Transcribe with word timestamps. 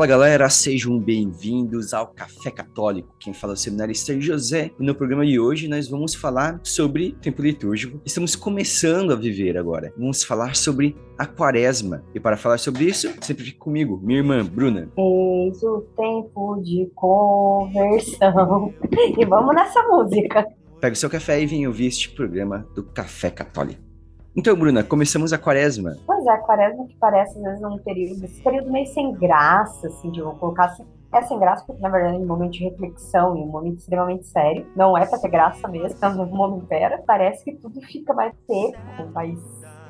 Fala 0.00 0.08
galera, 0.08 0.48
sejam 0.48 0.98
bem-vindos 0.98 1.92
ao 1.92 2.06
Café 2.06 2.50
Católico. 2.50 3.14
Quem 3.18 3.34
fala 3.34 3.52
é 3.52 3.54
o 3.54 3.56
seminarista 3.58 4.18
José. 4.18 4.70
E 4.80 4.82
no 4.82 4.94
programa 4.94 5.26
de 5.26 5.38
hoje 5.38 5.68
nós 5.68 5.88
vamos 5.88 6.14
falar 6.14 6.58
sobre 6.64 7.12
tempo 7.20 7.42
litúrgico. 7.42 8.00
Estamos 8.02 8.34
começando 8.34 9.12
a 9.12 9.14
viver 9.14 9.58
agora. 9.58 9.92
Vamos 9.98 10.24
falar 10.24 10.56
sobre 10.56 10.96
a 11.18 11.26
quaresma. 11.26 12.02
E 12.14 12.18
para 12.18 12.38
falar 12.38 12.56
sobre 12.56 12.84
isso, 12.84 13.12
sempre 13.20 13.44
fique 13.44 13.58
comigo, 13.58 14.00
minha 14.02 14.20
irmã 14.20 14.42
Bruna. 14.42 14.90
Eis 14.96 15.62
o 15.62 15.82
tempo 15.94 16.58
de 16.62 16.90
conversão. 16.94 18.72
e 19.18 19.24
vamos 19.26 19.54
nessa 19.54 19.82
música. 19.82 20.46
Pega 20.80 20.94
o 20.94 20.96
seu 20.96 21.10
café 21.10 21.42
e 21.42 21.46
vem 21.46 21.66
ouvir 21.66 21.88
este 21.88 22.08
programa 22.08 22.66
do 22.74 22.82
Café 22.82 23.28
Católico. 23.28 23.89
Então, 24.36 24.56
Bruna, 24.56 24.84
começamos 24.84 25.32
a 25.32 25.38
quaresma. 25.38 25.96
Pois 26.06 26.24
é, 26.24 26.30
a 26.30 26.38
quaresma 26.38 26.86
que 26.86 26.96
parece 26.96 27.36
às 27.38 27.42
vezes 27.42 27.64
um 27.64 27.78
período, 27.78 28.24
esse 28.24 28.40
período 28.42 28.70
meio 28.70 28.86
sem 28.86 29.12
graça, 29.12 29.88
assim, 29.88 30.10
de 30.10 30.22
vou 30.22 30.34
colocar 30.36 30.66
assim. 30.66 30.86
É 31.12 31.20
sem 31.22 31.36
graça 31.40 31.64
porque, 31.66 31.82
na 31.82 31.88
verdade, 31.88 32.14
é 32.14 32.18
um 32.18 32.26
momento 32.26 32.52
de 32.52 32.62
reflexão 32.62 33.36
e 33.36 33.40
um 33.40 33.48
momento 33.48 33.78
extremamente 33.78 34.26
sério. 34.26 34.64
Não 34.76 34.96
é 34.96 35.04
pra 35.04 35.18
ter 35.18 35.28
graça 35.28 35.66
mesmo, 35.66 35.88
estamos 35.88 36.16
num 36.16 36.36
momento 36.36 36.66
pera. 36.66 37.02
Parece 37.04 37.44
que 37.44 37.56
tudo 37.56 37.80
fica 37.80 38.14
mais 38.14 38.32
seco, 38.46 39.12
mais 39.12 39.36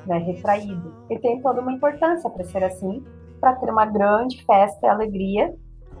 né, 0.07 0.17
retraído. 0.17 0.91
E 1.11 1.19
tem 1.19 1.39
toda 1.39 1.61
uma 1.61 1.73
importância 1.73 2.27
para 2.27 2.43
ser 2.45 2.63
assim, 2.63 3.05
para 3.39 3.53
ter 3.53 3.69
uma 3.69 3.85
grande 3.85 4.43
festa 4.43 4.87
e 4.87 4.89
alegria 4.89 5.53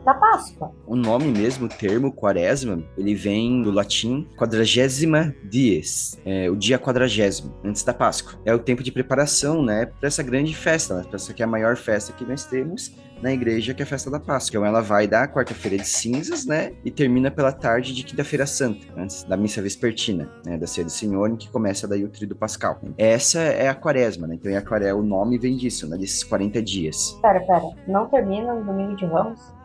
da 0.05 0.13
Páscoa. 0.13 0.71
O 0.85 0.95
nome 0.95 1.25
mesmo, 1.27 1.65
o 1.65 1.69
termo 1.69 2.11
quaresma, 2.11 2.83
ele 2.97 3.13
vem 3.13 3.61
do 3.61 3.71
latim 3.71 4.27
quadragésima 4.35 5.33
dies, 5.43 6.19
é, 6.25 6.49
o 6.49 6.55
dia 6.55 6.79
quadragésimo, 6.79 7.53
antes 7.63 7.83
da 7.83 7.93
Páscoa. 7.93 8.39
É 8.45 8.53
o 8.53 8.59
tempo 8.59 8.83
de 8.83 8.91
preparação, 8.91 9.63
né, 9.63 9.85
para 9.85 10.07
essa 10.07 10.23
grande 10.23 10.55
festa, 10.55 10.97
né, 10.97 11.03
para 11.03 11.15
essa 11.15 11.33
que 11.33 11.41
é 11.41 11.45
a 11.45 11.47
maior 11.47 11.75
festa 11.75 12.13
que 12.13 12.25
nós 12.25 12.45
temos 12.45 12.95
na 13.21 13.31
igreja, 13.31 13.73
que 13.73 13.83
é 13.83 13.85
a 13.85 13.87
festa 13.87 14.09
da 14.09 14.19
Páscoa. 14.19 14.57
Então 14.57 14.65
ela 14.65 14.81
vai 14.81 15.07
da 15.07 15.27
quarta-feira 15.27 15.77
de 15.77 15.87
cinzas, 15.87 16.45
né, 16.45 16.73
e 16.83 16.89
termina 16.89 17.29
pela 17.29 17.51
tarde 17.51 17.93
de 17.93 18.03
quinta-feira 18.03 18.45
santa, 18.45 18.87
antes 18.97 19.23
da 19.23 19.37
missa 19.37 19.61
vespertina, 19.61 20.29
né, 20.45 20.57
da 20.57 20.65
ceia 20.65 20.85
do 20.85 20.91
Senhor, 20.91 21.29
em 21.29 21.35
que 21.35 21.49
começa 21.49 21.87
daí 21.87 22.03
o 22.03 22.09
tríduo 22.09 22.37
pascal. 22.37 22.79
Essa 22.97 23.39
é 23.39 23.67
a 23.67 23.75
quaresma, 23.75 24.27
né, 24.27 24.35
então 24.35 24.55
a 24.55 24.61
quaresma, 24.61 24.99
o 24.99 25.03
nome 25.03 25.37
vem 25.37 25.55
disso, 25.55 25.87
né, 25.87 25.97
desses 25.97 26.23
40 26.23 26.61
dias. 26.61 27.17
Pera, 27.21 27.39
pera, 27.41 27.61
não 27.87 28.07
termina 28.07 28.53
no 28.53 28.63
domingo 28.63 28.95
de 28.95 29.05
Ramos? 29.05 29.60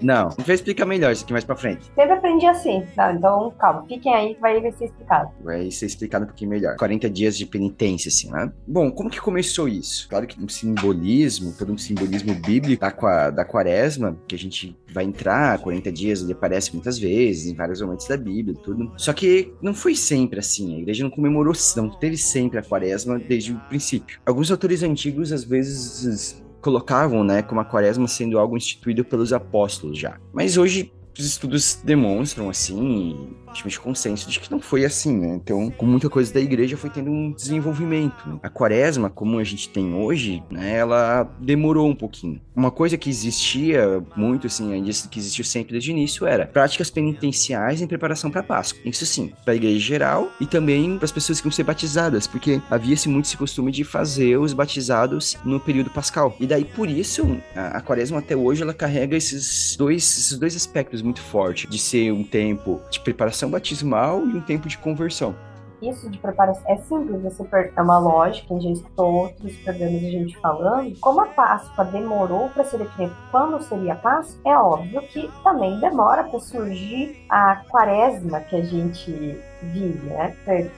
Não, 0.00 0.28
a 0.28 0.30
gente 0.30 0.46
vai 0.46 0.54
explicar 0.54 0.86
melhor 0.86 1.12
isso 1.12 1.24
aqui 1.24 1.32
mais 1.32 1.44
pra 1.44 1.56
frente. 1.56 1.84
Sempre 1.94 2.12
aprendi 2.12 2.46
assim. 2.46 2.84
Não, 2.96 3.14
então, 3.14 3.54
calma, 3.58 3.84
fiquem 3.86 4.14
aí 4.14 4.34
que 4.34 4.40
vai 4.40 4.72
ser 4.72 4.84
explicado. 4.84 5.30
Vai 5.42 5.70
ser 5.70 5.86
explicado 5.86 6.24
um 6.24 6.28
pouquinho 6.28 6.50
melhor. 6.50 6.76
40 6.76 7.08
dias 7.10 7.36
de 7.36 7.46
penitência, 7.46 8.08
assim, 8.08 8.30
né? 8.30 8.52
Bom, 8.66 8.90
como 8.90 9.10
que 9.10 9.20
começou 9.20 9.68
isso? 9.68 10.08
Claro 10.08 10.26
que 10.26 10.42
um 10.42 10.48
simbolismo, 10.48 11.54
todo 11.56 11.72
um 11.72 11.78
simbolismo 11.78 12.34
bíblico 12.34 12.80
da, 12.80 13.30
da 13.30 13.44
quaresma, 13.44 14.16
que 14.26 14.34
a 14.34 14.38
gente 14.38 14.76
vai 14.92 15.04
entrar, 15.04 15.58
40 15.58 15.92
dias, 15.92 16.22
ele 16.22 16.32
aparece 16.32 16.72
muitas 16.72 16.98
vezes, 16.98 17.46
em 17.46 17.54
vários 17.54 17.80
momentos 17.80 18.06
da 18.06 18.16
Bíblia, 18.16 18.56
tudo. 18.62 18.92
Só 18.96 19.12
que 19.12 19.52
não 19.60 19.74
foi 19.74 19.94
sempre 19.94 20.38
assim. 20.38 20.76
A 20.76 20.78
igreja 20.78 21.04
não 21.04 21.10
comemorou, 21.10 21.52
não 21.76 21.90
teve 21.90 22.16
sempre 22.16 22.58
a 22.58 22.62
quaresma 22.62 23.18
desde 23.18 23.52
o 23.52 23.60
princípio. 23.68 24.18
Alguns 24.24 24.50
autores 24.50 24.82
antigos, 24.82 25.32
às 25.32 25.44
vezes, 25.44 26.42
colocavam, 26.66 27.22
né, 27.22 27.42
como 27.42 27.60
a 27.60 27.64
quaresma 27.64 28.08
sendo 28.08 28.40
algo 28.40 28.56
instituído 28.56 29.04
pelos 29.04 29.32
apóstolos 29.32 29.96
já. 29.96 30.18
Mas 30.32 30.56
hoje 30.56 30.92
os 31.16 31.24
estudos 31.24 31.80
demonstram, 31.84 32.50
assim, 32.50 33.30
praticamente 33.56 33.80
consenso 33.80 34.30
de 34.30 34.40
que 34.40 34.50
não 34.50 34.60
foi 34.60 34.84
assim, 34.84 35.16
né? 35.16 35.34
Então, 35.34 35.70
com 35.70 35.86
muita 35.86 36.08
coisa 36.08 36.32
da 36.32 36.40
igreja 36.40 36.76
foi 36.76 36.90
tendo 36.90 37.10
um 37.10 37.32
desenvolvimento. 37.32 38.38
A 38.42 38.48
quaresma, 38.48 39.10
como 39.10 39.38
a 39.38 39.44
gente 39.44 39.68
tem 39.68 39.94
hoje, 39.94 40.42
né, 40.50 40.76
ela 40.76 41.24
demorou 41.40 41.88
um 41.88 41.94
pouquinho. 41.94 42.40
Uma 42.54 42.70
coisa 42.70 42.96
que 42.96 43.10
existia 43.10 44.02
muito, 44.16 44.46
assim, 44.46 44.82
que 45.10 45.18
existiu 45.18 45.44
sempre 45.44 45.72
desde 45.72 45.90
o 45.90 45.92
início, 45.92 46.26
era 46.26 46.46
práticas 46.46 46.90
penitenciais 46.90 47.80
em 47.80 47.86
preparação 47.86 48.30
para 48.30 48.42
Páscoa. 48.42 48.80
Isso 48.84 49.04
sim, 49.04 49.32
para 49.44 49.52
a 49.52 49.56
igreja 49.56 49.78
geral 49.78 50.30
e 50.40 50.46
também 50.46 50.96
para 50.96 51.04
as 51.04 51.12
pessoas 51.12 51.40
que 51.40 51.46
iam 51.46 51.52
ser 51.52 51.64
batizadas, 51.64 52.26
porque 52.26 52.60
havia-se 52.70 53.08
muito 53.08 53.26
esse 53.26 53.36
costume 53.36 53.70
de 53.70 53.84
fazer 53.84 54.38
os 54.38 54.52
batizados 54.52 55.36
no 55.44 55.60
período 55.60 55.90
pascal. 55.90 56.34
E 56.40 56.46
daí, 56.46 56.64
por 56.64 56.88
isso, 56.88 57.38
a, 57.54 57.78
a 57.78 57.80
quaresma 57.80 58.18
até 58.18 58.34
hoje, 58.36 58.62
ela 58.62 58.74
carrega 58.74 59.16
esses 59.16 59.76
dois, 59.76 60.02
esses 60.02 60.38
dois 60.38 60.56
aspectos 60.56 61.02
muito 61.02 61.20
fortes, 61.20 61.68
de 61.68 61.78
ser 61.78 62.12
um 62.12 62.24
tempo 62.24 62.80
de 62.90 63.00
preparação 63.00 63.45
preparação 63.46 63.50
batismal 63.50 64.26
e 64.26 64.36
um 64.36 64.40
tempo 64.40 64.68
de 64.68 64.76
conversão. 64.76 65.34
Isso 65.80 66.10
de 66.10 66.18
preparação 66.18 66.62
é 66.66 66.76
simples, 66.76 67.22
você 67.22 67.46
é 67.76 67.82
uma 67.82 67.98
lógica, 67.98 68.54
a 68.54 68.58
gente 68.58 68.76
escutou 68.76 69.12
outros 69.12 69.56
programas 69.56 70.00
de 70.00 70.10
gente 70.10 70.38
falando. 70.38 70.98
Como 71.00 71.20
a 71.20 71.26
Páscoa 71.26 71.84
demorou 71.84 72.48
para 72.50 72.64
ser 72.64 72.78
definida 72.78 73.14
quando 73.30 73.62
seria 73.62 73.92
a 73.92 73.96
Páscoa, 73.96 74.40
é 74.44 74.56
óbvio 74.56 75.02
que 75.02 75.30
também 75.42 75.78
demora 75.80 76.24
para 76.24 76.40
surgir 76.40 77.24
a 77.28 77.62
quaresma 77.68 78.40
que 78.40 78.56
a 78.56 78.64
gente 78.64 79.38
vive, 79.62 80.06
né? 80.06 80.36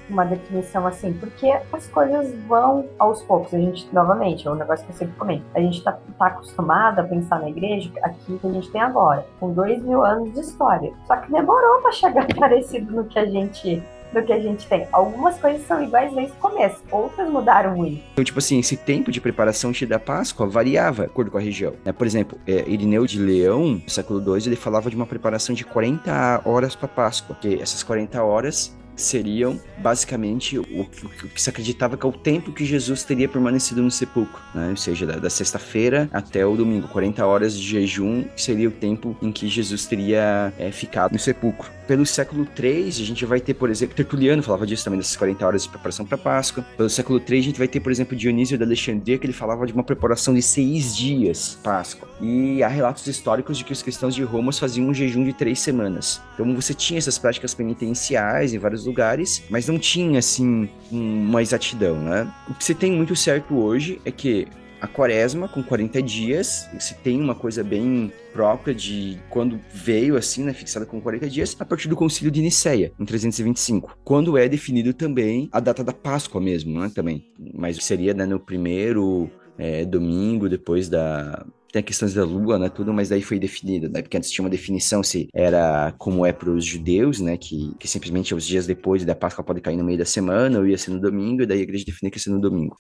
Uma 0.09 0.25
definição 0.25 0.87
assim, 0.87 1.13
porque 1.15 1.51
as 1.73 1.87
coisas 1.89 2.35
vão 2.47 2.87
aos 2.99 3.23
poucos. 3.23 3.53
A 3.55 3.59
gente, 3.59 3.93
novamente, 3.93 4.47
é 4.47 4.51
um 4.51 4.55
negócio 4.55 4.85
que 4.85 4.93
eu 4.93 4.97
sempre 4.97 5.17
comento. 5.17 5.45
A 5.55 5.61
gente 5.61 5.83
tá, 5.83 5.99
tá 6.19 6.27
acostumado 6.27 7.01
a 7.01 7.05
pensar 7.05 7.41
na 7.41 7.51
igreja 7.51 7.91
aqui 8.03 8.39
que 8.39 8.47
a 8.47 8.51
gente 8.51 8.71
tem 8.71 8.81
agora, 8.81 9.27
com 9.39 9.53
dois 9.53 9.83
mil 9.83 10.05
anos 10.05 10.33
de 10.33 10.41
história. 10.41 10.93
Só 11.07 11.17
que 11.17 11.33
demorou 11.33 11.83
para 11.83 11.93
chegar 11.93 12.27
parecido 12.37 12.93
no 12.93 13.05
que 13.05 13.19
a 13.19 13.27
gente 13.27 13.83
do 14.13 14.23
que 14.23 14.33
a 14.33 14.41
gente 14.41 14.67
tem. 14.67 14.87
Algumas 14.93 15.39
coisas 15.39 15.67
são 15.67 15.83
iguais 15.83 16.13
desde 16.15 16.33
o 16.33 16.37
começo, 16.37 16.79
outras 16.91 17.29
mudaram 17.29 17.77
muito. 17.77 18.03
Então, 18.13 18.25
tipo 18.25 18.39
assim, 18.39 18.59
esse 18.59 18.77
tempo 18.77 19.11
de 19.11 19.21
preparação 19.21 19.73
da 19.89 19.99
Páscoa 19.99 20.47
variava 20.47 21.05
de 21.05 21.11
acordo 21.11 21.31
com 21.31 21.39
a 21.39 21.41
região. 21.41 21.75
Né? 21.85 21.93
Por 21.93 22.07
exemplo, 22.07 22.39
é, 22.47 22.65
Irineu 22.67 23.07
de 23.07 23.19
Leão, 23.19 23.81
no 23.85 23.91
século 23.91 24.21
II, 24.37 24.47
ele 24.47 24.57
falava 24.57 24.91
de 24.91 24.97
uma 24.97 25.07
preparação 25.07 25.55
de 25.55 25.65
40 25.65 26.43
horas 26.45 26.75
para 26.75 26.89
Páscoa, 26.89 27.37
que 27.41 27.61
essas 27.61 27.83
40 27.83 28.23
horas 28.23 28.77
seriam 28.99 29.59
basicamente 29.79 30.59
o, 30.59 30.63
o, 30.63 30.81
o, 30.83 31.29
que 31.29 31.41
se 31.41 31.49
acreditava 31.49 31.97
que 31.97 32.05
é 32.05 32.09
o 32.09 32.13
tempo 32.13 32.53
que 32.53 32.65
Jesus 32.65 33.05
teria 33.05 33.29
permanecido 33.29 33.81
no 33.81 33.91
sepulcro, 33.91 34.43
né? 34.55 34.71
ou 34.71 34.77
seja, 34.77 35.07
da, 35.07 35.17
da 35.17 35.31
sexta-feira 35.31 36.09
até 36.13 36.45
o 36.45 36.57
domingo, 36.57 36.89
40 36.89 37.25
horas 37.25 37.57
de 37.57 37.65
jejum 37.65 38.25
seria 38.37 38.69
o 38.69 38.73
tempo 38.73 39.17
em 39.23 39.31
que 39.31 39.47
Jesus 39.47 39.87
teria 39.87 40.53
é, 40.59 40.73
ficado 40.73 41.13
no 41.13 41.19
sepulcro. 41.19 41.78
Pelo 41.89 42.05
século 42.05 42.47
III, 42.57 42.89
a 42.89 42.91
gente 42.91 43.25
vai 43.25 43.41
ter, 43.41 43.55
por 43.55 43.71
exemplo, 43.71 43.97
Tertuliano 43.97 44.43
falava 44.43 44.67
disso 44.67 44.85
também, 44.85 44.99
dessas 44.99 45.17
40 45.17 45.47
horas 45.47 45.63
de 45.63 45.71
preparação 45.71 46.05
para 46.05 46.19
Páscoa. 46.19 46.63
Pelo 46.77 46.91
século 46.91 47.19
III, 47.19 47.39
a 47.39 47.43
gente 47.43 47.59
vai 47.59 47.67
ter, 47.67 47.81
por 47.81 47.91
exemplo, 47.91 48.15
Dionísio 48.15 48.59
da 48.59 48.67
Alexandria, 48.67 49.17
que 49.17 49.25
ele 49.25 49.33
falava 49.33 49.67
de 49.67 49.73
uma 49.73 49.83
preparação 49.83 50.35
de 50.35 50.43
seis 50.43 50.95
dias 50.95 51.59
Páscoa. 51.65 52.07
E 52.21 52.63
há 52.63 52.69
relatos 52.69 53.07
históricos 53.07 53.57
de 53.57 53.65
que 53.65 53.73
os 53.73 53.81
cristãos 53.81 54.15
de 54.15 54.23
Roma 54.23 54.53
faziam 54.53 54.87
um 54.87 54.93
jejum 54.93 55.25
de 55.25 55.33
três 55.33 55.61
semanas. 55.61 56.21
Então 56.35 56.55
você 56.55 56.75
tinha 56.75 56.99
essas 56.99 57.17
práticas 57.19 57.55
penitenciais 57.55 58.53
em 58.53 58.59
vários 58.59 58.85
lugares, 58.85 59.43
mas 59.49 59.67
não 59.67 59.79
tinha, 59.79 60.19
assim, 60.19 60.69
uma 60.93 61.41
exatidão, 61.41 61.97
né? 61.97 62.31
O 62.51 62.55
que 62.55 62.65
se 62.65 62.75
tem 62.75 62.93
muito 62.93 63.17
certo 63.17 63.57
hoje 63.57 63.99
é 64.05 64.11
que 64.11 64.47
a 64.81 64.87
quaresma 64.87 65.49
com 65.49 65.63
40 65.63 66.03
dias, 66.03 66.69
se 66.79 66.95
tem 66.95 67.21
uma 67.21 67.35
coisa 67.35 67.63
bem 67.65 68.13
própria 68.33 68.75
de 68.75 69.19
quando 69.29 69.61
veio 69.73 70.17
assim, 70.17 70.45
né, 70.45 70.53
fixada 70.53 70.87
com 70.87 71.01
40 71.01 71.29
dias, 71.29 71.57
a 71.59 71.65
partir 71.65 71.89
do 71.89 71.97
concílio 71.97 72.31
de 72.31 72.41
Niceia, 72.41 72.93
em 72.99 73.05
325, 73.05 73.99
quando 74.05 74.39
é 74.39 74.49
definido 74.49 74.93
também 74.93 75.49
a 75.53 75.61
data 75.61 75.83
da 75.83 75.93
Páscoa 75.93 76.41
mesmo, 76.41 76.81
né, 76.81 76.91
também, 76.95 77.27
mas 77.55 77.77
seria 77.85 78.15
né, 78.15 78.25
no 78.25 78.39
primeiro 78.39 79.31
é, 79.59 79.85
domingo 79.85 80.49
depois 80.49 80.89
da, 80.89 81.45
tem 81.73 81.83
questões 81.83 82.15
da 82.15 82.25
lua, 82.25 82.59
né, 82.59 82.69
tudo, 82.69 82.93
mas 82.95 83.09
daí 83.09 83.23
foi 83.23 83.39
definido, 83.39 83.89
né, 83.89 84.01
porque 84.01 84.17
antes 84.17 84.31
tinha 84.31 84.45
uma 84.45 84.51
definição 84.51 85.03
se 85.03 85.29
era 85.35 85.93
como 85.99 86.25
é 86.25 86.33
para 86.33 86.51
os 86.51 86.65
judeus, 86.65 87.21
né, 87.21 87.37
que, 87.37 87.75
que 87.79 87.89
simplesmente 87.89 88.35
os 88.35 88.47
dias 88.47 88.67
depois 88.67 89.05
da 89.05 89.15
Páscoa 89.15 89.45
pode 89.45 89.61
cair 89.61 89.77
no 89.77 89.85
meio 89.85 89.99
da 89.99 90.05
semana, 90.05 90.59
ou 90.59 90.67
ia 90.67 90.79
ser 90.79 90.93
no 90.93 91.01
domingo, 91.01 91.43
e 91.43 91.47
daí 91.47 91.59
a 91.59 91.63
igreja 91.63 91.85
definiu 91.85 92.11
que 92.11 92.19
ia 92.19 92.23
ser 92.23 92.31
no 92.31 92.41
domingo. 92.41 92.77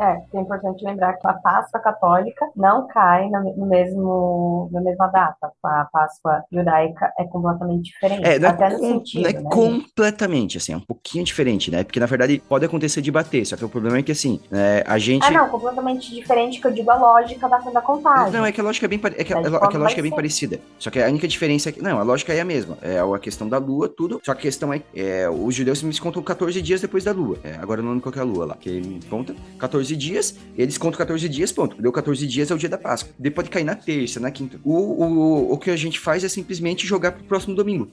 É, 0.00 0.22
é 0.34 0.40
importante 0.40 0.82
lembrar 0.82 1.12
que 1.14 1.26
a 1.26 1.34
Páscoa 1.34 1.78
católica 1.78 2.48
não 2.56 2.86
cai 2.88 3.28
no 3.28 3.66
mesmo, 3.66 4.70
na 4.72 4.80
mesma 4.80 5.08
data. 5.08 5.52
A 5.62 5.84
Páscoa 5.92 6.42
judaica 6.50 7.12
é 7.18 7.24
completamente 7.24 7.92
diferente. 7.92 8.26
É, 8.26 8.38
não 8.38 8.48
é, 8.48 8.52
com, 8.52 8.78
sentido, 8.78 9.22
não 9.22 9.30
é 9.30 9.32
né, 9.34 9.50
completamente, 9.50 10.56
assim, 10.56 10.72
é 10.72 10.76
um 10.76 10.80
pouquinho 10.80 11.22
diferente, 11.24 11.70
né? 11.70 11.84
Porque, 11.84 12.00
na 12.00 12.06
verdade, 12.06 12.42
pode 12.48 12.64
acontecer 12.64 13.02
de 13.02 13.10
bater, 13.10 13.44
só 13.44 13.56
que 13.56 13.64
o 13.64 13.68
problema 13.68 13.98
é 13.98 14.02
que, 14.02 14.12
assim, 14.12 14.40
é, 14.50 14.82
a 14.86 14.98
gente... 14.98 15.24
Ah, 15.26 15.30
não, 15.30 15.50
completamente 15.50 16.14
diferente, 16.14 16.60
que 16.60 16.66
eu 16.66 16.72
digo 16.72 16.90
a 16.90 16.96
lógica 16.96 17.46
da, 17.46 17.58
da 17.58 17.82
contagem. 17.82 18.32
Não, 18.32 18.46
é 18.46 18.52
que 18.52 18.60
a 18.60 18.64
lógica 18.64 18.86
é 18.86 18.88
bem, 18.88 19.00
é 19.04 19.24
que, 19.24 19.34
a, 19.34 19.38
é 19.38 19.42
que 19.42 19.76
a 19.76 19.78
lógica 19.78 20.00
é 20.00 20.02
bem 20.02 20.14
parecida. 20.14 20.60
Só 20.78 20.90
que 20.90 21.02
a 21.02 21.08
única 21.08 21.28
diferença 21.28 21.68
é 21.68 21.72
que, 21.72 21.82
não, 21.82 21.98
a 21.98 22.02
lógica 22.02 22.32
é 22.32 22.40
a 22.40 22.44
mesma. 22.44 22.78
É 22.80 23.00
a 23.00 23.18
questão 23.18 23.48
da 23.48 23.58
lua, 23.58 23.86
tudo, 23.86 24.20
só 24.24 24.32
que 24.32 24.40
a 24.40 24.42
questão 24.42 24.72
é, 24.72 24.82
é 24.94 25.28
os 25.28 25.54
judeus 25.54 25.82
me 25.82 25.98
contam 25.98 26.22
14 26.22 26.62
dias 26.62 26.80
depois 26.80 27.04
da 27.04 27.12
lua. 27.12 27.38
É, 27.44 27.56
agora 27.56 27.82
não 27.82 27.90
lembro 27.90 28.10
qual 28.10 28.14
é 28.16 28.26
a 28.26 28.30
lua 28.30 28.46
lá, 28.46 28.56
que 28.56 28.70
ele 28.70 29.00
conta 29.10 29.34
14 29.58 29.89
dias, 29.96 30.36
eles 30.56 30.78
contam 30.78 30.98
14 30.98 31.28
dias, 31.28 31.52
ponto. 31.52 31.80
Deu 31.80 31.92
14 31.92 32.26
dias 32.26 32.50
é 32.50 32.54
o 32.54 32.58
dia 32.58 32.68
da 32.68 32.78
Páscoa. 32.78 33.12
Depois 33.18 33.40
pode 33.40 33.50
cair 33.50 33.64
na 33.64 33.74
terça, 33.74 34.20
na 34.20 34.30
quinta. 34.30 34.60
O, 34.62 34.74
o, 34.74 35.52
o 35.52 35.58
que 35.58 35.70
a 35.70 35.76
gente 35.76 35.98
faz 35.98 36.22
é 36.22 36.28
simplesmente 36.28 36.86
jogar 36.86 37.12
pro 37.12 37.24
próximo 37.24 37.54
domingo. 37.54 37.90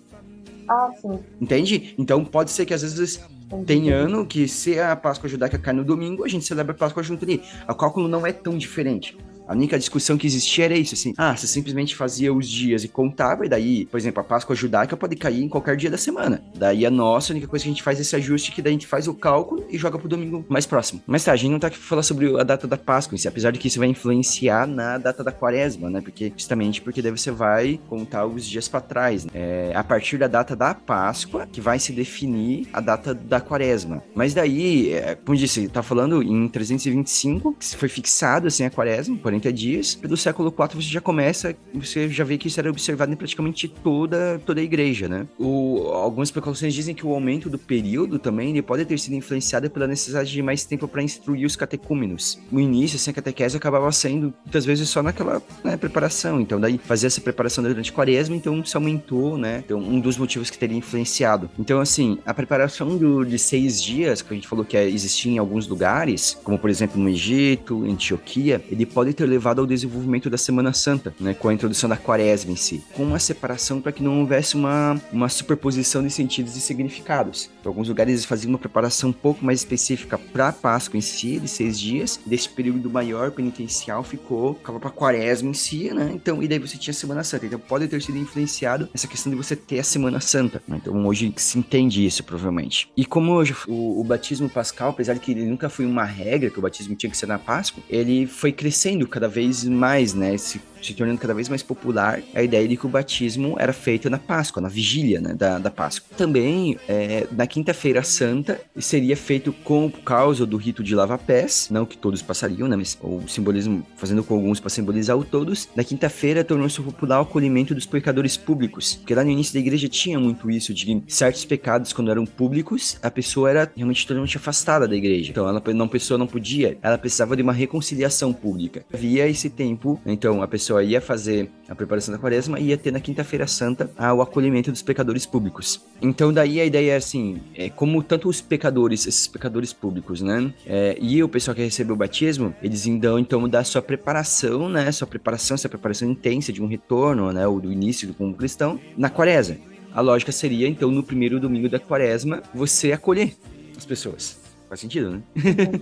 Ah, 0.68 0.92
sim. 1.02 1.20
Entende? 1.40 1.96
Então 1.98 2.26
pode 2.26 2.52
ser 2.52 2.66
que 2.66 2.74
às 2.74 2.82
vezes 2.82 3.24
Entendi. 3.46 3.66
tem 3.66 3.90
ano 3.90 4.26
que 4.26 4.48
se 4.48 4.78
a 4.78 4.96
Páscoa 4.96 5.30
judaica 5.30 5.58
cai 5.58 5.74
no 5.74 5.86
domingo, 5.86 6.26
a 6.26 6.28
gente 6.28 6.46
celebra 6.46 6.74
a 6.74 6.78
Páscoa 6.78 7.02
junto 7.02 7.24
ali. 7.24 7.42
O 7.68 7.74
cálculo 7.74 8.08
não 8.08 8.28
é 8.28 8.34
tão 8.34 8.58
diferente. 8.58 9.18
A 9.48 9.54
única 9.54 9.78
discussão 9.78 10.18
que 10.18 10.28
existia 10.28 10.66
era 10.66 10.78
isso, 10.78 10.94
assim, 10.94 11.14
ah, 11.18 11.36
você 11.36 11.48
simplesmente 11.48 11.96
fazia 11.96 12.34
os 12.34 12.48
dias 12.48 12.84
e 12.84 12.88
contava, 12.88 13.46
e 13.46 13.50
daí, 13.50 13.86
por 13.86 13.98
exemplo, 13.98 14.22
a 14.22 14.24
Páscoa 14.24 14.56
judaica 14.56 14.98
pode 14.98 15.16
cair 15.16 15.44
em 15.44 15.50
qualquer 15.50 15.76
dia 15.76 15.90
da 15.90 15.98
semana. 15.98 16.44
Daí 16.56 16.86
a 16.86 16.92
nossa, 16.92 17.32
a 17.32 17.34
única 17.34 17.48
coisa 17.48 17.64
que 17.64 17.70
a 17.70 17.74
gente 17.74 17.84
faz 17.84 17.98
é 18.00 18.02
esse 18.02 18.16
ajuste 18.16 18.52
que 18.52 18.62
daí 18.62 18.72
a 18.72 18.74
gente 18.74 18.88
faz 18.88 19.08
o 19.08 19.14
cálculo 19.14 19.66
e 19.70 19.78
joga 19.78 19.98
pro 19.98 20.10
domingo 20.10 20.46
mais 20.50 20.66
próximo. 20.66 21.02
Mas 21.06 21.24
tá, 21.24 21.32
a 21.32 21.36
gente 21.36 21.52
não 21.52 21.60
tá 21.60 21.68
aqui 21.68 21.78
pra 21.78 21.88
falar 21.88 22.04
sobre 22.04 22.40
a 22.40 22.44
data 22.44 22.68
da 22.68 22.78
Páscoa 22.78 23.18
si, 23.18 23.28
apesar 23.28 23.52
de 23.52 23.60
que 23.60 23.68
isso 23.68 23.80
vai 23.80 23.88
influenciar 23.88 24.68
na 24.68 24.98
data 24.98 25.24
da 25.24 25.32
quaresma, 25.32 25.90
né? 25.90 26.02
Porque, 26.02 26.32
justamente 26.36 26.82
porque 26.82 27.02
daí 27.02 27.12
você 27.12 27.32
vai 27.32 27.80
contar 27.88 28.26
os 28.26 28.46
dias 28.46 28.68
para 28.68 28.82
trás. 28.82 29.26
Né? 29.26 29.32
É 29.34 29.72
a 29.76 29.84
partir 29.84 30.18
da 30.18 30.28
data 30.28 30.56
da 30.56 30.74
Páscoa 30.74 31.48
que 31.52 31.62
vai 31.62 31.80
se 31.80 31.92
definir 31.92 32.68
a 32.74 32.80
data 32.80 33.14
da 33.14 33.40
quaresma. 33.40 34.04
Mas 34.16 34.34
daí, 34.34 34.94
é, 34.94 35.16
como 35.16 35.38
disse, 35.38 35.68
tá 35.68 35.84
falando 35.84 36.22
em 36.22 36.48
325, 36.48 37.54
que 37.54 37.76
foi 37.76 37.90
fixado 37.90 38.48
assim 38.48 38.66
a 38.66 38.70
quaresma, 38.70 39.18
40 39.38 39.54
dias. 39.54 39.95
Do 39.95 40.18
século 40.18 40.50
IV 40.50 40.81
você 40.81 40.89
já 40.89 41.01
começa, 41.01 41.56
você 41.74 42.10
já 42.10 42.24
vê 42.24 42.38
que 42.38 42.48
isso 42.48 42.60
era 42.60 42.69
observado 42.69 43.12
em 43.12 43.16
praticamente 43.16 43.68
toda, 43.68 44.42
toda 44.45 44.60
a 44.60 44.63
igreja, 44.63 45.07
né? 45.07 45.28
O, 45.38 45.89
algumas 45.94 46.30
especulações 46.30 46.74
dizem 46.74 46.95
que 46.95 47.06
o 47.06 47.13
aumento 47.13 47.50
do 47.50 47.57
período 47.57 48.19
também 48.19 48.50
ele 48.50 48.62
pode 48.62 48.86
ter 48.86 48.98
sido 49.00 49.13
influenciado 49.13 49.69
pela 49.69 49.88
necessidade 49.88 50.31
de 50.31 50.42
mais 50.42 50.66
tempo 50.66 50.88
para 50.88 51.04
instruir 51.04 51.45
os 51.45 51.56
catecúmenos. 51.56 52.39
No 52.51 52.60
início, 52.60 52.95
assim, 52.95 53.12
a 53.12 53.13
catequese 53.13 53.56
acabava 53.57 53.92
sendo, 53.92 54.34
muitas 54.44 54.66
vezes, 54.66 54.89
só 54.89 55.04
naquela 55.04 55.42
né, 55.63 55.78
preparação. 55.78 56.42
Então, 56.42 56.60
daí, 56.60 56.78
fazer 56.78 57.07
essa 57.07 57.22
preparação 57.22 57.63
durante 57.63 57.92
a 57.92 57.94
quaresma, 57.94 58.36
então, 58.36 58.63
se 58.63 58.75
aumentou, 58.75 59.38
né? 59.38 59.62
Então, 59.66 59.80
um 59.80 60.00
dos 60.00 60.18
motivos 60.18 60.50
que 60.50 60.57
teria 60.57 60.78
influenciado. 60.78 61.50
Então, 61.60 61.80
assim, 61.80 62.18
a 62.25 62.33
preparação 62.33 62.98
do, 62.98 63.24
de 63.24 63.38
seis 63.38 63.81
dias, 63.81 64.22
que 64.22 64.33
a 64.33 64.36
gente 64.36 64.48
falou 64.48 64.66
que 64.66 64.78
é, 64.78 64.88
existia 64.88 65.31
em 65.31 65.38
alguns 65.38 65.68
lugares, 65.68 66.38
como, 66.44 66.57
por 66.57 66.69
exemplo, 66.69 67.01
no 67.01 67.10
Egito, 67.10 67.83
Antioquia, 67.83 68.62
ele 68.69 68.86
pode 68.86 69.13
ter 69.13 69.27
levado 69.28 69.60
ao 69.60 69.68
desenvolvimento 69.68 70.30
da 70.30 70.38
Semana 70.38 70.74
Santa, 70.74 71.14
né? 71.20 71.34
Com 71.34 71.50
a 71.50 71.54
introdução 71.54 71.90
da 71.90 71.98
quaresma 71.98 72.52
em 72.52 72.56
si. 72.56 72.84
Com 72.94 73.04
uma 73.04 73.20
separação 73.20 73.82
para 73.82 73.92
que 73.92 74.04
não 74.04 74.20
houvesse 74.20 74.56
uma, 74.56 75.00
uma 75.12 75.30
superposição 75.30 76.04
de 76.04 76.10
sentidos 76.10 76.56
e 76.56 76.62
significados. 76.62 77.50
Em 77.64 77.68
alguns 77.68 77.88
lugares 77.88 78.14
eles 78.14 78.26
faziam 78.26 78.50
uma 78.50 78.60
preparação 78.60 79.10
um 79.10 79.14
pouco 79.14 79.44
mais 79.46 79.60
específica 79.60 80.18
para 80.18 80.50
a 80.50 80.54
Páscoa 80.54 80.98
em 80.98 81.02
si, 81.02 81.40
de 81.40 81.48
seis 81.48 81.80
dias. 81.80 82.20
Desse 82.26 82.50
período 82.50 82.90
maior 82.90 83.32
penitencial 83.32 84.04
ficou, 84.04 84.56
ficava 84.56 84.80
para 84.80 84.90
a 84.90 84.92
quaresma 84.92 85.50
em 85.50 85.54
si, 85.54 85.94
né? 85.94 86.12
Então, 86.14 86.42
e 86.42 86.48
daí 86.48 86.60
você 86.60 86.78
tinha 86.78 86.92
a 86.92 86.96
Semana 86.96 87.24
Santa. 87.24 87.46
Então 87.46 87.60
pode 87.60 87.88
ter 87.88 88.02
sido 88.02 88.18
influenciado 88.18 88.90
essa 88.94 89.08
questão 89.08 89.32
de 89.32 89.38
você 89.38 89.56
ter 89.56 89.80
a 89.80 89.84
Semana 89.84 90.20
Santa. 90.20 90.62
Né? 90.68 90.78
Então 90.82 91.06
hoje 91.06 91.34
se 91.38 91.58
entende 91.60 92.06
isso, 92.06 92.24
provavelmente. 92.24 92.90
E 92.96 93.06
como 93.06 93.34
hoje 93.34 93.56
o, 93.68 94.00
o, 94.00 94.04
batismo 94.04 94.50
pascal, 94.50 94.90
apesar 94.90 95.14
de 95.14 95.20
que 95.20 95.32
ele 95.32 95.46
nunca 95.46 95.70
foi 95.70 95.86
uma 95.86 96.04
regra, 96.04 96.50
que 96.50 96.60
o 96.60 96.62
batismo 96.62 96.96
tinha 96.96 97.10
que 97.10 97.18
ser 97.18 97.28
na 97.28 97.38
Páscoa, 97.38 97.84
ele 97.90 98.26
foi 98.26 98.52
crescendo 98.52 99.08
cada 99.18 99.28
vez 99.28 99.64
mais, 99.64 100.14
né? 100.14 100.38
Se 100.38 100.62
se 100.82 100.94
tornando 100.94 101.20
cada 101.20 101.34
vez 101.34 101.50
mais 101.50 101.64
popular 101.64 102.22
a 102.34 102.44
ideia 102.44 102.68
de 102.68 102.78
que 102.78 102.86
o 102.86 102.90
batismo 102.90 103.56
era 103.60 103.74
feito 103.74 104.10
na 104.10 104.18
Páscoa, 104.18 104.62
na 104.62 104.70
vigília 104.70 105.20
né, 105.22 105.34
da, 105.34 105.60
da 105.60 105.72
Páscoa. 105.72 106.10
Também, 106.18 106.78
é, 106.88 107.28
na 107.32 107.48
Quinta-feira 107.48 108.04
Santa, 108.04 108.60
seria 108.78 109.16
feito 109.16 109.52
com 109.52 109.90
por 109.90 110.02
causa 110.02 110.46
do 110.46 110.58
rito 110.58 110.84
de 110.84 110.96
lava-pés, 110.96 111.70
não 111.72 111.86
que 111.86 111.98
todos 111.98 112.22
passariam, 112.22 112.68
né, 112.68 112.76
mas 112.76 112.98
o 113.02 113.28
simbolismo, 113.28 113.86
fazendo 113.96 114.24
com 114.24 114.36
alguns 114.36 114.60
para 114.60 114.70
simbolizar 114.70 115.18
o 115.18 115.24
todos. 115.24 115.70
Na 115.76 115.84
quinta-feira, 115.84 116.44
tornou-se 116.44 116.82
popular 116.82 117.20
o 117.20 117.24
acolhimento 117.24 117.74
dos 117.74 117.86
pecadores 117.86 118.38
públicos, 118.38 118.96
porque 118.96 119.16
lá 119.16 119.24
no 119.24 119.32
início 119.32 119.54
da 119.54 119.60
igreja 119.60 119.88
tinha 119.88 120.20
muito 120.20 120.50
isso, 120.50 120.74
de 120.74 121.04
certos 121.08 121.46
pecados, 121.46 121.94
quando 121.94 122.12
eram 122.12 122.26
públicos, 122.26 122.98
a 123.02 123.10
pessoa 123.10 123.50
era 123.50 123.72
realmente 123.76 124.06
totalmente 124.06 124.38
afastada 124.38 124.88
da 124.88 124.96
igreja. 124.96 125.32
Então, 125.32 125.48
ela 125.48 125.62
não, 125.74 125.86
a 125.86 125.90
pessoa 125.90 126.18
não 126.18 126.28
podia, 126.28 126.78
ela 126.82 126.98
precisava 126.98 127.36
de 127.36 127.42
uma 127.42 127.54
reconciliação 127.54 128.34
pública. 128.34 128.86
Havia 128.94 129.28
esse 129.28 129.50
tempo, 129.50 130.00
então, 130.06 130.42
a 130.42 130.48
pessoa 130.48 130.67
pessoa 130.68 130.84
ia 130.84 131.00
fazer 131.00 131.50
a 131.69 131.75
preparação 131.75 132.14
da 132.14 132.19
quaresma 132.19 132.60
e 132.60 132.68
ia 132.68 132.78
ter 132.78 132.92
na 132.92 133.00
quinta-feira 133.00 133.48
santa 133.48 133.90
o 134.14 134.22
acolhimento 134.22 134.69
dos 134.69 134.81
pecadores 134.81 135.25
públicos. 135.25 135.81
Então 136.02 136.34
daí 136.34 136.60
a 136.60 136.66
ideia 136.66 136.92
é 136.92 136.96
assim, 136.98 137.42
é, 137.56 137.69
como 137.69 138.04
tanto 138.04 138.28
os 138.28 138.42
pecadores, 138.42 139.08
esses 139.08 139.28
pecadores 139.28 139.72
públicos, 139.72 140.22
né, 140.22 140.54
é, 140.66 140.98
e 141.00 141.24
o 141.24 141.30
pessoal 141.30 141.56
que 141.56 141.64
recebeu 141.64 141.96
o 141.96 141.98
batismo, 141.98 142.54
eles 142.62 142.86
dão 143.00 143.18
então 143.18 143.48
da 143.48 143.64
sua 143.64 143.81
preparação, 143.81 144.68
né, 144.68 144.92
sua 144.92 145.08
preparação, 145.08 145.56
essa 145.56 145.69
preparação 145.69 146.10
intensa 146.10 146.52
de 146.52 146.62
um 146.62 146.68
retorno, 146.68 147.31
né, 147.31 147.48
ou 147.48 147.62
do 147.62 147.72
início 147.72 148.14
como 148.14 148.34
cristão, 148.34 148.78
na 148.98 149.10
quaresma. 149.10 149.56
A 149.94 150.02
lógica 150.02 150.34
seria 150.34 150.68
então 150.68 150.92
no 150.92 151.02
primeiro 151.02 151.40
domingo 151.40 151.69
da 151.69 151.80
quaresma 151.80 152.44
você 152.54 152.92
acolher 152.92 153.36
as 153.78 153.86
pessoas. 153.86 154.38
Faz 154.68 154.81
sentido, 154.81 155.12
né? 155.12 155.22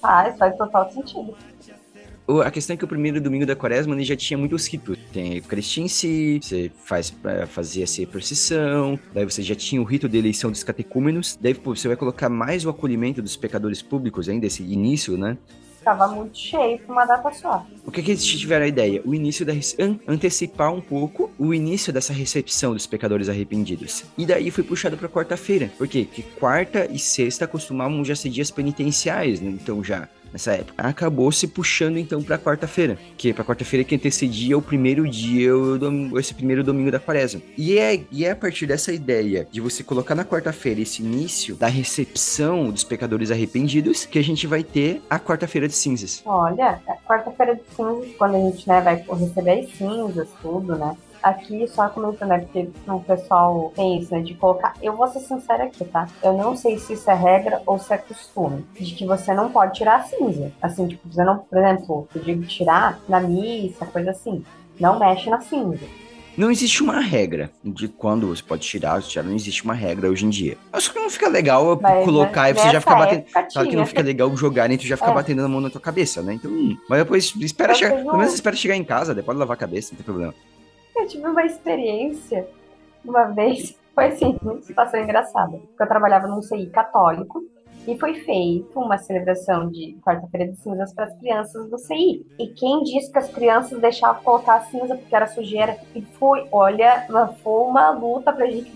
Faz, 0.00 0.38
faz 0.38 0.56
total 0.56 0.90
sentido 0.90 1.36
a 2.40 2.50
questão 2.50 2.74
é 2.74 2.76
que 2.76 2.84
o 2.84 2.88
primeiro 2.88 3.20
domingo 3.20 3.44
da 3.44 3.56
quaresma 3.56 3.94
ele 3.94 4.04
já 4.04 4.16
tinha 4.16 4.38
muitos 4.38 4.66
ritos. 4.66 4.98
Tem 5.12 5.32
a 5.32 5.36
Eucaristia 5.36 5.84
em 5.84 5.88
si, 5.88 6.38
você 6.42 6.70
faz, 6.84 7.12
fazia 7.48 7.84
essa 7.84 8.06
procissão, 8.06 8.98
daí 9.12 9.24
você 9.24 9.42
já 9.42 9.54
tinha 9.54 9.80
o 9.80 9.84
rito 9.84 10.08
de 10.08 10.18
eleição 10.18 10.50
dos 10.50 10.62
catecúmenos, 10.62 11.38
daí 11.40 11.54
pô, 11.54 11.74
você 11.74 11.88
vai 11.88 11.96
colocar 11.96 12.28
mais 12.28 12.64
o 12.64 12.70
acolhimento 12.70 13.20
dos 13.20 13.36
pecadores 13.36 13.82
públicos 13.82 14.28
ainda, 14.28 14.46
esse 14.46 14.62
início, 14.62 15.16
né? 15.18 15.36
Ficava 15.80 16.08
muito 16.08 16.36
cheio 16.36 16.78
pra 16.80 16.92
uma 16.92 17.06
data 17.06 17.32
só. 17.32 17.66
O 17.86 17.90
que, 17.90 18.02
que 18.02 18.10
eles 18.10 18.22
tiveram 18.22 18.66
a 18.66 18.68
ideia? 18.68 19.00
O 19.02 19.14
início 19.14 19.46
da 19.46 19.54
antecipar 20.06 20.70
um 20.70 20.80
pouco 20.80 21.30
o 21.38 21.54
início 21.54 21.90
dessa 21.90 22.12
recepção 22.12 22.74
dos 22.74 22.86
pecadores 22.86 23.30
arrependidos. 23.30 24.04
E 24.18 24.26
daí 24.26 24.50
foi 24.50 24.62
puxado 24.62 24.98
para 24.98 25.08
quarta-feira. 25.08 25.70
Por 25.78 25.88
quê? 25.88 26.04
Porque 26.04 26.22
quarta 26.38 26.86
e 26.92 26.98
sexta 26.98 27.46
costumavam 27.46 28.04
já 28.04 28.14
ser 28.14 28.28
dias 28.28 28.50
penitenciais, 28.50 29.40
né? 29.40 29.48
Então 29.50 29.82
já 29.82 30.06
nessa 30.32 30.52
época. 30.52 30.82
Acabou 30.86 31.30
se 31.32 31.46
puxando 31.46 31.98
então 31.98 32.22
para 32.22 32.38
quarta-feira, 32.38 32.98
que 33.16 33.32
para 33.32 33.44
quarta-feira 33.44 33.84
que 33.84 33.94
antecedia 33.94 34.56
o 34.56 34.62
primeiro 34.62 35.08
dia, 35.08 35.50
esse 36.18 36.34
primeiro 36.34 36.62
domingo 36.62 36.90
da 36.90 36.98
quaresma. 36.98 37.40
E 37.56 37.78
é, 37.78 38.04
e 38.10 38.24
é 38.24 38.30
a 38.30 38.36
partir 38.36 38.66
dessa 38.66 38.92
ideia 38.92 39.46
de 39.50 39.60
você 39.60 39.82
colocar 39.82 40.14
na 40.14 40.24
quarta-feira 40.24 40.80
esse 40.80 41.02
início 41.02 41.54
da 41.56 41.66
recepção 41.66 42.70
dos 42.70 42.84
pecadores 42.84 43.30
arrependidos 43.30 44.04
que 44.04 44.18
a 44.18 44.24
gente 44.24 44.46
vai 44.46 44.62
ter 44.62 45.02
a 45.08 45.18
quarta-feira 45.18 45.68
de 45.68 45.74
cinzas. 45.74 46.22
Olha, 46.24 46.80
quarta-feira 47.06 47.54
de 47.54 47.62
cinzas, 47.74 48.16
quando 48.16 48.36
a 48.36 48.50
gente 48.50 48.68
né, 48.68 48.80
vai 48.80 49.04
receber 49.18 49.60
as 49.60 49.72
cinzas, 49.76 50.28
tudo, 50.42 50.76
né? 50.76 50.96
Aqui 51.22 51.66
só 51.68 51.88
comentando, 51.88 52.28
né? 52.28 52.38
Porque 52.38 52.68
o 52.86 53.00
pessoal 53.00 53.72
tem 53.74 53.98
isso, 53.98 54.14
né? 54.14 54.20
De 54.20 54.34
colocar. 54.34 54.74
Eu 54.82 54.96
vou 54.96 55.06
ser 55.08 55.20
sincera 55.20 55.64
aqui, 55.64 55.84
tá? 55.84 56.08
Eu 56.22 56.34
não 56.34 56.56
sei 56.56 56.78
se 56.78 56.94
isso 56.94 57.10
é 57.10 57.14
regra 57.14 57.62
ou 57.66 57.78
se 57.78 57.92
é 57.92 57.98
costume. 57.98 58.64
De 58.78 58.94
que 58.94 59.06
você 59.06 59.32
não 59.34 59.50
pode 59.50 59.74
tirar 59.74 59.96
a 59.96 60.02
cinza. 60.04 60.52
Assim, 60.60 60.88
tipo, 60.88 61.08
você 61.08 61.24
não, 61.24 61.38
por 61.38 61.58
exemplo, 61.58 62.08
eu 62.14 62.22
digo 62.22 62.44
tirar 62.44 62.98
na 63.08 63.20
missa, 63.20 63.86
coisa 63.86 64.10
assim. 64.10 64.44
Não 64.78 64.98
mexe 64.98 65.28
na 65.28 65.40
cinza. 65.40 65.84
Não 66.36 66.50
existe 66.50 66.82
uma 66.82 67.00
regra 67.00 67.50
de 67.62 67.88
quando 67.88 68.28
você 68.28 68.42
pode 68.42 68.62
tirar 68.66 69.02
tirar. 69.02 69.22
Não 69.22 69.34
existe 69.34 69.62
uma 69.64 69.74
regra 69.74 70.08
hoje 70.08 70.24
em 70.24 70.30
dia. 70.30 70.56
Acho 70.72 70.92
que 70.92 70.98
não 70.98 71.10
fica 71.10 71.28
legal 71.28 71.78
mas, 71.80 72.04
colocar 72.04 72.42
mas 72.42 72.56
e 72.56 72.60
você 72.60 72.70
já 72.70 72.80
fica 72.80 72.94
batendo. 72.94 73.24
Claro 73.52 73.68
que 73.68 73.76
não 73.76 73.86
fica 73.86 74.02
legal 74.02 74.36
jogar 74.36 74.70
e 74.70 74.78
tu 74.78 74.86
já 74.86 74.96
fica 74.96 75.10
é. 75.10 75.14
batendo 75.14 75.42
na 75.42 75.48
mão 75.48 75.60
na 75.60 75.68
tua 75.68 75.80
cabeça, 75.80 76.22
né? 76.22 76.34
Então, 76.34 76.50
mas 76.88 77.00
depois 77.00 77.34
espera 77.40 77.74
chegar. 77.74 77.96
Pelo 77.96 78.16
menos 78.16 78.32
espera 78.32 78.56
chegar 78.56 78.76
em 78.76 78.84
casa, 78.84 79.14
depois 79.14 79.36
lavar 79.36 79.54
a 79.54 79.60
cabeça, 79.60 79.90
não 79.92 79.96
tem 79.96 80.04
problema. 80.04 80.34
Eu 80.96 81.06
tive 81.06 81.26
uma 81.26 81.44
experiência 81.44 82.48
uma 83.04 83.24
vez, 83.24 83.78
foi 83.94 84.06
assim, 84.06 84.38
uma 84.42 84.60
situação 84.62 85.00
engraçada. 85.00 85.60
Eu 85.78 85.88
trabalhava 85.88 86.26
num 86.26 86.42
CI 86.42 86.66
católico 86.66 87.42
e 87.86 87.98
foi 87.98 88.14
feita 88.14 88.78
uma 88.78 88.98
celebração 88.98 89.70
de 89.70 89.98
quarta-feira 90.04 90.50
de 90.50 90.56
cinzas 90.56 90.92
para 90.92 91.06
as 91.06 91.18
crianças 91.18 91.68
do 91.70 91.78
CI. 91.78 92.26
E 92.38 92.48
quem 92.48 92.82
disse 92.82 93.10
que 93.10 93.18
as 93.18 93.30
crianças 93.30 93.80
deixavam 93.80 94.22
colocar 94.22 94.56
a 94.56 94.60
cinza 94.62 94.96
porque 94.96 95.14
era 95.14 95.26
sujeira? 95.26 95.78
E 95.94 96.02
foi, 96.02 96.46
olha, 96.52 97.06
foi 97.42 97.62
uma 97.62 97.90
luta 97.90 98.32
para 98.32 98.44
a 98.44 98.50
gente, 98.50 98.72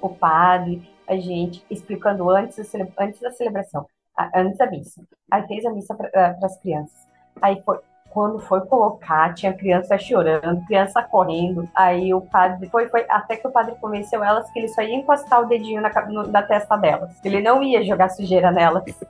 o 0.00 0.08
padre, 0.08 0.88
a 1.06 1.16
gente 1.16 1.64
explicando 1.70 2.30
antes, 2.30 2.58
antes 2.98 3.20
da 3.20 3.30
celebração, 3.32 3.86
antes 4.34 4.58
da 4.58 4.70
missa. 4.70 5.02
Aí 5.30 5.46
fez 5.46 5.64
a 5.66 5.70
missa 5.70 5.94
para 5.94 6.08
eh, 6.14 6.36
as 6.42 6.58
crianças. 6.60 7.06
Aí 7.42 7.60
foi, 7.62 7.78
quando 8.14 8.38
foi 8.38 8.60
colocar, 8.60 9.34
tinha 9.34 9.52
criança 9.52 9.98
chorando, 9.98 10.64
criança 10.66 11.02
correndo. 11.02 11.68
Aí 11.74 12.14
o 12.14 12.20
padre 12.20 12.68
foi, 12.68 12.88
foi 12.88 13.04
até 13.08 13.36
que 13.36 13.48
o 13.48 13.50
padre 13.50 13.74
convenceu 13.80 14.22
elas 14.22 14.48
que 14.52 14.60
ele 14.60 14.68
só 14.68 14.82
ia 14.82 14.94
encostar 14.94 15.42
o 15.42 15.46
dedinho 15.46 15.82
na, 15.82 15.90
no, 16.06 16.22
na 16.28 16.40
testa 16.40 16.76
delas. 16.76 17.10
Ele 17.24 17.42
não 17.42 17.60
ia 17.60 17.84
jogar 17.84 18.08
sujeira 18.10 18.52
nelas. 18.52 18.84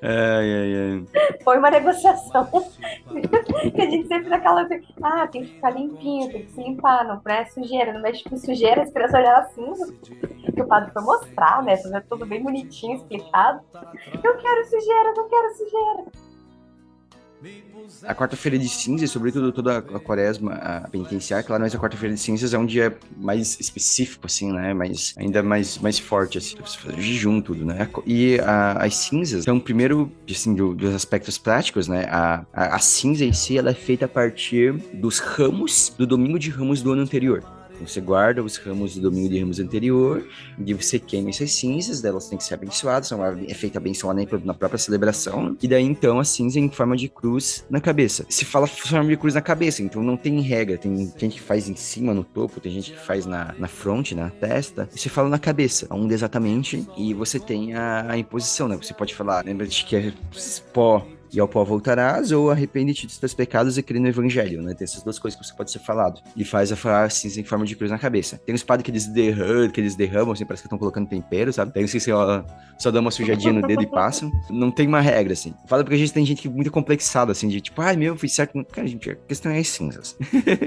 Ai, 0.00 0.52
ai, 0.52 0.74
ai. 0.76 1.38
Foi 1.42 1.58
uma 1.58 1.70
negociação. 1.70 2.46
que 3.74 3.80
a 3.80 3.90
gente 3.90 4.06
sempre 4.06 4.28
naquela 4.28 4.68
ah, 5.02 5.26
tem 5.26 5.42
que 5.42 5.54
ficar 5.54 5.70
limpinho, 5.70 6.30
tem 6.30 6.44
que 6.44 6.52
se 6.52 6.62
limpar, 6.62 7.04
não 7.04 7.20
é 7.26 7.44
sujeira, 7.46 7.92
não 7.92 8.02
mexe 8.02 8.22
com 8.22 8.36
sujeira, 8.36 8.82
as 8.82 8.92
crianças 8.92 9.18
olharam 9.18 9.40
assim. 9.40 9.72
Que 10.54 10.62
o 10.62 10.66
padre 10.66 10.92
foi 10.92 11.02
mostrar, 11.02 11.62
né? 11.62 11.76
Tudo 12.08 12.26
bem 12.26 12.42
bonitinho, 12.42 12.96
explicado. 12.96 13.60
Eu 14.22 14.36
quero 14.36 14.64
sujeira, 14.66 15.14
não 15.16 15.28
quero 15.28 15.54
sujeira. 15.56 16.27
A 18.04 18.14
quarta-feira 18.14 18.58
de 18.58 18.68
cinzas, 18.68 19.10
sobretudo 19.10 19.52
toda 19.52 19.78
a 19.78 20.00
quaresma 20.00 20.54
a 20.54 20.88
penitenciar, 20.88 21.44
claro, 21.44 21.62
mas 21.62 21.74
a 21.74 21.78
quarta-feira 21.78 22.14
de 22.14 22.20
cinzas 22.20 22.54
é 22.54 22.58
um 22.58 22.66
dia 22.66 22.96
mais 23.16 23.58
específico, 23.60 24.26
assim, 24.26 24.52
né? 24.52 24.72
Mais, 24.74 25.14
ainda 25.16 25.42
mais, 25.42 25.78
mais 25.78 25.98
forte, 25.98 26.38
assim. 26.38 26.56
Você 26.64 26.78
faz 26.78 27.02
jejum, 27.02 27.40
tudo, 27.40 27.64
né? 27.64 27.88
E 28.06 28.38
a, 28.40 28.84
as 28.84 28.94
cinzas, 28.94 29.42
então, 29.42 29.58
primeiro, 29.58 30.12
assim, 30.30 30.54
do, 30.54 30.74
dos 30.74 30.94
aspectos 30.94 31.38
práticos, 31.38 31.88
né? 31.88 32.06
A, 32.08 32.44
a, 32.52 32.76
a 32.76 32.78
cinza 32.78 33.24
em 33.24 33.32
si, 33.32 33.58
ela 33.58 33.70
é 33.70 33.74
feita 33.74 34.04
a 34.04 34.08
partir 34.08 34.72
dos 34.94 35.18
ramos 35.18 35.94
do 35.96 36.06
domingo 36.06 36.38
de 36.38 36.50
ramos 36.50 36.82
do 36.82 36.92
ano 36.92 37.02
anterior. 37.02 37.57
Você 37.80 38.00
guarda 38.00 38.42
os 38.42 38.56
ramos 38.56 38.94
do 38.94 39.02
domingo 39.02 39.28
de 39.28 39.38
ramos 39.38 39.58
anterior, 39.60 40.26
e 40.58 40.74
você 40.74 40.98
queima 40.98 41.30
essas 41.30 41.52
cinzas, 41.52 42.04
elas 42.04 42.28
têm 42.28 42.38
que 42.38 42.44
ser 42.44 42.54
abençoadas, 42.54 43.10
é 43.46 43.54
feita 43.54 43.78
a 43.78 43.80
benção 43.80 44.12
na 44.44 44.54
própria 44.54 44.78
celebração, 44.78 45.56
e 45.62 45.68
daí 45.68 45.84
então 45.84 46.18
a 46.18 46.24
cinza 46.24 46.58
em 46.58 46.70
forma 46.70 46.96
de 46.96 47.08
cruz 47.08 47.64
na 47.70 47.80
cabeça. 47.80 48.24
Se 48.28 48.44
fala 48.44 48.66
forma 48.66 49.08
de 49.08 49.16
cruz 49.16 49.34
na 49.34 49.40
cabeça, 49.40 49.82
então 49.82 50.02
não 50.02 50.16
tem 50.16 50.40
regra, 50.40 50.78
tem 50.78 51.12
gente 51.16 51.36
que 51.36 51.40
faz 51.40 51.68
em 51.68 51.76
cima, 51.76 52.14
no 52.14 52.24
topo, 52.24 52.60
tem 52.60 52.72
gente 52.72 52.92
que 52.92 52.98
faz 52.98 53.26
na, 53.26 53.54
na 53.58 53.68
fronte, 53.68 54.14
na 54.14 54.30
testa, 54.30 54.88
e 54.94 54.98
você 54.98 55.08
fala 55.08 55.28
na 55.28 55.38
cabeça, 55.38 55.86
onde 55.90 56.14
exatamente, 56.14 56.86
e 56.96 57.14
você 57.14 57.38
tem 57.38 57.74
a, 57.74 58.12
a 58.12 58.18
imposição, 58.18 58.68
né? 58.68 58.76
Você 58.76 58.94
pode 58.94 59.14
falar, 59.14 59.44
lembra 59.44 59.66
de 59.66 59.84
que 59.84 59.96
é 59.96 60.12
pó 60.72 61.06
e 61.32 61.40
ao 61.40 61.48
pó 61.48 61.64
voltarás, 61.64 62.32
ou 62.32 62.50
arrepende-te 62.50 63.06
dos 63.06 63.18
teus 63.18 63.34
pecados 63.34 63.78
e 63.78 63.82
crê 63.82 63.98
no 63.98 64.08
evangelho, 64.08 64.62
né? 64.62 64.74
Tem 64.74 64.84
essas 64.84 65.02
duas 65.02 65.18
coisas 65.18 65.38
que 65.38 65.46
você 65.46 65.54
pode 65.54 65.70
ser 65.70 65.80
falado. 65.80 66.20
E 66.36 66.44
faz 66.44 66.72
a 66.72 66.76
frase 66.76 67.28
assim, 67.28 67.40
em 67.40 67.44
forma 67.44 67.64
de 67.64 67.76
cruz 67.76 67.90
na 67.90 67.98
cabeça. 67.98 68.40
Tem 68.44 68.54
uns 68.54 68.62
padres 68.62 68.84
que 68.84 68.90
eles 68.90 69.06
derramam, 69.06 69.70
que 69.70 69.80
eles 69.80 69.94
derramam, 69.94 70.32
assim, 70.32 70.44
parece 70.44 70.62
que 70.62 70.66
estão 70.66 70.78
colocando 70.78 71.08
tempero, 71.08 71.52
sabe? 71.52 71.72
Tem 71.72 71.84
uns 71.84 71.92
que 71.92 72.00
só, 72.00 72.90
dão 72.90 73.00
uma 73.00 73.10
sujadinha 73.10 73.52
no 73.52 73.62
dedo 73.62 73.82
e 73.82 73.86
passam. 73.86 74.30
Não 74.50 74.70
tem 74.70 74.86
uma 74.86 75.00
regra, 75.00 75.32
assim. 75.32 75.54
Fala 75.66 75.82
porque 75.82 75.96
a 75.96 75.98
gente 75.98 76.12
tem 76.12 76.24
gente 76.24 76.42
que 76.42 76.48
é 76.48 76.50
muito 76.50 76.70
complexada, 76.70 77.32
assim, 77.32 77.48
de 77.48 77.60
tipo, 77.60 77.80
ai 77.80 77.96
meu, 77.96 78.16
fiz 78.16 78.34
certo. 78.34 78.64
Cara, 78.72 78.86
gente, 78.86 79.10
a 79.10 79.16
questão 79.16 79.52
é 79.52 79.58
as 79.58 79.68
cinzas. 79.68 80.16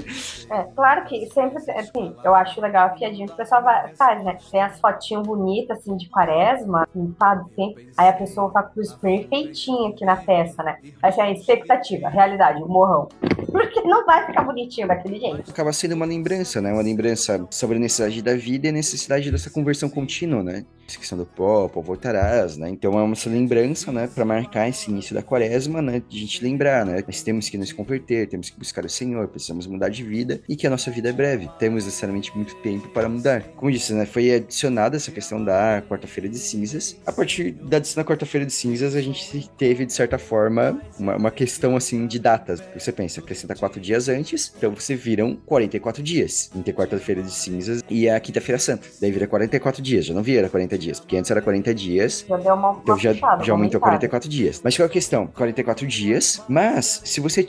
é, 0.50 0.62
claro 0.74 1.04
que 1.06 1.26
sempre, 1.30 1.58
assim, 1.72 2.14
eu 2.24 2.34
acho 2.34 2.60
legal 2.60 2.86
a 2.86 2.90
piadinha 2.90 3.26
que 3.26 3.32
o 3.32 3.36
pessoal 3.36 3.62
faz, 3.96 4.24
né? 4.24 4.36
Tem 4.50 4.62
as 4.62 4.78
fotinhas 4.80 5.26
bonitas, 5.26 5.78
assim, 5.78 5.96
de 5.96 6.08
quaresma, 6.08 6.84
assim, 6.84 7.14
sabe? 7.18 7.50
Assim, 7.52 7.74
aí 7.96 8.08
a 8.08 8.12
pessoa 8.12 8.50
com 8.50 8.58
a 8.58 8.62
cruz 8.62 8.92
perfeitinha 8.92 9.90
aqui 9.90 10.04
na 10.04 10.16
testa 10.16 10.51
né? 10.60 10.76
Essa 11.00 11.22
é 11.22 11.24
a 11.26 11.30
expectativa, 11.30 12.08
a 12.08 12.10
realidade, 12.10 12.60
o 12.60 12.66
morrão. 12.66 13.08
Porque 13.52 13.80
não 13.82 14.04
vai 14.04 14.26
ficar 14.26 14.42
bonitinho 14.42 14.88
daquele 14.88 15.20
jeito. 15.20 15.48
Acaba 15.48 15.72
sendo 15.72 15.94
uma 15.94 16.06
lembrança, 16.06 16.60
né? 16.60 16.72
Uma 16.72 16.82
lembrança 16.82 17.46
sobre 17.50 17.76
a 17.76 17.80
necessidade 17.80 18.20
da 18.22 18.34
vida 18.34 18.66
e 18.66 18.70
a 18.70 18.72
necessidade 18.72 19.30
dessa 19.30 19.50
conversão 19.50 19.88
contínua, 19.88 20.42
né? 20.42 20.64
Essa 20.92 20.98
questão 20.98 21.16
do 21.16 21.24
pó, 21.24 21.68
pó 21.68 21.80
voltarás, 21.80 22.58
né? 22.58 22.68
Então 22.68 22.98
é 22.98 23.02
uma 23.02 23.16
lembrança, 23.26 23.90
né? 23.90 24.06
Para 24.14 24.26
marcar 24.26 24.68
esse 24.68 24.90
início 24.90 25.14
da 25.14 25.22
quaresma, 25.22 25.80
né? 25.80 26.02
De 26.06 26.18
a 26.18 26.20
gente 26.20 26.44
lembrar, 26.44 26.84
né? 26.84 27.02
Nós 27.06 27.22
temos 27.22 27.48
que 27.48 27.56
nos 27.56 27.72
converter, 27.72 28.28
temos 28.28 28.50
que 28.50 28.58
buscar 28.58 28.84
o 28.84 28.90
Senhor, 28.90 29.26
precisamos 29.28 29.66
mudar 29.66 29.88
de 29.88 30.02
vida 30.02 30.40
e 30.46 30.54
que 30.54 30.66
a 30.66 30.70
nossa 30.70 30.90
vida 30.90 31.08
é 31.08 31.12
breve. 31.12 31.48
Temos 31.58 31.86
necessariamente 31.86 32.36
muito 32.36 32.54
tempo 32.56 32.88
para 32.90 33.08
mudar. 33.08 33.42
Como 33.56 33.72
disse, 33.72 33.94
né? 33.94 34.04
Foi 34.04 34.34
adicionada 34.34 34.96
essa 34.96 35.10
questão 35.10 35.42
da 35.42 35.82
quarta-feira 35.88 36.28
de 36.28 36.38
cinzas. 36.38 36.96
A 37.06 37.12
partir 37.12 37.52
da 37.52 38.04
quarta-feira 38.04 38.44
de 38.44 38.52
cinzas, 38.52 38.94
a 38.94 39.00
gente 39.00 39.48
teve, 39.56 39.86
de 39.86 39.94
certa 39.94 40.18
forma, 40.18 40.42
forma 40.42 40.80
uma, 40.98 41.16
uma 41.16 41.30
questão 41.30 41.76
assim 41.76 42.06
de 42.06 42.18
datas. 42.18 42.62
Você 42.74 42.92
pensa, 42.92 43.20
acrescenta 43.20 43.54
quatro 43.54 43.80
dias 43.80 44.08
antes, 44.08 44.52
então 44.56 44.74
você 44.74 44.94
viram 44.94 45.36
44 45.46 46.02
dias. 46.02 46.50
Entre 46.54 46.72
quarta-feira 46.72 47.22
de 47.22 47.32
cinzas 47.32 47.82
e 47.88 48.08
a 48.08 48.18
quinta-feira 48.20 48.58
santa. 48.58 48.88
Daí 49.00 49.10
vira 49.10 49.26
44 49.26 49.82
dias, 49.82 50.06
já 50.06 50.14
não 50.14 50.22
vira 50.22 50.48
40 50.48 50.78
dias, 50.82 51.00
porque 51.00 51.16
antes 51.16 51.30
era 51.30 51.40
40 51.40 51.74
dias. 51.74 52.24
Já 52.28 52.36
deu 52.36 52.54
uma, 52.54 52.80
então 52.82 52.98
já, 52.98 53.14
puxada, 53.14 53.44
já 53.44 53.52
aumentou 53.52 53.80
44 53.80 54.28
dias. 54.28 54.60
Mas 54.62 54.76
qual 54.76 54.86
é 54.86 54.90
a 54.90 54.92
questão? 54.92 55.26
44 55.26 55.86
dias, 55.86 56.42
mas 56.48 57.00
se 57.04 57.20
você 57.20 57.42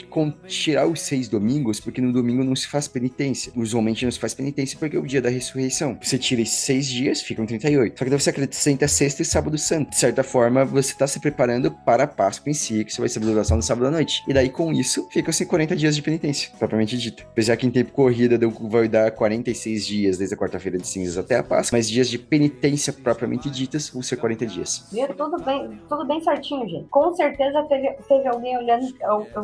tirar 0.48 0.88
os 0.88 1.02
seis 1.02 1.28
domingos, 1.28 1.80
porque 1.80 2.02
no 2.02 2.12
domingo 2.12 2.44
não 2.44 2.56
se 2.56 2.68
faz 2.68 2.88
penitência. 2.88 3.52
Usualmente 3.56 4.06
não 4.06 4.12
se 4.12 4.20
faz 4.20 4.34
penitência 4.34 4.78
porque 4.80 4.96
é 4.96 5.00
o 5.00 5.06
dia 5.06 5.22
da 5.22 5.30
ressurreição. 5.30 5.98
Você 6.02 6.18
tira 6.18 6.42
esses 6.42 6.60
seis 6.60 6.88
dias, 6.88 7.22
ficam 7.22 7.46
38. 7.46 7.98
Só 7.98 8.04
que 8.04 8.10
daí 8.10 8.20
você 8.20 8.30
acrescenta 8.30 8.88
sexta 8.88 9.22
e 9.22 9.26
sábado 9.26 9.58
santo. 9.58 9.90
De 9.90 9.98
certa 9.98 10.24
forma, 10.24 10.64
você 10.66 10.92
está 10.92 11.08
se 11.08 11.20
preparando 11.20 11.72
para 11.72 12.04
a 12.04 12.08
Páscoa 12.08 12.50
em 12.50 12.54
si, 12.54 12.84
que 12.84 12.94
você 12.94 13.02
vai 13.02 13.10
ser 13.10 13.20
duração 13.20 13.58
do 13.58 13.64
sábado 13.64 13.88
à 13.88 13.92
noite. 13.92 14.24
E 14.28 14.34
daí, 14.34 14.50
com 14.50 14.72
isso, 14.72 15.08
ficam-se 15.12 15.46
40 15.46 15.76
dias 15.76 15.96
de 15.96 16.02
penitência, 16.02 16.52
propriamente 16.58 16.98
dito. 16.98 17.24
Apesar 17.32 17.58
que 17.58 17.66
em 17.66 17.72
tempo 17.72 17.92
corrida 17.92 18.40
vai 18.62 18.88
dar 18.88 19.12
46 19.12 19.86
dias, 19.86 20.18
desde 20.18 20.36
a 20.36 20.38
quarta-feira 20.38 20.78
de 20.78 20.88
cinzas 20.88 21.18
até 21.18 21.38
a 21.38 21.44
Páscoa, 21.44 21.78
mas 21.78 21.90
dias 21.90 22.10
de 22.10 22.18
penitência 22.18 22.94
propriamente 23.24 23.50
ditas 23.50 23.90
vão 23.90 24.02
ser 24.02 24.18
40 24.18 24.46
dias. 24.46 24.86
Viu? 24.92 25.08
Tudo 25.16 25.42
bem, 25.44 25.80
tudo 25.88 26.06
bem 26.06 26.22
certinho, 26.22 26.68
gente. 26.68 26.88
Com 26.90 27.16
certeza 27.16 27.64
teve, 27.64 27.92
teve 28.08 28.28
alguém 28.28 28.58
olhando, 28.58 28.94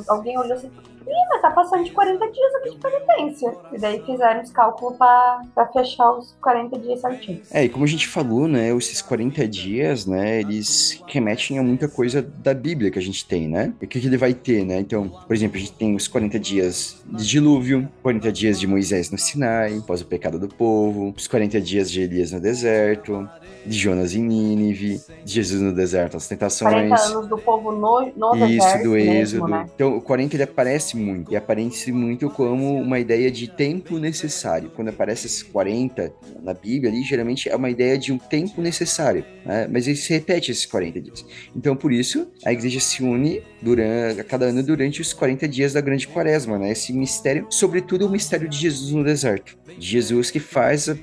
alguém 0.08 0.38
olhou 0.38 0.54
assim, 0.54 0.70
Ih, 1.10 1.28
mas 1.30 1.42
tá 1.42 1.50
passando 1.50 1.84
de 1.84 1.92
40 1.92 2.32
dias 2.32 2.56
aqui 2.56 2.70
de 2.72 2.78
penitência. 2.78 3.58
E 3.74 3.80
daí 3.80 4.02
fizeram 4.06 4.42
os 4.42 4.52
cálculos 4.52 4.96
pra, 4.98 5.42
pra 5.56 5.68
fechar 5.68 6.12
os 6.12 6.36
40 6.42 6.78
dias 6.80 7.02
certinho. 7.02 7.42
É, 7.52 7.64
e 7.64 7.70
como 7.70 7.84
a 7.84 7.88
gente 7.88 8.08
falou, 8.08 8.48
né, 8.48 8.70
esses 8.76 9.02
40 9.02 9.48
dias, 9.48 10.06
né, 10.06 10.40
eles 10.40 11.02
remetem 11.08 11.58
a 11.58 11.64
muita 11.64 11.88
coisa 11.88 12.22
da 12.22 12.54
Bíblia 12.54 12.92
que 12.92 13.00
a 13.00 13.02
gente 13.02 13.26
tem, 13.26 13.48
né? 13.48 13.74
E 13.82 13.86
o 13.86 13.88
que, 13.88 14.00
que 14.00 14.08
ele 14.08 14.18
vai 14.18 14.34
ter, 14.34 14.64
né? 14.64 14.80
Então, 14.80 15.10
por 15.10 15.36
exemplo, 15.36 15.58
a 15.58 15.60
gente 15.60 15.74
tem 15.74 15.96
os 15.96 16.08
40 16.08 16.40
dias 16.40 17.04
de 17.06 17.28
dilúvio, 17.28 17.90
40 18.04 18.32
dias 18.32 18.60
de 18.60 18.68
Moisés 18.68 19.10
no 19.10 19.18
Sinai, 19.18 19.78
após 19.78 20.02
o 20.02 20.06
pecado 20.06 20.38
do 20.38 20.48
povo, 20.48 21.14
os 21.18 21.28
40 21.28 21.60
dias 21.60 21.90
de 21.90 22.02
Elias 22.02 22.32
no 22.32 22.40
deserto, 22.40 23.28
de 23.66 23.78
Jonas 23.78 24.16
em 24.16 24.22
Nínive, 24.22 25.02
de 25.24 25.34
Jesus 25.34 25.62
no 25.62 25.74
deserto, 25.74 26.18
as 26.18 26.28
tentações. 26.28 26.72
40 26.72 27.02
anos 27.02 27.28
do 27.28 27.38
povo 27.38 27.72
no, 27.72 28.12
no 28.16 28.36
Isso, 28.36 28.48
deserto. 28.48 28.76
Isso, 28.78 28.84
do 28.84 28.98
Êxodo. 28.98 29.14
Mesmo, 29.14 29.48
né? 29.48 29.66
Então, 29.76 29.98
o 29.98 30.02
40 30.02 30.36
ele 30.36 30.44
aparece 30.44 30.98
muito. 30.98 31.32
E 31.32 31.36
aparece 31.36 31.92
muito 31.92 32.30
como 32.30 32.80
uma 32.80 33.00
ideia 33.00 33.30
de 33.30 33.48
tempo 33.48 33.98
necessário. 33.98 34.72
Quando 34.76 34.90
aparece 34.90 35.28
esses 35.28 35.44
40 35.44 36.12
na 36.42 36.54
Bíblia 36.54 36.92
ali, 36.92 37.04
geralmente 37.04 37.50
é 37.50 37.56
uma 37.56 37.70
ideia 37.70 37.98
de 37.98 38.12
um 38.12 38.18
tempo 38.18 38.62
necessário. 38.62 39.26
Né? 39.46 39.68
Mas 39.72 39.88
ele 39.88 39.98
se 39.98 40.12
repete 40.14 40.52
esses 40.52 40.66
40 40.66 41.02
dias. 41.02 41.26
Então, 41.56 41.76
por 41.76 41.92
isso, 41.92 42.28
a 42.46 42.52
igreja 42.52 42.80
se 42.80 43.04
une 43.04 43.42
durante, 43.62 44.20
a 44.20 44.24
cada 44.24 44.46
ano 44.46 44.64
durante 44.64 45.02
os 45.02 45.14
40 45.14 45.48
dias 45.48 45.74
da 45.74 45.82
grande 45.82 46.08
quaresma, 46.08 46.58
né? 46.58 46.72
Esse 46.72 46.94
mistério, 46.94 47.46
sobretudo 47.50 48.08
o 48.08 48.10
mistério 48.10 48.48
de 48.48 48.58
Jesus 48.58 48.92
no 48.92 49.04
deserto. 49.04 49.58
De 49.78 49.86
Jesus 49.86 50.32
que 50.32 50.40
faz 50.40 50.90
a, 50.90 50.96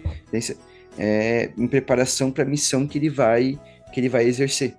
é, 0.99 1.51
em 1.57 1.67
preparação 1.67 2.31
para 2.31 2.45
a 2.45 2.47
missão 2.47 2.87
que 2.87 2.99
ele 2.99 3.11
vai 3.11 3.59
que 3.93 4.01
ele 4.01 4.09
vai 4.09 4.25
exercer. 4.25 4.77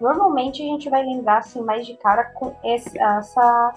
Normalmente 0.00 0.62
a 0.62 0.66
gente 0.66 0.90
vai 0.90 1.04
lembrar 1.04 1.38
assim 1.38 1.62
mais 1.62 1.86
de 1.86 1.94
cara 1.94 2.24
com 2.24 2.54
esse, 2.64 2.98
essa 2.98 3.74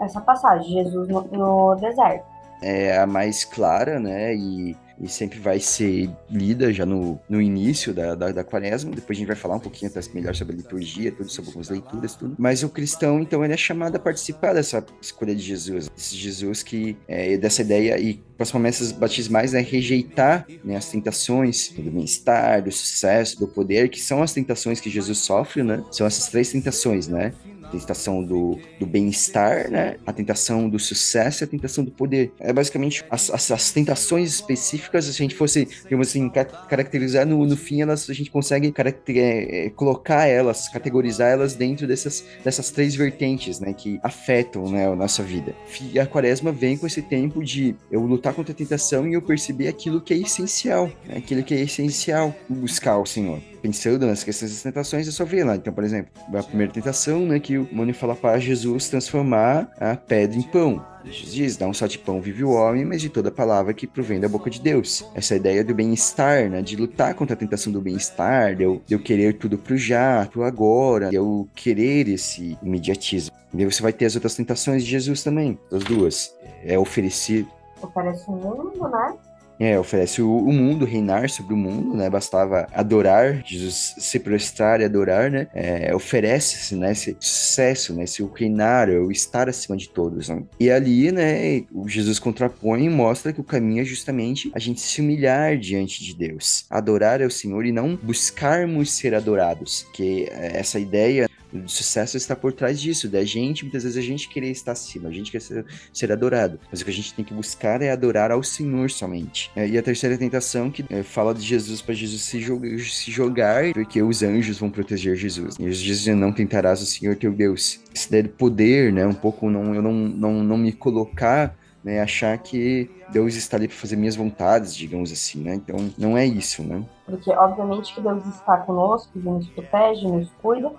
essa 0.00 0.20
passagem, 0.20 0.84
Jesus 0.84 1.08
no, 1.08 1.22
no 1.22 1.74
deserto. 1.76 2.24
É 2.62 2.98
a 2.98 3.06
mais 3.06 3.44
clara, 3.44 4.00
né? 4.00 4.34
E 4.34 4.76
e 5.00 5.08
sempre 5.08 5.38
vai 5.38 5.58
ser 5.60 6.10
lida 6.30 6.72
já 6.72 6.86
no, 6.86 7.20
no 7.28 7.40
início 7.40 7.92
da, 7.92 8.14
da, 8.14 8.32
da, 8.32 8.44
quaresma. 8.44 8.90
Depois 8.90 9.16
a 9.16 9.18
gente 9.18 9.26
vai 9.26 9.36
falar 9.36 9.56
um 9.56 9.60
pouquinho 9.60 9.90
até 9.90 10.00
melhor 10.12 10.34
sobre 10.34 10.54
a 10.54 10.56
liturgia, 10.56 11.12
tudo, 11.12 11.30
sobre 11.30 11.50
algumas 11.50 11.68
leituras, 11.68 12.14
tudo. 12.14 12.36
Mas 12.38 12.62
o 12.62 12.68
cristão, 12.68 13.20
então, 13.20 13.44
ele 13.44 13.54
é 13.54 13.56
chamado 13.56 13.96
a 13.96 13.98
participar 13.98 14.54
dessa 14.54 14.84
escolha 15.00 15.34
de 15.34 15.42
Jesus. 15.42 15.90
Esse 15.96 16.16
Jesus 16.16 16.62
que, 16.62 16.96
é, 17.08 17.36
dessa 17.36 17.62
ideia, 17.62 17.98
e 17.98 18.14
para 18.36 18.44
as 18.44 18.50
promessas 18.50 18.92
batismais, 18.92 19.54
é 19.54 19.60
rejeitar 19.60 20.46
né, 20.64 20.76
as 20.76 20.88
tentações 20.88 21.70
do 21.70 21.90
bem-estar, 21.90 22.62
do 22.62 22.72
sucesso, 22.72 23.38
do 23.38 23.46
poder, 23.46 23.88
que 23.88 24.00
são 24.00 24.22
as 24.22 24.32
tentações 24.32 24.80
que 24.80 24.90
Jesus 24.90 25.18
sofre, 25.18 25.62
né? 25.62 25.82
São 25.90 26.06
essas 26.06 26.28
três 26.28 26.50
tentações, 26.50 27.08
né? 27.08 27.32
Tentação 27.78 28.22
do, 28.22 28.58
do 28.78 28.86
bem-estar, 28.86 29.70
né? 29.70 29.96
A 30.06 30.12
tentação 30.12 30.68
do 30.68 30.78
sucesso 30.78 31.42
e 31.42 31.44
a 31.44 31.46
tentação 31.46 31.84
do 31.84 31.90
poder. 31.90 32.32
É 32.38 32.52
basicamente 32.52 33.04
as, 33.10 33.30
as, 33.30 33.50
as 33.50 33.72
tentações 33.72 34.34
específicas, 34.34 35.04
se 35.04 35.10
a 35.10 35.14
gente 35.14 35.34
fosse, 35.34 35.68
digamos 35.84 36.08
assim, 36.08 36.28
caracterizar 36.68 37.26
no, 37.26 37.44
no 37.44 37.56
fim, 37.56 37.82
elas, 37.82 38.08
a 38.08 38.12
gente 38.12 38.30
consegue 38.30 38.72
é, 38.76 39.66
é, 39.66 39.70
colocar 39.70 40.26
elas, 40.26 40.68
categorizar 40.68 41.30
elas 41.30 41.54
dentro 41.54 41.86
dessas, 41.86 42.24
dessas 42.42 42.70
três 42.70 42.94
vertentes, 42.94 43.60
né? 43.60 43.72
Que 43.72 43.98
afetam, 44.02 44.70
né, 44.70 44.88
a 44.88 44.96
nossa 44.96 45.22
vida. 45.22 45.54
E 45.92 45.98
a 45.98 46.06
quaresma 46.06 46.52
vem 46.52 46.76
com 46.76 46.86
esse 46.86 47.02
tempo 47.02 47.42
de 47.42 47.74
eu 47.90 48.00
lutar 48.00 48.34
contra 48.34 48.52
a 48.52 48.56
tentação 48.56 49.06
e 49.08 49.14
eu 49.14 49.22
perceber 49.22 49.68
aquilo 49.68 50.00
que 50.00 50.14
é 50.14 50.16
essencial, 50.16 50.90
né? 51.06 51.16
aquilo 51.18 51.42
que 51.42 51.54
é 51.54 51.60
essencial 51.60 52.34
buscar 52.48 52.98
o 52.98 53.06
Senhor 53.06 53.53
pensando 53.64 54.06
nas 54.06 54.22
questões 54.22 54.50
das 54.52 54.62
tentações, 54.62 55.08
é 55.08 55.10
só 55.10 55.24
ver 55.24 55.42
lá. 55.42 55.56
Então, 55.56 55.72
por 55.72 55.82
exemplo, 55.82 56.12
a 56.34 56.42
primeira 56.42 56.70
tentação, 56.70 57.24
né, 57.24 57.40
que 57.40 57.56
o 57.56 57.66
Mônio 57.72 57.94
fala 57.94 58.14
para 58.14 58.38
Jesus 58.38 58.90
transformar 58.90 59.70
a 59.80 59.96
pedra 59.96 60.36
em 60.36 60.42
pão. 60.42 60.84
Jesus 61.02 61.32
diz, 61.32 61.56
dá 61.56 61.66
um 61.66 61.72
só 61.72 61.86
de 61.86 61.98
pão 61.98 62.20
vive 62.20 62.44
o 62.44 62.50
homem, 62.50 62.84
mas 62.84 63.00
de 63.00 63.08
toda 63.08 63.30
palavra 63.30 63.72
que 63.72 63.86
provém 63.86 64.20
da 64.20 64.28
boca 64.28 64.50
de 64.50 64.60
Deus. 64.60 65.02
Essa 65.14 65.34
ideia 65.34 65.64
do 65.64 65.74
bem-estar, 65.74 66.50
né, 66.50 66.60
de 66.60 66.76
lutar 66.76 67.14
contra 67.14 67.32
a 67.32 67.38
tentação 67.38 67.72
do 67.72 67.80
bem-estar, 67.80 68.54
de, 68.54 68.64
eu, 68.64 68.82
de 68.84 68.94
eu 68.94 68.98
querer 68.98 69.38
tudo 69.38 69.56
pro 69.56 69.78
já, 69.78 70.28
pro 70.30 70.44
agora, 70.44 71.08
de 71.08 71.16
eu 71.16 71.48
querer 71.54 72.06
esse 72.08 72.58
imediatismo. 72.62 73.34
E 73.54 73.60
aí 73.60 73.64
você 73.64 73.82
vai 73.82 73.94
ter 73.94 74.04
as 74.04 74.14
outras 74.14 74.34
tentações 74.34 74.84
de 74.84 74.90
Jesus 74.90 75.22
também, 75.22 75.58
as 75.72 75.84
duas. 75.84 76.34
É 76.62 76.78
oferecer... 76.78 77.46
Oferece 77.80 78.24
o 78.28 78.32
mundo, 78.32 78.88
né? 78.90 79.14
É, 79.58 79.78
oferece 79.78 80.20
o, 80.20 80.36
o, 80.36 80.52
mundo, 80.52 80.84
reinar 80.84 81.30
sobre 81.30 81.54
o 81.54 81.56
mundo, 81.56 81.94
né? 81.94 82.10
Bastava 82.10 82.66
adorar, 82.72 83.42
Jesus 83.44 83.94
se 83.98 84.18
prostrar 84.18 84.80
e 84.80 84.84
adorar, 84.84 85.30
né? 85.30 85.46
É, 85.54 85.94
oferece 85.94 86.74
né, 86.74 86.92
esse 86.92 87.16
sucesso, 87.20 87.94
né? 87.94 88.04
Esse 88.04 88.22
o 88.22 88.30
reinar, 88.32 88.88
o 88.88 89.12
estar 89.12 89.48
acima 89.48 89.76
de 89.76 89.88
todos, 89.88 90.28
né? 90.28 90.42
E 90.58 90.70
ali, 90.70 91.12
né, 91.12 91.62
o 91.72 91.88
Jesus 91.88 92.18
contrapõe 92.18 92.84
e 92.84 92.90
mostra 92.90 93.32
que 93.32 93.40
o 93.40 93.44
caminho 93.44 93.82
é 93.82 93.84
justamente 93.84 94.50
a 94.54 94.58
gente 94.58 94.80
se 94.80 95.00
humilhar 95.00 95.56
diante 95.56 96.02
de 96.02 96.14
Deus, 96.16 96.66
adorar 96.68 97.22
ao 97.22 97.30
Senhor 97.30 97.64
e 97.64 97.72
não 97.72 97.96
buscarmos 97.96 98.92
ser 98.92 99.14
adorados, 99.14 99.86
que 99.92 100.28
essa 100.30 100.78
ideia 100.78 101.28
de 101.60 101.72
sucesso 101.72 102.16
está 102.16 102.34
por 102.34 102.52
trás 102.52 102.80
disso, 102.80 103.08
da 103.08 103.24
gente, 103.24 103.64
muitas 103.64 103.82
vezes 103.82 103.98
a 103.98 104.02
gente 104.02 104.28
querer 104.28 104.50
estar 104.50 104.72
acima, 104.72 105.08
a 105.08 105.12
gente 105.12 105.30
quer 105.30 105.40
ser, 105.40 105.64
ser 105.92 106.12
adorado, 106.12 106.58
mas 106.70 106.80
o 106.80 106.84
que 106.84 106.90
a 106.90 106.94
gente 106.94 107.14
tem 107.14 107.24
que 107.24 107.34
buscar 107.34 107.82
é 107.82 107.90
adorar 107.90 108.30
ao 108.30 108.42
Senhor 108.42 108.90
somente. 108.90 109.50
É, 109.54 109.68
e 109.68 109.78
a 109.78 109.82
terceira 109.82 110.16
tentação 110.16 110.70
que 110.70 110.84
é, 110.90 111.02
fala 111.02 111.34
de 111.34 111.42
Jesus 111.42 111.80
para 111.80 111.94
Jesus 111.94 112.22
se, 112.22 112.40
jogar, 112.40 112.78
se 112.80 113.10
jogar, 113.10 113.72
porque 113.72 114.02
os 114.02 114.22
anjos 114.22 114.58
vão 114.58 114.70
proteger 114.70 115.16
Jesus. 115.16 115.56
E 115.58 115.64
Jesus 115.64 116.00
diz, 116.00 116.16
não 116.16 116.32
tentarás 116.32 116.80
o 116.82 116.86
Senhor 116.86 117.16
teu 117.16 117.32
Deus. 117.32 117.80
Daí 118.10 118.22
do 118.22 118.28
poder, 118.30 118.92
né, 118.92 119.06
um 119.06 119.14
pouco 119.14 119.50
não, 119.50 119.74
eu 119.74 119.82
não, 119.82 119.92
não, 119.92 120.32
não 120.42 120.56
me 120.56 120.72
colocar 120.72 121.56
né, 121.84 122.00
achar 122.00 122.36
que 122.38 122.90
Deus 123.10 123.34
está 123.34 123.58
ali 123.58 123.68
para 123.68 123.76
fazer 123.76 123.96
minhas 123.96 124.16
vontades, 124.16 124.74
digamos 124.74 125.12
assim, 125.12 125.42
né? 125.42 125.54
Então, 125.54 125.76
não 125.98 126.16
é 126.16 126.24
isso, 126.24 126.62
né? 126.62 126.82
Porque, 127.04 127.30
obviamente, 127.30 127.94
que 127.94 128.00
Deus 128.00 128.24
está 128.24 128.56
conosco, 128.56 129.10
Ele 129.14 129.28
nos 129.28 129.46
protege, 129.48 130.06
nos 130.06 130.30
cuida, 130.40 130.72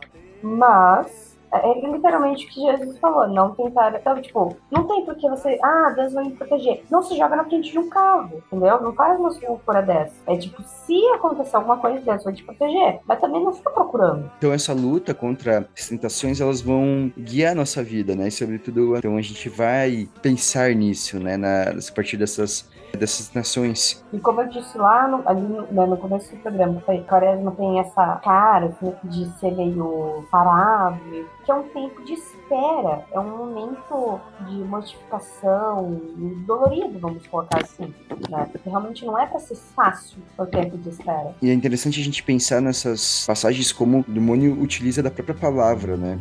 mas 0.46 1.36
é, 1.52 1.80
é 1.80 1.92
literalmente 1.92 2.46
o 2.46 2.50
que 2.50 2.62
Jesus 2.62 2.98
falou, 3.00 3.28
não 3.28 3.56
tentar. 3.56 3.96
Então, 3.96 4.22
tipo, 4.22 4.56
não 4.72 4.88
tem 4.88 5.06
porque 5.06 5.28
você. 5.30 5.58
Ah, 5.64 5.94
Deus 5.96 6.14
vai 6.14 6.26
me 6.26 6.32
proteger. 6.32 6.84
Não 6.90 7.02
se 7.02 7.18
joga 7.18 7.36
na 7.36 7.46
frente 7.46 7.72
de 7.72 7.80
um 7.80 7.90
carro, 7.90 8.44
entendeu? 8.48 8.82
Não 8.82 8.94
faz 8.94 9.20
uma 9.20 9.30
loucura 9.48 9.82
dessa. 9.82 10.14
É 10.28 10.38
tipo, 10.38 10.62
se 10.64 11.06
acontecer 11.16 11.56
alguma 11.56 11.78
coisa, 11.78 12.00
Deus 12.00 12.24
vai 12.24 12.34
te 12.34 12.44
proteger. 12.44 13.00
Mas 13.06 13.20
também 13.20 13.44
não 13.44 13.54
fica 13.54 13.70
procurando. 13.72 14.32
Então, 14.38 14.54
essa 14.54 14.74
luta 14.74 15.14
contra 15.14 15.68
as 15.76 15.88
tentações, 15.88 16.40
elas 16.42 16.62
vão 16.62 17.12
guiar 17.18 17.54
a 17.54 17.56
nossa 17.56 17.84
vida, 17.84 18.16
né? 18.16 18.28
E, 18.28 18.32
sobretudo, 18.32 18.96
então 18.98 19.18
a 19.18 19.22
gente 19.22 19.50
vai 19.50 20.08
pensar 20.22 20.74
nisso, 20.76 21.20
né? 21.20 21.38
Na, 21.38 21.64
a 21.64 21.94
partir 21.94 22.18
dessas 22.18 22.70
dessas 22.94 23.34
nações. 23.34 24.04
E 24.12 24.20
como 24.20 24.42
eu 24.42 24.50
disse 24.50 24.78
lá 24.78 25.08
no, 25.08 25.28
ali 25.28 25.42
no, 25.42 25.62
né, 25.72 25.86
no 25.86 25.98
começo 25.98 26.34
do 26.36 26.42
programa, 26.42 26.82
foi, 26.86 27.00
Quaresma 27.04 27.52
tem 27.52 27.80
essa 27.80 28.16
cara 28.24 28.68
assim, 28.68 28.94
de 29.04 29.30
ser 29.40 29.52
meio 29.52 30.26
parável, 30.32 31.26
que 31.44 31.52
é 31.52 31.56
um 31.56 31.64
tempo 31.64 32.04
de 32.04 32.14
espera, 32.14 33.06
é 33.12 33.20
um 33.20 33.38
momento 33.38 34.20
de 34.48 34.56
modificação 34.56 36.02
dolorido, 36.46 37.00
vamos 37.00 37.26
colocar 37.28 37.62
assim, 37.62 37.94
né? 38.30 38.48
Porque 38.52 38.70
realmente 38.70 39.06
não 39.06 39.20
é 39.20 39.26
para 39.26 39.40
ser 39.40 39.56
fácil 39.56 40.20
o 40.38 40.46
tempo 40.46 40.78
de 40.78 40.90
espera. 40.90 41.36
E 41.42 41.50
é 41.50 41.54
interessante 41.54 42.00
a 42.00 42.04
gente 42.04 42.24
pensar 42.24 42.62
nessas 42.62 43.26
passagens 43.26 43.72
como 43.72 44.00
o 44.00 44.12
demônio 44.12 44.60
utiliza 44.62 45.04
da 45.04 45.12
própria 45.12 45.36
palavra, 45.36 45.98
né? 45.98 46.20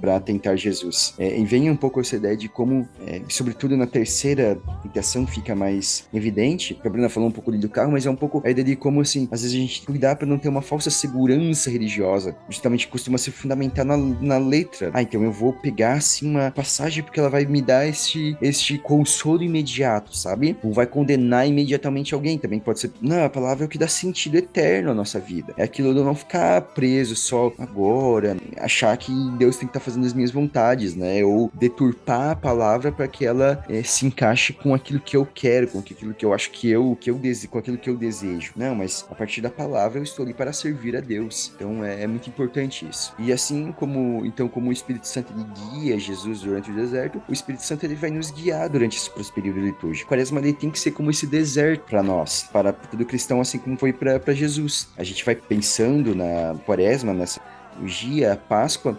Para 0.00 0.18
tentar 0.20 0.56
Jesus. 0.56 1.14
É, 1.18 1.38
e 1.38 1.44
vem 1.44 1.70
um 1.70 1.76
pouco 1.76 2.00
essa 2.00 2.16
ideia 2.16 2.36
de 2.36 2.48
como, 2.48 2.88
é, 3.06 3.20
sobretudo 3.28 3.76
na 3.76 3.86
terceira 3.86 4.58
tentação, 4.82 5.26
fica 5.26 5.54
mais 5.54 6.08
evidente. 6.12 6.78
A 6.84 6.88
Bruna 6.88 7.08
falou 7.08 7.28
um 7.28 7.32
pouco 7.32 7.52
do 7.52 7.68
carro, 7.68 7.92
mas 7.92 8.06
é 8.06 8.10
um 8.10 8.16
pouco 8.16 8.42
a 8.44 8.50
ideia 8.50 8.64
de 8.64 8.76
como, 8.76 9.00
assim, 9.00 9.28
às 9.30 9.42
vezes 9.42 9.56
a 9.56 9.60
gente 9.60 9.82
cuidar 9.82 10.16
para 10.16 10.26
não 10.26 10.38
ter 10.38 10.48
uma 10.48 10.62
falsa 10.62 10.90
segurança 10.90 11.70
religiosa. 11.70 12.36
Justamente 12.48 12.88
costuma 12.88 13.18
se 13.18 13.30
fundamentar 13.30 13.84
na, 13.84 13.96
na 13.96 14.38
letra. 14.38 14.90
Ah, 14.94 15.02
então 15.02 15.22
eu 15.22 15.32
vou 15.32 15.52
pegar, 15.52 15.94
assim, 15.94 16.28
uma 16.30 16.50
passagem 16.50 17.02
porque 17.02 17.20
ela 17.20 17.28
vai 17.28 17.44
me 17.44 17.60
dar 17.60 17.86
este, 17.86 18.36
este 18.40 18.78
consolo 18.78 19.42
imediato, 19.42 20.16
sabe? 20.16 20.56
Ou 20.62 20.72
vai 20.72 20.86
condenar 20.86 21.46
imediatamente 21.46 22.14
alguém. 22.14 22.38
Também 22.38 22.58
pode 22.60 22.80
ser, 22.80 22.90
não, 23.00 23.24
a 23.24 23.28
palavra 23.28 23.64
é 23.64 23.66
o 23.66 23.68
que 23.68 23.78
dá 23.78 23.88
sentido 23.88 24.36
eterno 24.36 24.90
à 24.90 24.94
nossa 24.94 25.18
vida. 25.18 25.52
É 25.56 25.62
aquilo 25.62 25.94
de 25.94 26.00
não 26.00 26.14
ficar 26.14 26.60
preso 26.60 27.16
só 27.16 27.52
agora, 27.58 28.36
achar 28.56 28.96
que 28.96 29.12
Deus 29.36 29.56
tem 29.56 29.66
que 29.66 29.70
estar 29.70 29.80
tá 29.80 29.84
fazendo 29.84 29.89
as 29.96 30.12
minhas 30.12 30.30
vontades, 30.30 30.94
né? 30.94 31.24
Ou 31.24 31.50
deturpar 31.54 32.30
a 32.30 32.36
palavra 32.36 32.92
para 32.92 33.08
que 33.08 33.24
ela 33.24 33.64
é, 33.68 33.82
se 33.82 34.06
encaixe 34.06 34.52
com 34.52 34.74
aquilo 34.74 35.00
que 35.00 35.16
eu 35.16 35.26
quero, 35.26 35.68
com 35.68 35.78
aquilo 35.78 36.14
que 36.14 36.24
eu 36.24 36.32
acho 36.32 36.50
que 36.50 36.68
eu, 36.68 36.96
que 37.00 37.10
eu 37.10 37.16
dese 37.16 37.48
com 37.48 37.58
aquilo 37.58 37.78
que 37.78 37.88
eu 37.88 37.96
desejo. 37.96 38.52
Não, 38.56 38.74
mas 38.74 39.04
a 39.10 39.14
partir 39.14 39.40
da 39.40 39.50
palavra 39.50 39.98
eu 39.98 40.02
estou 40.02 40.24
ali 40.24 40.34
para 40.34 40.52
servir 40.52 40.96
a 40.96 41.00
Deus. 41.00 41.52
Então 41.54 41.84
é, 41.84 42.02
é 42.02 42.06
muito 42.06 42.28
importante 42.28 42.86
isso. 42.88 43.14
E 43.18 43.32
assim 43.32 43.72
como 43.72 44.24
então 44.24 44.48
como 44.48 44.70
o 44.70 44.72
Espírito 44.72 45.06
Santo 45.06 45.32
ele 45.32 45.46
guia 45.80 45.98
Jesus 45.98 46.40
durante 46.40 46.70
o 46.70 46.74
deserto, 46.74 47.22
o 47.28 47.32
Espírito 47.32 47.64
Santo 47.64 47.84
ele 47.84 47.94
vai 47.94 48.10
nos 48.10 48.30
guiar 48.30 48.68
durante 48.68 48.96
esse 48.96 49.32
período 49.32 49.60
litúrgico. 49.60 50.08
Quaresma 50.08 50.40
ele 50.40 50.52
tem 50.52 50.70
que 50.70 50.78
ser 50.78 50.92
como 50.92 51.10
esse 51.10 51.26
deserto 51.26 51.84
para 51.88 52.02
nós, 52.02 52.48
para 52.52 52.72
todo 52.72 53.04
cristão, 53.04 53.40
assim 53.40 53.58
como 53.58 53.76
foi 53.76 53.92
para 53.92 54.32
Jesus. 54.32 54.88
A 54.96 55.04
gente 55.04 55.24
vai 55.24 55.34
pensando 55.34 56.14
na 56.14 56.54
Quaresma, 56.66 57.12
nessa 57.12 57.40
dia, 57.84 58.32
a 58.32 58.36
Páscoa, 58.36 58.98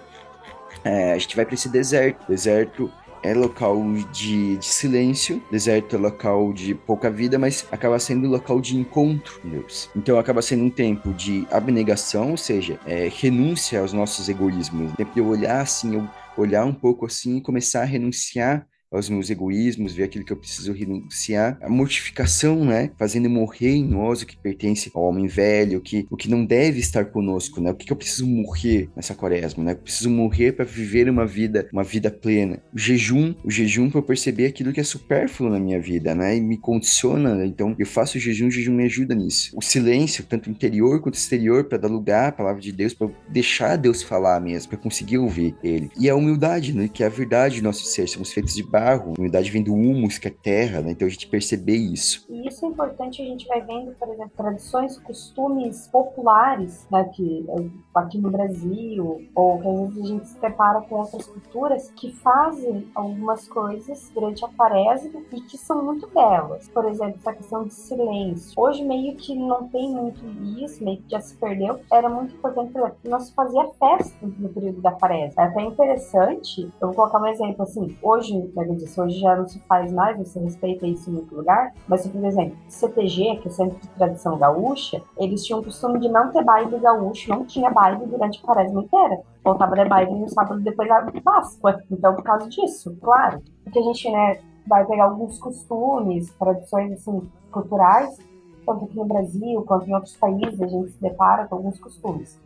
é, 0.84 1.14
a 1.14 1.18
gente 1.18 1.36
vai 1.36 1.46
para 1.46 1.56
esse 1.56 1.70
deserto. 1.70 2.28
Deserto 2.28 2.92
é 3.24 3.34
local 3.34 3.82
de, 4.12 4.58
de, 4.58 4.66
silêncio, 4.66 5.42
deserto 5.52 5.96
é 5.96 6.00
local 6.00 6.52
de 6.54 6.74
pouca 6.74 7.10
vida, 7.10 7.38
mas 7.38 7.68
acaba 7.72 8.00
sendo 8.00 8.28
local 8.28 8.60
de 8.60 8.76
encontro 8.76 9.40
com 9.42 9.50
Deus. 9.50 9.90
Então 9.96 10.18
acaba 10.18 10.42
sendo 10.42 10.64
um 10.64 10.70
tempo 10.70 11.14
de 11.14 11.48
abnegação, 11.52 12.32
ou 12.32 12.38
seja, 12.38 12.80
é, 12.86 13.10
renúncia 13.12 13.80
aos 13.80 13.94
nossos 13.94 14.28
egoísmos. 14.28 14.92
tempo 14.94 15.14
de 15.14 15.20
eu 15.20 15.28
olhar 15.28 15.62
assim, 15.62 15.96
eu 15.96 16.08
olhar 16.36 16.66
um 16.66 16.74
pouco 16.74 17.06
assim 17.06 17.38
e 17.38 17.42
começar 17.42 17.82
a 17.82 17.86
renunciar 17.86 18.66
aos 18.92 19.10
meus 19.10 19.30
egoísmos, 19.30 19.94
ver 19.94 20.04
aquilo 20.04 20.26
que 20.26 20.34
eu 20.34 20.38
preciso 20.38 20.74
renunciar, 20.74 21.58
a 21.62 21.70
mortificação, 21.70 22.66
né, 22.66 22.92
fazendo 22.98 23.30
morrer 23.30 23.76
em 23.76 23.86
nós 23.86 24.22
o 24.22 24.26
que 24.26 24.36
pertence 24.36 24.92
ao 24.94 25.04
homem 25.04 25.28
velho, 25.28 25.80
o 25.80 25.82
que, 25.82 26.06
o 26.10 26.18
que 26.18 26.30
não 26.30 26.46
deve 26.46 26.80
estar 26.80 27.06
conosco, 27.06 27.62
né, 27.62 27.72
o 27.72 27.76
que, 27.76 27.86
que 27.86 27.94
eu 27.94 27.98
preciso 27.98 28.28
morrer 28.28 28.90
nessa 28.96 29.16
quaresma, 29.16 29.64
né, 29.64 29.72
eu 29.72 29.78
preciso 29.78 30.10
morrer 30.10 30.52
para 30.52 30.66
viver 30.66 31.10
uma 31.10 31.26
vida, 31.26 31.70
uma 31.72 31.84
vida 31.84 32.12
plena. 32.12 32.62
O 32.74 32.78
jejum, 32.78 33.34
o 33.46 33.50
jejum 33.50 33.90
para 33.90 34.00
eu 34.00 34.04
perceber 34.04 34.48
aquilo 34.48 34.74
que 34.74 34.82
é 34.82 34.84
supérfluo 34.84 35.50
na 35.50 35.60
minha 35.60 35.80
vida, 35.80 36.14
né, 36.14 36.36
e 36.36 36.42
me 36.42 36.58
condiciona, 36.58 37.34
né? 37.34 37.46
então 37.46 37.74
eu 37.80 37.86
faço 37.86 38.18
o 38.18 38.22
jejum, 38.22 38.48
o 38.48 38.52
jejum 38.52 38.74
me 38.74 38.84
ajuda 38.84 39.16
nisso. 39.16 39.52
O 39.56 39.62
silêncio, 39.62 40.26
tanto 40.26 40.50
interior 40.50 41.02
quanto 41.02 41.16
exterior, 41.16 41.64
para 41.64 41.78
dar 41.78 41.88
lugar 41.88 42.30
à 42.30 42.32
palavra 42.32 42.62
de 42.62 42.74
Deus, 42.74 42.94
para 42.94 43.10
deixar 43.30 43.78
Deus 43.78 44.04
falar 44.04 44.42
mesmo, 44.42 44.70
para 44.70 44.78
conseguir 44.78 45.18
ouvir 45.18 45.56
Ele. 45.64 45.90
E 45.98 46.10
a 46.10 46.16
humildade, 46.16 46.74
né, 46.74 46.90
que 46.92 47.04
é 47.04 47.06
a 47.06 47.10
verdade 47.10 47.62
do 47.62 47.64
nosso 47.64 47.86
ser, 47.86 48.08
somos 48.08 48.34
feitos 48.34 48.54
de 48.54 48.64
barro, 48.82 49.14
a 49.16 49.20
umidade 49.20 49.52
vem 49.52 49.64
do 49.64 49.74
humus, 49.74 50.18
que 50.18 50.28
é 50.28 50.32
terra, 50.32 50.82
né? 50.82 50.92
Então 50.92 51.08
a 51.08 51.12
gente 51.12 51.28
perceber 51.28 51.76
isso. 51.76 52.26
E 52.30 52.48
isso 52.48 52.66
é 52.66 52.70
importante, 52.70 53.22
a 53.22 53.26
gente 53.26 53.48
vai 53.48 53.62
vendo, 53.62 53.92
por 53.94 54.10
exemplo, 54.10 54.32
tradições, 54.36 54.98
costumes 54.98 55.88
populares, 55.88 56.88
né? 56.92 57.04
Que 57.14 57.46
aqui 57.94 58.18
no 58.18 58.32
Brasil, 58.32 59.22
ou 59.36 59.60
que 59.60 59.68
às 59.68 59.76
vezes 59.76 59.98
a 59.98 60.08
gente 60.08 60.28
se 60.28 60.40
depara 60.40 60.82
com 60.82 60.96
outras 60.96 61.28
culturas 61.28 61.92
que 61.96 62.12
fazem 62.12 62.88
algumas 62.96 63.48
coisas 63.48 64.12
durante 64.14 64.44
a 64.44 64.48
quaresma 64.48 65.22
e 65.32 65.42
que 65.42 65.58
são 65.58 65.84
muito 65.84 66.08
belas. 66.08 66.68
Por 66.70 66.86
exemplo, 66.86 67.16
essa 67.20 67.34
questão 67.34 67.64
de 67.66 67.74
silêncio. 67.74 68.54
Hoje 68.58 68.84
meio 68.84 69.16
que 69.16 69.36
não 69.36 69.68
tem 69.68 69.92
muito 69.92 70.22
isso, 70.60 70.84
meio 70.84 70.98
que 70.98 71.12
já 71.12 71.20
se 71.20 71.36
perdeu. 71.36 71.80
Era 71.92 72.10
muito 72.10 72.36
importante, 72.36 72.72
por 72.72 72.82
exemplo, 72.82 72.98
nós 73.06 73.30
fazia 73.32 73.68
festa 73.80 74.16
no 74.22 74.50
período 74.50 74.82
da 74.82 74.92
quaresma. 74.92 75.44
É 75.44 75.46
até 75.46 75.62
interessante, 75.62 76.62
eu 76.82 76.88
vou 76.88 76.96
colocar 76.96 77.22
um 77.22 77.28
exemplo 77.28 77.64
assim, 77.64 77.98
hoje, 78.02 78.38
né, 78.56 78.71
Hoje 78.98 79.20
já 79.20 79.36
não 79.36 79.48
se 79.48 79.60
faz 79.62 79.92
mais, 79.92 80.18
você 80.18 80.40
respeita 80.40 80.86
isso 80.88 81.10
em 81.10 81.14
muito 81.14 81.36
lugar. 81.36 81.74
Mas, 81.88 82.08
por 82.08 82.24
exemplo, 82.24 82.58
CTG, 82.68 83.38
que 83.42 83.48
é 83.48 83.52
Centro 83.52 83.80
de 83.80 83.88
Tradição 83.90 84.38
Gaúcha, 84.38 85.02
eles 85.18 85.46
tinham 85.46 85.60
o 85.60 85.64
costume 85.64 86.00
de 86.00 86.10
não 86.10 86.32
ter 86.32 86.44
baile 86.44 86.80
gaúcho, 86.80 87.30
não 87.30 87.46
tinha 87.46 87.70
baile 87.70 88.06
durante 88.06 88.40
a 88.40 88.46
quaresma 88.46 88.82
inteira. 88.82 89.22
Voltava 89.44 89.76
de 89.76 89.86
baile 89.86 90.12
no 90.12 90.30
sábado 90.30 90.60
depois 90.62 90.88
da 90.88 91.12
Páscoa. 91.24 91.82
Então, 91.90 92.16
por 92.16 92.24
causa 92.24 92.48
disso, 92.50 92.96
claro. 93.02 93.42
Porque 93.64 93.80
a 93.80 93.84
gente, 93.84 94.12
né, 94.12 94.40
vai 94.68 94.86
pegar 94.86 95.06
alguns 95.06 95.40
costumes, 95.40 96.32
tradições, 96.40 96.94
assim, 96.94 97.30
culturais, 97.52 98.18
tanto 98.66 98.86
aqui 98.86 98.96
no 98.96 99.06
Brasil 99.06 99.64
quanto 99.64 99.90
em 99.90 99.94
outros 99.94 100.16
países, 100.16 100.62
a 100.62 100.68
gente 100.68 100.92
se 100.92 101.02
depara 101.02 101.48
com 101.48 101.56
alguns 101.56 101.80
costumes. 101.80 102.40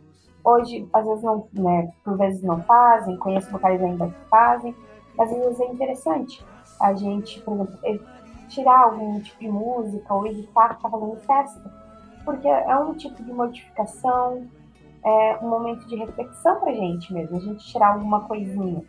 Hoje, 0.44 0.88
às 0.92 1.04
vezes 1.04 1.24
não, 1.24 1.46
né, 1.52 1.90
por 2.04 2.16
vezes 2.16 2.42
não 2.42 2.62
fazem, 2.62 3.16
conheço 3.16 3.52
locais 3.52 3.82
ainda 3.82 4.06
que 4.06 4.28
fazem, 4.30 4.74
às 5.18 5.30
vezes 5.30 5.60
é 5.60 5.66
interessante 5.66 6.44
a 6.80 6.94
gente, 6.94 7.40
por 7.40 7.54
exemplo, 7.54 7.78
é, 7.84 7.98
tirar 8.48 8.84
algum 8.84 9.20
tipo 9.20 9.40
de 9.40 9.48
música 9.48 10.14
ou 10.14 10.26
evitar 10.26 10.72
estar 10.72 10.88
fazendo 10.88 11.16
festa, 11.16 11.72
porque 12.24 12.48
é 12.48 12.76
um 12.76 12.94
tipo 12.94 13.22
de 13.22 13.32
modificação, 13.32 14.46
é 15.04 15.38
um 15.40 15.48
momento 15.48 15.86
de 15.86 15.96
reflexão 15.96 16.60
pra 16.60 16.72
gente 16.72 17.12
mesmo, 17.12 17.36
a 17.36 17.40
gente 17.40 17.64
tirar 17.64 17.94
alguma 17.94 18.20
coisinha. 18.20 18.82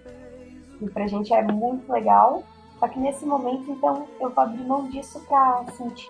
E 0.82 0.90
pra 0.90 1.08
gente 1.08 1.34
é 1.34 1.42
muito 1.44 1.92
legal, 1.92 2.44
só 2.80 2.88
que 2.88 3.00
nesse 3.00 3.26
momento, 3.26 3.72
então, 3.72 4.08
eu 4.20 4.30
vou 4.30 4.44
abrir 4.44 4.64
mão 4.64 4.88
disso 4.90 5.20
pra 5.28 5.66
sentir 5.72 6.10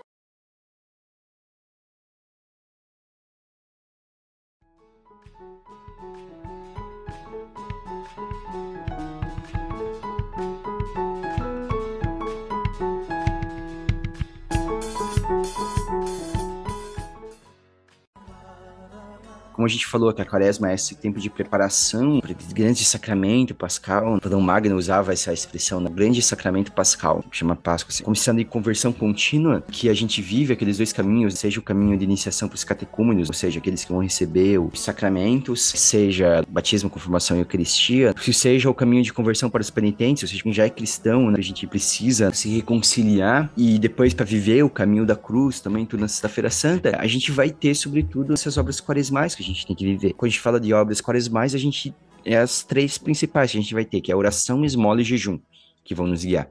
como 19.57 19.65
a 19.65 19.69
gente 19.69 19.87
falou, 19.87 20.13
que 20.13 20.21
a 20.21 20.25
quaresma 20.25 20.69
é 20.69 20.75
esse 20.75 20.93
tempo 20.93 21.19
de 21.19 21.31
preparação 21.31 22.21
para 22.21 22.31
o 22.31 22.35
grande 22.53 22.85
sacramento 22.85 23.55
pascal. 23.55 24.19
Padre 24.21 24.39
Magno 24.39 24.75
usava 24.75 25.11
essa 25.11 25.33
expressão, 25.33 25.79
né? 25.79 25.89
grande 25.89 26.21
sacramento 26.21 26.71
pascal, 26.71 27.25
que 27.31 27.35
chama 27.35 27.55
Páscoa, 27.55 27.89
assim, 27.89 28.03
como 28.03 28.15
sendo 28.15 28.37
de 28.37 28.45
conversão 28.45 28.93
contínua, 28.93 29.63
que 29.71 29.89
a 29.89 29.95
gente 29.95 30.21
vive 30.21 30.53
aqueles 30.53 30.77
dois 30.77 30.93
caminhos, 30.93 31.33
seja 31.39 31.59
o 31.59 31.63
caminho 31.63 31.97
de 31.97 32.03
iniciação 32.03 32.47
para 32.47 32.55
os 32.55 32.63
catecúmenos, 32.63 33.29
ou 33.29 33.33
seja, 33.33 33.57
aqueles 33.57 33.83
que 33.83 33.91
vão 33.91 34.03
receber 34.03 34.59
os 34.59 34.79
sacramentos, 34.79 35.71
seja 35.75 36.43
batismo, 36.47 36.87
confirmação 36.87 37.35
e 37.35 37.39
eucaristia, 37.39 38.13
seja 38.31 38.69
o 38.69 38.75
caminho 38.75 39.01
de 39.01 39.11
conversão 39.11 39.49
para 39.49 39.61
os 39.61 39.71
penitentes, 39.71 40.21
ou 40.21 40.29
seja, 40.29 40.43
quem 40.43 40.53
já 40.53 40.65
é 40.65 40.69
cristão, 40.69 41.31
né? 41.31 41.37
a 41.39 41.43
gente 41.43 41.65
precisa 41.65 42.31
se 42.31 42.47
reconciliar 42.49 43.51
e 43.57 43.79
depois 43.79 44.13
para 44.13 44.23
viver 44.23 44.61
o 44.61 44.69
caminho 44.69 45.03
da 45.03 45.15
cruz 45.15 45.59
também, 45.59 45.83
tudo 45.83 46.01
na 46.01 46.07
Sexta-feira 46.07 46.51
Santa, 46.51 46.95
a 46.99 47.07
gente 47.07 47.31
vai 47.31 47.49
ter, 47.49 47.73
sobretudo, 47.73 48.33
essas 48.33 48.55
obras 48.55 48.79
quaresmais 48.79 49.33
que 49.33 49.41
a 49.41 49.45
gente 49.47 49.65
tem 49.65 49.75
que 49.75 49.85
viver. 49.85 50.13
Quando 50.13 50.29
a 50.29 50.31
gente 50.31 50.41
fala 50.41 50.59
de 50.59 50.73
obras 50.73 51.01
quaresmais, 51.01 51.55
a 51.55 51.57
gente 51.57 51.93
é 52.25 52.37
as 52.37 52.63
três 52.63 52.97
principais 52.97 53.51
que 53.51 53.57
a 53.57 53.61
gente 53.61 53.73
vai 53.73 53.85
ter, 53.85 54.01
que 54.01 54.11
é 54.11 54.15
oração, 54.15 54.65
esmola 54.65 55.01
e 55.01 55.03
jejum, 55.03 55.39
que 55.83 55.95
vão 55.95 56.07
nos 56.07 56.23
guiar. 56.25 56.49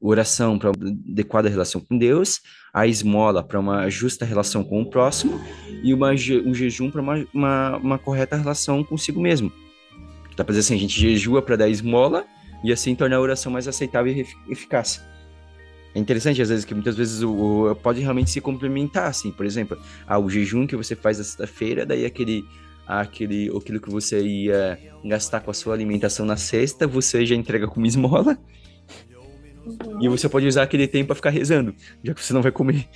Oração 0.00 0.58
para 0.58 0.70
uma 0.70 0.88
adequada 0.88 1.48
relação 1.48 1.80
com 1.80 1.96
Deus, 1.96 2.42
a 2.72 2.86
esmola 2.86 3.42
para 3.42 3.58
uma 3.58 3.88
justa 3.88 4.24
relação 4.26 4.62
com 4.62 4.82
o 4.82 4.90
próximo 4.90 5.40
e 5.82 5.94
uma, 5.94 6.10
um 6.10 6.54
jejum 6.54 6.90
para 6.90 7.00
uma, 7.00 7.26
uma, 7.32 7.76
uma, 7.78 7.98
correta 7.98 8.36
relação 8.36 8.84
consigo 8.84 9.18
mesmo. 9.18 9.50
Dá 10.36 10.44
para 10.44 10.54
dizer 10.54 10.60
assim, 10.60 10.74
a 10.74 10.78
gente 10.78 11.00
jejua 11.00 11.40
para 11.40 11.56
dar 11.56 11.68
esmola 11.70 12.26
e 12.62 12.70
assim 12.70 12.94
tornar 12.94 13.16
a 13.16 13.20
oração 13.20 13.50
mais 13.50 13.66
aceitável 13.66 14.12
e 14.12 14.52
eficaz. 14.52 15.02
É 15.94 15.98
interessante, 15.98 16.42
às 16.42 16.48
vezes, 16.48 16.64
que 16.64 16.74
muitas 16.74 16.96
vezes 16.96 17.22
o, 17.22 17.70
o 17.70 17.76
pode 17.76 18.00
realmente 18.00 18.30
se 18.30 18.40
complementar, 18.40 19.08
assim, 19.08 19.30
por 19.30 19.46
exemplo, 19.46 19.78
ah, 20.06 20.18
o 20.18 20.28
jejum 20.28 20.66
que 20.66 20.74
você 20.74 20.96
faz 20.96 21.18
na 21.18 21.24
sexta-feira, 21.24 21.86
daí 21.86 22.04
aquele, 22.04 22.44
aquele, 22.86 23.48
aquilo 23.56 23.80
que 23.80 23.90
você 23.90 24.20
ia 24.20 24.78
gastar 25.04 25.40
com 25.40 25.50
a 25.50 25.54
sua 25.54 25.72
alimentação 25.72 26.26
na 26.26 26.36
sexta, 26.36 26.86
você 26.86 27.24
já 27.24 27.36
entrega 27.36 27.68
como 27.68 27.86
esmola, 27.86 28.36
Uhum. 29.64 30.02
E 30.02 30.08
você 30.08 30.28
pode 30.28 30.46
usar 30.46 30.62
aquele 30.62 30.86
tempo 30.86 31.06
para 31.06 31.16
ficar 31.16 31.30
rezando, 31.30 31.74
já 32.02 32.12
que 32.12 32.22
você 32.22 32.34
não 32.34 32.42
vai 32.42 32.52
comer. 32.52 32.86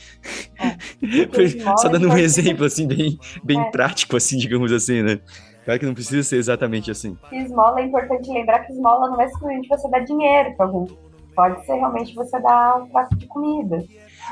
É. 0.59 0.77
Só 1.79 1.89
dando 1.89 2.09
um 2.09 2.19
exemplo, 2.19 2.67
assim, 2.67 2.87
bem, 2.87 3.19
bem 3.43 3.61
é. 3.61 3.71
prático, 3.71 4.17
assim, 4.17 4.37
digamos 4.37 4.71
assim, 4.71 5.03
né? 5.03 5.19
Claro 5.65 5.81
que 5.81 5.87
não 5.87 5.95
precisa 5.95 6.23
ser 6.23 6.37
exatamente 6.37 6.91
assim. 6.91 7.17
Esmola 7.33 7.81
é 7.81 7.85
importante 7.85 8.31
lembrar 8.31 8.61
que 8.61 8.73
esmola 8.73 9.11
não 9.11 9.21
é 9.21 9.29
simplesmente 9.29 9.69
você 9.69 9.91
dar 9.91 10.01
dinheiro 10.01 10.55
para 10.57 10.67
alguém. 10.67 10.97
Pode 11.39 11.65
ser 11.65 11.75
realmente 11.75 12.13
você 12.17 12.41
dar 12.41 12.83
um 12.83 12.89
prato 12.89 13.15
de 13.17 13.25
comida. 13.29 13.85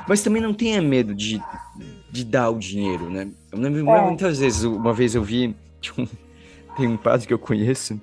Mas 0.08 0.24
também 0.24 0.42
não 0.42 0.52
tenha 0.52 0.82
medo 0.82 1.14
de, 1.14 1.40
de 2.10 2.24
dar 2.24 2.50
o 2.50 2.58
dinheiro, 2.58 3.08
né? 3.08 3.28
Eu 3.52 3.60
lembro 3.60 3.88
é. 3.88 4.06
muitas 4.06 4.40
vezes, 4.40 4.64
uma 4.64 4.92
vez 4.92 5.14
eu 5.14 5.22
vi, 5.22 5.54
um, 5.96 6.04
tem 6.76 6.88
um 6.88 6.96
padre 6.96 7.24
que 7.24 7.32
eu 7.32 7.38
conheço, 7.38 8.00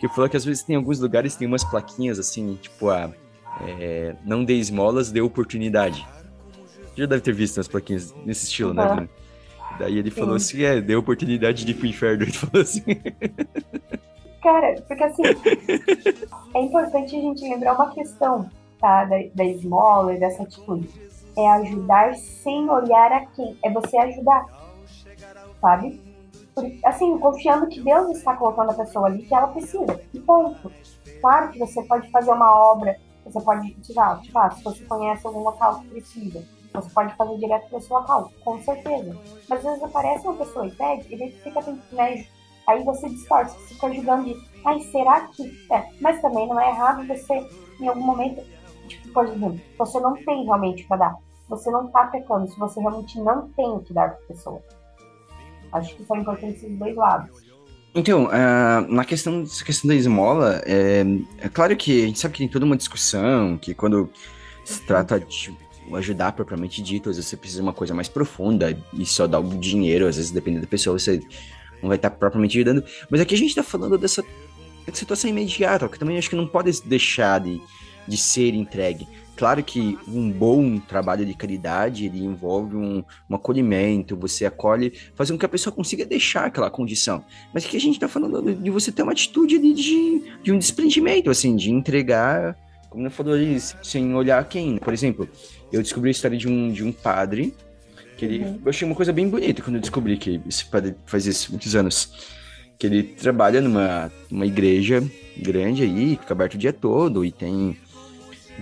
que 0.00 0.08
falou 0.08 0.28
que 0.28 0.36
às 0.36 0.44
vezes 0.44 0.64
tem 0.64 0.74
alguns 0.74 0.98
lugares 0.98 1.36
tem 1.36 1.46
umas 1.46 1.62
plaquinhas 1.62 2.18
assim, 2.18 2.58
tipo 2.60 2.90
a 2.90 3.08
é, 3.60 4.16
não 4.24 4.44
dê 4.44 4.54
esmolas, 4.54 5.12
dê 5.12 5.20
oportunidade. 5.20 6.04
Já 6.96 7.06
deve 7.06 7.22
ter 7.22 7.32
visto 7.32 7.58
umas 7.58 7.68
plaquinhas 7.68 8.12
nesse 8.26 8.46
estilo, 8.46 8.70
uhum. 8.70 8.96
né? 8.96 9.08
Daí 9.78 9.96
ele 9.96 10.10
Sim. 10.10 10.16
falou 10.16 10.34
assim, 10.34 10.64
é, 10.64 10.80
dê 10.80 10.96
oportunidade 10.96 11.64
de 11.64 11.70
ir 11.70 11.74
pro 11.76 11.86
inferno. 11.86 12.24
Ele 12.26 12.32
falou 12.32 12.62
assim. 12.62 12.82
Cara, 14.42 14.74
porque 14.86 15.04
assim, 15.04 15.22
é 16.54 16.60
importante 16.60 17.16
a 17.16 17.20
gente 17.20 17.42
lembrar 17.42 17.74
uma 17.74 17.90
questão, 17.90 18.48
tá? 18.80 19.04
Da, 19.04 19.16
da 19.34 19.44
esmola 19.44 20.14
e 20.14 20.20
dessa 20.20 20.42
atitude. 20.42 20.88
É 21.36 21.48
ajudar 21.50 22.14
sem 22.14 22.68
olhar 22.68 23.12
a 23.12 23.26
quem. 23.26 23.56
É 23.64 23.70
você 23.70 23.96
ajudar. 23.98 24.44
Sabe? 25.60 26.08
assim, 26.84 27.18
confiando 27.18 27.68
que 27.68 27.80
Deus 27.80 28.16
está 28.16 28.34
colocando 28.36 28.70
a 28.70 28.74
pessoa 28.74 29.06
ali 29.06 29.22
que 29.22 29.34
ela 29.34 29.48
precisa. 29.48 30.00
E 30.12 30.20
ponto. 30.20 30.72
Claro 31.20 31.50
que 31.52 31.58
você 31.58 31.82
pode 31.84 32.10
fazer 32.10 32.30
uma 32.30 32.72
obra, 32.72 32.98
você 33.24 33.40
pode, 33.40 33.74
tirar, 33.74 34.20
tipo, 34.20 34.38
ah, 34.38 34.50
se 34.50 34.62
você 34.62 34.84
conhece 34.84 35.26
algum 35.26 35.40
local 35.40 35.80
que 35.80 35.88
precisa, 35.88 36.44
você 36.72 36.90
pode 36.90 37.14
fazer 37.14 37.36
direto 37.38 37.68
para 37.68 37.78
esse 37.78 37.92
local, 37.92 38.32
com 38.44 38.60
certeza. 38.62 39.16
Mas 39.48 39.58
às 39.58 39.64
vezes 39.64 39.82
aparece 39.82 40.26
uma 40.26 40.36
pessoa 40.36 40.66
e 40.66 40.70
pede, 40.70 41.08
e 41.08 41.14
ele 41.14 41.30
fica 41.32 41.60
né, 41.92 42.24
Aí 42.68 42.84
você 42.84 43.08
distorce, 43.08 43.56
você 43.58 43.74
fica 43.74 43.94
julgando 43.94 44.24
de, 44.26 44.36
ai, 44.64 44.78
será 44.80 45.22
que. 45.28 45.42
É, 45.72 45.88
mas 46.00 46.20
também 46.20 46.46
não 46.46 46.60
é 46.60 46.68
errado 46.68 47.06
você, 47.06 47.46
em 47.80 47.88
algum 47.88 48.02
momento, 48.02 48.42
tipo, 48.86 49.08
por 49.08 49.24
exemplo, 49.24 49.58
você 49.78 49.98
não 49.98 50.14
tem 50.22 50.44
realmente 50.44 50.84
para 50.84 50.98
dar. 50.98 51.16
Você 51.48 51.70
não 51.70 51.86
tá 51.88 52.04
pecando 52.08 52.46
se 52.46 52.58
você 52.58 52.78
realmente 52.78 53.18
não 53.20 53.48
tem 53.50 53.66
o 53.66 53.80
que 53.80 53.94
dar 53.94 54.10
pra 54.10 54.26
pessoa. 54.28 54.62
Acho 55.72 55.96
que 55.96 56.04
são 56.04 56.18
importantes 56.18 56.62
os 56.62 56.78
dois 56.78 56.94
lados. 56.94 57.48
Então, 57.94 58.26
uh, 58.26 58.92
na 58.92 59.04
questão, 59.04 59.44
questão 59.64 59.88
da 59.88 59.94
esmola, 59.94 60.62
é, 60.66 61.04
é, 61.38 61.48
claro 61.48 61.74
que 61.74 62.04
a 62.04 62.06
gente 62.06 62.18
sabe 62.18 62.34
que 62.34 62.38
tem 62.40 62.48
toda 62.48 62.66
uma 62.66 62.76
discussão, 62.76 63.56
que 63.56 63.74
quando 63.74 64.10
se 64.62 64.84
trata 64.84 65.18
de 65.18 65.56
ajudar 65.94 66.32
propriamente 66.32 66.82
dito, 66.82 67.08
às 67.08 67.16
vezes 67.16 67.30
você 67.30 67.36
precisa 67.36 67.62
de 67.62 67.66
uma 67.66 67.72
coisa 67.72 67.94
mais 67.94 68.08
profunda 68.08 68.78
e 68.92 69.06
só 69.06 69.26
dar 69.26 69.40
o 69.40 69.58
dinheiro, 69.58 70.06
às 70.06 70.16
vezes 70.16 70.30
dependendo 70.30 70.66
da 70.66 70.70
pessoa, 70.70 70.98
você 70.98 71.18
não 71.82 71.88
vai 71.88 71.96
estar 71.96 72.10
propriamente 72.10 72.56
ajudando. 72.56 72.84
Mas 73.10 73.20
aqui 73.20 73.34
a 73.34 73.38
gente 73.38 73.50
está 73.50 73.62
falando 73.62 73.96
dessa 73.98 74.24
situação 74.92 75.30
imediata, 75.30 75.88
que 75.88 75.98
também 75.98 76.18
acho 76.18 76.30
que 76.30 76.36
não 76.36 76.46
pode 76.46 76.70
deixar 76.82 77.40
de, 77.40 77.60
de 78.06 78.16
ser 78.16 78.54
entregue. 78.54 79.06
Claro 79.38 79.62
que 79.62 79.96
um 80.08 80.32
bom 80.32 80.78
trabalho 80.78 81.24
de 81.24 81.32
caridade 81.32 82.06
ele 82.06 82.24
envolve 82.24 82.74
um, 82.74 83.04
um 83.30 83.36
acolhimento, 83.36 84.16
você 84.16 84.44
acolhe, 84.44 84.92
faz 85.14 85.30
com 85.30 85.38
que 85.38 85.46
a 85.46 85.48
pessoa 85.48 85.72
consiga 85.72 86.04
deixar 86.04 86.46
aquela 86.46 86.68
condição. 86.68 87.24
Mas 87.54 87.64
aqui 87.64 87.76
a 87.76 87.80
gente 87.80 87.94
está 87.94 88.08
falando 88.08 88.52
de 88.52 88.68
você 88.68 88.90
ter 88.90 89.04
uma 89.04 89.12
atitude 89.12 89.56
de, 89.58 90.22
de, 90.42 90.52
um 90.52 90.58
desprendimento, 90.58 91.30
assim, 91.30 91.54
de 91.54 91.70
entregar, 91.70 92.56
como 92.90 93.06
eu 93.06 93.12
falou 93.12 93.34
ali, 93.34 93.60
sem 93.60 94.12
olhar 94.12 94.42
quem. 94.48 94.76
Por 94.76 94.92
exemplo, 94.92 95.28
eu 95.72 95.82
descobri 95.82 96.08
a 96.08 96.10
história 96.10 96.36
de 96.36 96.48
um, 96.48 96.72
de 96.72 96.82
um 96.82 96.90
padre 96.90 97.54
ele, 98.24 98.44
uhum. 98.44 98.60
Eu 98.64 98.70
achei 98.70 98.86
uma 98.86 98.94
coisa 98.94 99.12
bem 99.12 99.28
bonita 99.28 99.62
quando 99.62 99.76
eu 99.76 99.80
descobri 99.80 100.16
que 100.16 100.40
esse 100.46 100.64
padre 100.64 100.94
faz 101.06 101.26
isso 101.26 101.50
muitos 101.50 101.74
anos. 101.74 102.12
Que 102.78 102.86
ele 102.86 103.02
trabalha 103.02 103.60
numa 103.60 104.10
uma 104.30 104.46
igreja 104.46 105.02
grande 105.36 105.82
aí, 105.82 106.16
fica 106.20 106.32
aberto 106.32 106.54
o 106.54 106.58
dia 106.58 106.72
todo 106.72 107.24
e 107.24 107.32
tem 107.32 107.76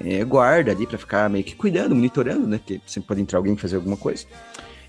é, 0.05 0.25
guarda 0.25 0.73
ali 0.73 0.87
para 0.87 0.99
ficar 0.99 1.29
meio 1.31 1.45
que 1.45 1.55
cuidando, 1.55 1.95
monitorando, 1.95 2.47
né? 2.47 2.59
Porque 2.59 2.81
sempre 2.87 3.09
pode 3.09 3.21
entrar 3.21 3.39
alguém 3.39 3.57
fazer 3.57 3.77
alguma 3.77 3.97
coisa. 3.97 4.27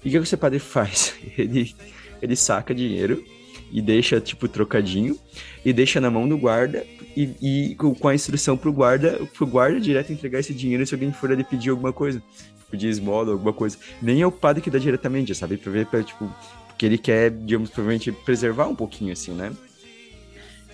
E 0.04 0.10
o 0.10 0.12
que 0.12 0.18
esse 0.18 0.38
padre 0.38 0.60
faz? 0.60 1.16
Ele, 1.38 1.76
ele 2.22 2.36
saca 2.36 2.74
dinheiro 2.74 3.24
e 3.72 3.82
deixa, 3.82 4.22
tipo, 4.22 4.48
trocadinho, 4.48 5.18
e 5.66 5.74
deixa 5.74 6.00
na 6.00 6.10
mão 6.10 6.28
do 6.28 6.38
guarda, 6.38 6.86
e, 7.16 7.72
e 7.72 7.76
com 7.76 8.08
a 8.08 8.16
instrução 8.16 8.56
pro 8.56 8.72
guarda, 8.72 9.20
pro 9.36 9.46
guarda 9.46 9.80
direto 9.80 10.14
entregar 10.14 10.40
esse 10.40 10.54
dinheiro 10.54 10.86
se 10.88 10.94
alguém 10.94 11.12
for 11.12 11.32
ali 11.32 11.44
pedir 11.44 11.72
alguma 11.72 11.92
coisa 11.92 12.24
pedir 12.70 12.90
esmola, 12.90 13.32
alguma 13.32 13.54
coisa. 13.54 13.78
Nem 14.02 14.22
é 14.22 14.28
o 14.28 14.32
padre 14.32 14.62
que 14.62 14.70
dá 14.70 14.78
diretamente, 14.80 15.34
sabe? 15.34 15.58
Pra 15.58 15.72
ver, 15.72 15.86
pra, 15.86 16.04
tipo, 16.04 16.30
porque 16.68 16.86
ele 16.86 16.98
quer, 16.98 17.32
digamos, 17.32 17.70
provavelmente 17.70 18.12
preservar 18.12 18.68
um 18.68 18.76
pouquinho, 18.76 19.14
assim, 19.14 19.32
né? 19.32 19.52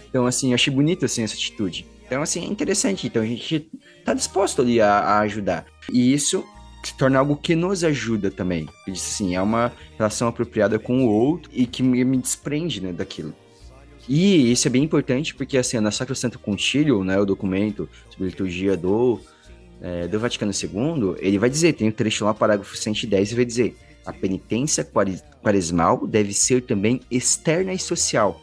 Então, 0.10 0.26
assim, 0.26 0.54
achei 0.54 0.74
bonito, 0.74 1.06
assim, 1.06 1.24
essa 1.24 1.34
atitude. 1.34 1.86
Então, 2.06 2.22
assim, 2.22 2.44
é 2.44 2.48
interessante. 2.48 3.08
Então, 3.08 3.24
a 3.24 3.26
gente 3.26 3.68
tá 4.04 4.14
disposto 4.14 4.62
ali 4.62 4.80
a, 4.82 5.00
a 5.00 5.20
ajudar. 5.22 5.66
E 5.92 6.14
isso 6.14 6.44
se 6.84 6.94
torna 6.96 7.18
algo 7.18 7.38
que 7.38 7.56
nos 7.56 7.84
ajuda 7.84 8.30
também. 8.30 8.68
Assim, 8.88 9.36
é 9.36 9.42
uma 9.42 9.72
relação 9.98 10.28
apropriada 10.28 10.78
com 10.78 11.06
o 11.06 11.10
outro 11.10 11.50
e 11.54 11.66
que 11.66 11.82
me, 11.82 12.04
me 12.04 12.18
desprende, 12.18 12.82
né, 12.82 12.92
daquilo. 12.92 13.34
E 14.08 14.52
isso 14.52 14.68
é 14.68 14.72
bem 14.72 14.84
importante 14.84 15.34
porque, 15.34 15.58
assim, 15.58 15.80
na 15.80 15.90
Sacro 15.90 16.16
Santo 16.16 16.38
Concílio, 16.38 17.04
né, 17.04 17.18
o 17.18 17.26
documento 17.26 17.90
sobre 18.10 18.28
liturgia 18.28 18.76
do 18.76 19.22
é, 19.84 20.08
do 20.08 20.18
Vaticano 20.18 20.54
II, 20.54 21.18
ele 21.20 21.38
vai 21.38 21.50
dizer, 21.50 21.74
tem 21.74 21.90
um 21.90 21.92
trecho 21.92 22.24
lá, 22.24 22.34
parágrafo 22.34 22.76
110, 22.76 23.34
e 23.34 23.36
vai 23.36 23.44
dizer: 23.44 23.76
a 24.06 24.14
penitência 24.14 24.88
quaresmal 25.44 26.08
deve 26.08 26.34
ser 26.34 26.62
também 26.62 27.02
externa 27.12 27.74
e 27.74 27.78
social, 27.78 28.42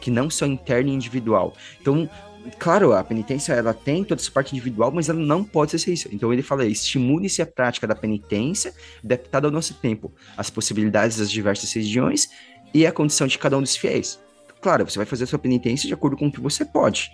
que 0.00 0.12
não 0.12 0.30
só 0.30 0.46
interna 0.46 0.90
e 0.90 0.94
individual. 0.94 1.54
Então, 1.80 2.08
claro, 2.56 2.92
a 2.92 3.02
penitência 3.02 3.52
ela 3.52 3.74
tem 3.74 4.04
toda 4.04 4.20
essa 4.20 4.30
parte 4.30 4.52
individual, 4.52 4.92
mas 4.92 5.08
ela 5.08 5.18
não 5.18 5.42
pode 5.42 5.76
ser 5.76 5.92
isso. 5.92 6.08
Então 6.12 6.32
ele 6.32 6.42
fala: 6.42 6.64
estimule-se 6.64 7.42
a 7.42 7.46
prática 7.46 7.84
da 7.84 7.94
penitência, 7.96 8.72
adaptada 9.04 9.48
ao 9.48 9.52
nosso 9.52 9.74
tempo, 9.74 10.12
as 10.36 10.50
possibilidades 10.50 11.16
das 11.16 11.28
diversas 11.28 11.72
regiões 11.72 12.28
e 12.72 12.86
a 12.86 12.92
condição 12.92 13.26
de 13.26 13.38
cada 13.38 13.58
um 13.58 13.62
dos 13.62 13.76
fiéis. 13.76 14.20
Claro, 14.60 14.88
você 14.88 14.98
vai 14.98 15.06
fazer 15.06 15.24
a 15.24 15.26
sua 15.26 15.38
penitência 15.38 15.88
de 15.88 15.94
acordo 15.94 16.16
com 16.16 16.28
o 16.28 16.32
que 16.32 16.40
você 16.40 16.64
pode. 16.64 17.10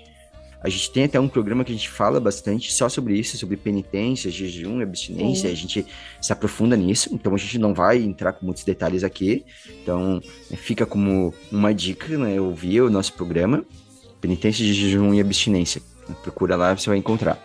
A 0.62 0.68
gente 0.68 0.90
tem 0.92 1.04
até 1.04 1.18
um 1.18 1.28
programa 1.28 1.64
que 1.64 1.72
a 1.72 1.74
gente 1.74 1.90
fala 1.90 2.20
bastante 2.20 2.72
só 2.72 2.88
sobre 2.88 3.18
isso, 3.18 3.36
sobre 3.36 3.56
penitência, 3.56 4.30
jejum, 4.30 4.80
abstinência, 4.80 5.48
Sim. 5.48 5.52
a 5.52 5.56
gente 5.56 5.86
se 6.20 6.32
aprofunda 6.32 6.76
nisso, 6.76 7.10
então 7.12 7.34
a 7.34 7.38
gente 7.38 7.58
não 7.58 7.74
vai 7.74 7.98
entrar 7.98 8.32
com 8.32 8.46
muitos 8.46 8.62
detalhes 8.62 9.02
aqui. 9.02 9.44
Então, 9.82 10.20
é, 10.50 10.56
fica 10.56 10.86
como 10.86 11.34
uma 11.50 11.74
dica, 11.74 12.16
né, 12.16 12.40
ouvir 12.40 12.80
o 12.82 12.90
nosso 12.90 13.12
programa, 13.14 13.64
penitência, 14.20 14.64
jejum 14.64 15.12
e 15.12 15.20
abstinência. 15.20 15.82
Procura 16.22 16.54
lá, 16.54 16.76
você 16.76 16.88
vai 16.88 16.98
encontrar. 16.98 17.42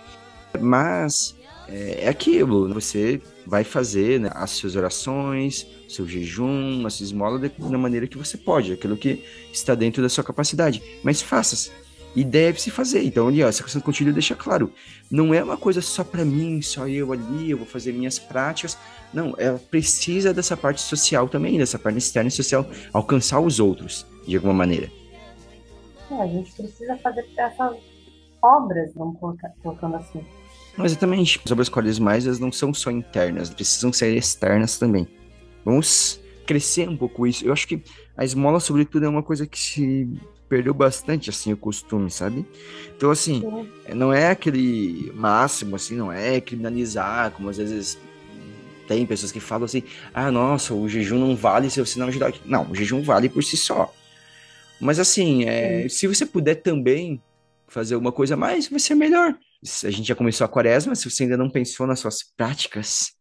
Mas 0.59 1.35
é, 1.67 2.03
é 2.03 2.09
aquilo, 2.09 2.71
você 2.71 3.19
vai 3.47 3.63
fazer 3.63 4.19
né, 4.19 4.29
as 4.35 4.51
suas 4.51 4.75
orações, 4.75 5.65
seu 5.89 6.07
jejum, 6.07 6.85
a 6.85 6.89
sua 6.91 7.03
esmola 7.03 7.39
da 7.39 7.77
maneira 7.77 8.05
que 8.05 8.17
você 8.17 8.37
pode, 8.37 8.73
aquilo 8.73 8.95
que 8.95 9.23
está 9.51 9.73
dentro 9.73 10.03
da 10.03 10.09
sua 10.09 10.23
capacidade. 10.23 10.83
Mas 11.03 11.19
faça-se. 11.19 11.71
E 12.17 12.23
deve-se 12.23 12.71
fazer. 12.71 13.03
Então, 13.03 13.27
ali, 13.27 13.43
ó, 13.43 13.47
essa 13.47 13.61
questão 13.61 13.79
do 13.79 13.85
contínuo 13.85 14.11
deixa 14.11 14.33
claro. 14.33 14.73
Não 15.09 15.35
é 15.35 15.43
uma 15.43 15.55
coisa 15.55 15.83
só 15.83 16.03
para 16.03 16.25
mim, 16.25 16.63
só 16.63 16.87
eu 16.87 17.13
ali, 17.13 17.51
eu 17.51 17.57
vou 17.57 17.67
fazer 17.67 17.93
minhas 17.93 18.17
práticas. 18.17 18.75
Não, 19.13 19.35
ela 19.37 19.59
precisa 19.59 20.33
dessa 20.33 20.57
parte 20.57 20.81
social 20.81 21.29
também, 21.29 21.59
dessa 21.59 21.77
parte 21.77 21.99
externa 21.99 22.29
e 22.29 22.31
social, 22.31 22.65
alcançar 22.91 23.39
os 23.39 23.59
outros, 23.59 24.03
de 24.27 24.35
alguma 24.35 24.55
maneira. 24.55 24.89
É, 26.09 26.15
a 26.15 26.25
gente 26.25 26.51
precisa 26.53 26.97
fazer 26.97 27.23
essas 27.37 27.77
obras, 28.41 28.91
vamos 28.95 29.19
colocar, 29.19 29.51
colocando 29.61 29.97
assim. 29.97 30.25
Exatamente. 30.83 31.39
As 31.45 31.51
obras 31.51 31.69
quaresmais 31.69 32.25
elas 32.25 32.39
não 32.39 32.51
são 32.51 32.73
só 32.73 32.89
internas, 32.89 33.51
precisam 33.51 33.93
ser 33.93 34.17
externas 34.17 34.79
também. 34.79 35.07
Vamos 35.63 36.19
crescer 36.47 36.89
um 36.89 36.97
pouco 36.97 37.27
isso. 37.27 37.45
Eu 37.45 37.53
acho 37.53 37.67
que 37.67 37.83
a 38.17 38.25
esmola, 38.25 38.59
sobretudo, 38.59 39.05
é 39.05 39.09
uma 39.09 39.21
coisa 39.21 39.45
que 39.45 39.59
se 39.59 40.09
perdeu 40.47 40.73
bastante, 40.73 41.29
assim, 41.29 41.53
o 41.53 41.57
costume, 41.57 42.09
sabe? 42.09 42.45
Então, 42.95 43.11
assim, 43.11 43.41
Sim. 43.41 43.93
não 43.93 44.13
é 44.13 44.29
aquele 44.29 45.11
máximo, 45.15 45.75
assim, 45.75 45.95
não 45.95 46.11
é 46.11 46.39
criminalizar, 46.39 47.31
como 47.31 47.49
às 47.49 47.57
vezes 47.57 47.97
tem 48.87 49.05
pessoas 49.05 49.31
que 49.31 49.39
falam 49.39 49.65
assim, 49.65 49.83
ah, 50.13 50.31
nossa, 50.31 50.73
o 50.73 50.87
jejum 50.87 51.19
não 51.19 51.35
vale 51.35 51.69
se 51.69 51.79
você 51.79 51.99
não 51.99 52.07
ajudar. 52.07 52.33
Não, 52.45 52.71
o 52.71 52.75
jejum 52.75 53.01
vale 53.01 53.27
por 53.27 53.43
si 53.43 53.57
só. 53.57 53.93
Mas, 54.79 54.99
assim, 54.99 55.43
é, 55.43 55.89
se 55.89 56.07
você 56.07 56.25
puder 56.25 56.55
também 56.55 57.21
fazer 57.67 57.95
uma 57.95 58.11
coisa 58.11 58.35
a 58.35 58.37
mais, 58.37 58.69
vai 58.69 58.79
ser 58.79 58.95
melhor 58.95 59.35
a 59.83 59.89
gente 59.89 60.07
já 60.07 60.15
começou 60.15 60.45
a 60.45 60.47
quaresma, 60.47 60.95
se 60.95 61.09
você 61.09 61.23
ainda 61.23 61.37
não 61.37 61.49
pensou 61.49 61.87
nas 61.87 61.99
suas 61.99 62.23
práticas 62.23 63.11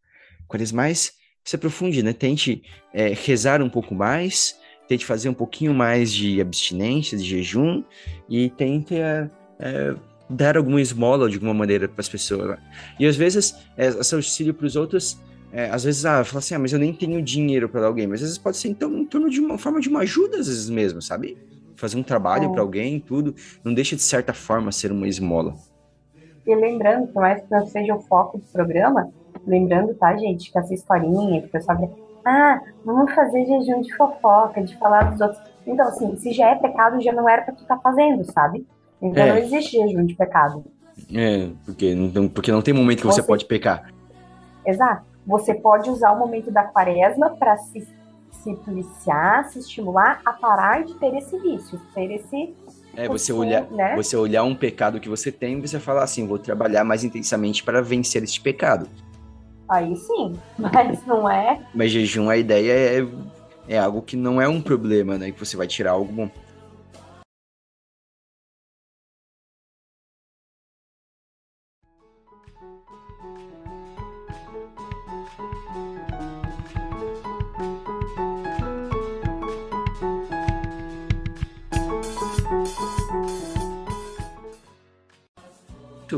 quaresmais, 0.46 1.12
se 1.44 1.56
aprofunde, 1.56 2.02
né? 2.02 2.12
Tente 2.12 2.62
é, 2.92 3.08
rezar 3.08 3.62
um 3.62 3.70
pouco 3.70 3.94
mais, 3.94 4.56
tente 4.88 5.04
fazer 5.04 5.28
um 5.28 5.34
pouquinho 5.34 5.74
mais 5.74 6.12
de 6.12 6.40
abstinência, 6.40 7.16
de 7.16 7.24
jejum, 7.24 7.82
e 8.28 8.50
tente 8.50 8.94
é, 8.94 9.28
é, 9.58 9.94
dar 10.28 10.56
alguma 10.56 10.80
esmola 10.80 11.28
de 11.28 11.36
alguma 11.36 11.54
maneira 11.54 11.88
para 11.88 12.00
as 12.00 12.08
pessoas. 12.08 12.48
Né? 12.48 12.58
E 12.98 13.06
às 13.06 13.16
vezes, 13.16 13.56
é, 13.76 13.86
esse 13.88 14.14
auxílio 14.14 14.54
para 14.54 14.66
os 14.66 14.76
outros, 14.76 15.20
é, 15.52 15.70
às 15.70 15.84
vezes, 15.84 16.04
ah, 16.04 16.24
fala 16.24 16.38
assim, 16.38 16.54
ah, 16.54 16.58
mas 16.58 16.72
eu 16.72 16.78
nem 16.78 16.92
tenho 16.92 17.22
dinheiro 17.22 17.68
para 17.68 17.86
alguém, 17.86 18.06
mas 18.06 18.20
às 18.20 18.28
vezes 18.28 18.38
pode 18.38 18.56
ser 18.56 18.68
então 18.68 18.92
em 18.96 19.06
torno 19.06 19.30
de 19.30 19.40
uma 19.40 19.58
forma 19.58 19.80
de 19.80 19.88
uma 19.88 20.00
ajuda, 20.00 20.38
às 20.38 20.48
vezes 20.48 20.68
mesmo, 20.68 21.00
sabe? 21.00 21.36
Fazer 21.76 21.96
um 21.96 22.02
trabalho 22.02 22.50
para 22.52 22.60
alguém, 22.60 22.98
tudo, 22.98 23.34
não 23.62 23.72
deixa 23.74 23.96
de 23.96 24.02
certa 24.02 24.32
forma 24.32 24.72
ser 24.72 24.90
uma 24.90 25.06
esmola. 25.06 25.54
E 26.46 26.54
lembrando, 26.54 27.08
por 27.08 27.22
mais 27.22 27.42
que 27.42 27.50
não 27.50 27.66
seja 27.66 27.94
o 27.94 28.00
foco 28.00 28.38
do 28.38 28.44
programa, 28.52 29.10
lembrando, 29.46 29.94
tá, 29.94 30.16
gente, 30.16 30.50
que 30.50 30.58
essa 30.58 30.72
historinha, 30.72 31.42
que 31.42 31.48
o 31.48 31.50
pessoal 31.50 31.76
ah, 32.26 32.60
vamos 32.84 33.14
fazer 33.14 33.46
jejum 33.46 33.82
de 33.82 33.94
fofoca, 33.94 34.60
de 34.60 34.76
falar 34.76 35.12
dos 35.12 35.20
outros. 35.20 35.40
Então, 35.64 35.86
assim, 35.86 36.16
se 36.16 36.32
já 36.32 36.50
é 36.50 36.56
pecado, 36.56 37.00
já 37.00 37.12
não 37.12 37.28
era 37.28 37.42
pra 37.42 37.54
tu 37.54 37.62
estar 37.62 37.76
tá 37.76 37.80
fazendo, 37.80 38.24
sabe? 38.24 38.66
Então 39.00 39.22
é. 39.22 39.28
não 39.28 39.36
existe 39.38 39.76
jejum 39.76 40.04
de 40.04 40.14
pecado. 40.14 40.64
É, 41.14 41.50
porque 41.64 41.94
não, 41.94 42.28
porque 42.28 42.50
não 42.50 42.62
tem 42.62 42.74
momento 42.74 43.00
que 43.02 43.06
você, 43.06 43.20
você 43.20 43.26
pode 43.26 43.44
pecar. 43.44 43.92
Exato. 44.64 45.04
Você 45.24 45.54
pode 45.54 45.88
usar 45.88 46.12
o 46.12 46.18
momento 46.18 46.50
da 46.50 46.64
quaresma 46.64 47.30
para 47.30 47.56
se, 47.58 47.86
se 48.32 48.54
policiar, 48.56 49.48
se 49.48 49.60
estimular 49.60 50.20
a 50.24 50.32
parar 50.32 50.84
de 50.84 50.94
ter 50.94 51.14
esse 51.14 51.38
vício, 51.38 51.80
ter 51.94 52.10
esse 52.10 52.54
é, 52.96 53.06
você 53.06 53.32
olhar, 53.32 53.70
né? 53.70 53.94
você 53.94 54.16
olhar 54.16 54.42
um 54.42 54.54
pecado 54.54 54.98
que 54.98 55.08
você 55.08 55.30
tem 55.30 55.58
e 55.58 55.60
você 55.60 55.78
falar 55.78 56.02
assim, 56.02 56.26
vou 56.26 56.38
trabalhar 56.38 56.82
mais 56.82 57.04
intensamente 57.04 57.62
para 57.62 57.82
vencer 57.82 58.22
este 58.22 58.40
pecado. 58.40 58.88
Aí 59.68 59.96
sim, 59.96 60.34
mas 60.58 61.04
não 61.06 61.28
é. 61.30 61.60
Mas 61.74 61.90
jejum, 61.90 62.28
a 62.28 62.36
ideia 62.36 62.72
é, 62.72 63.06
é 63.68 63.78
algo 63.78 64.02
que 64.02 64.16
não 64.16 64.40
é 64.40 64.48
um 64.48 64.60
problema, 64.60 65.18
né? 65.18 65.30
Que 65.32 65.40
você 65.40 65.56
vai 65.56 65.66
tirar 65.66 65.92
algo 65.92 66.12
bom. 66.12 66.30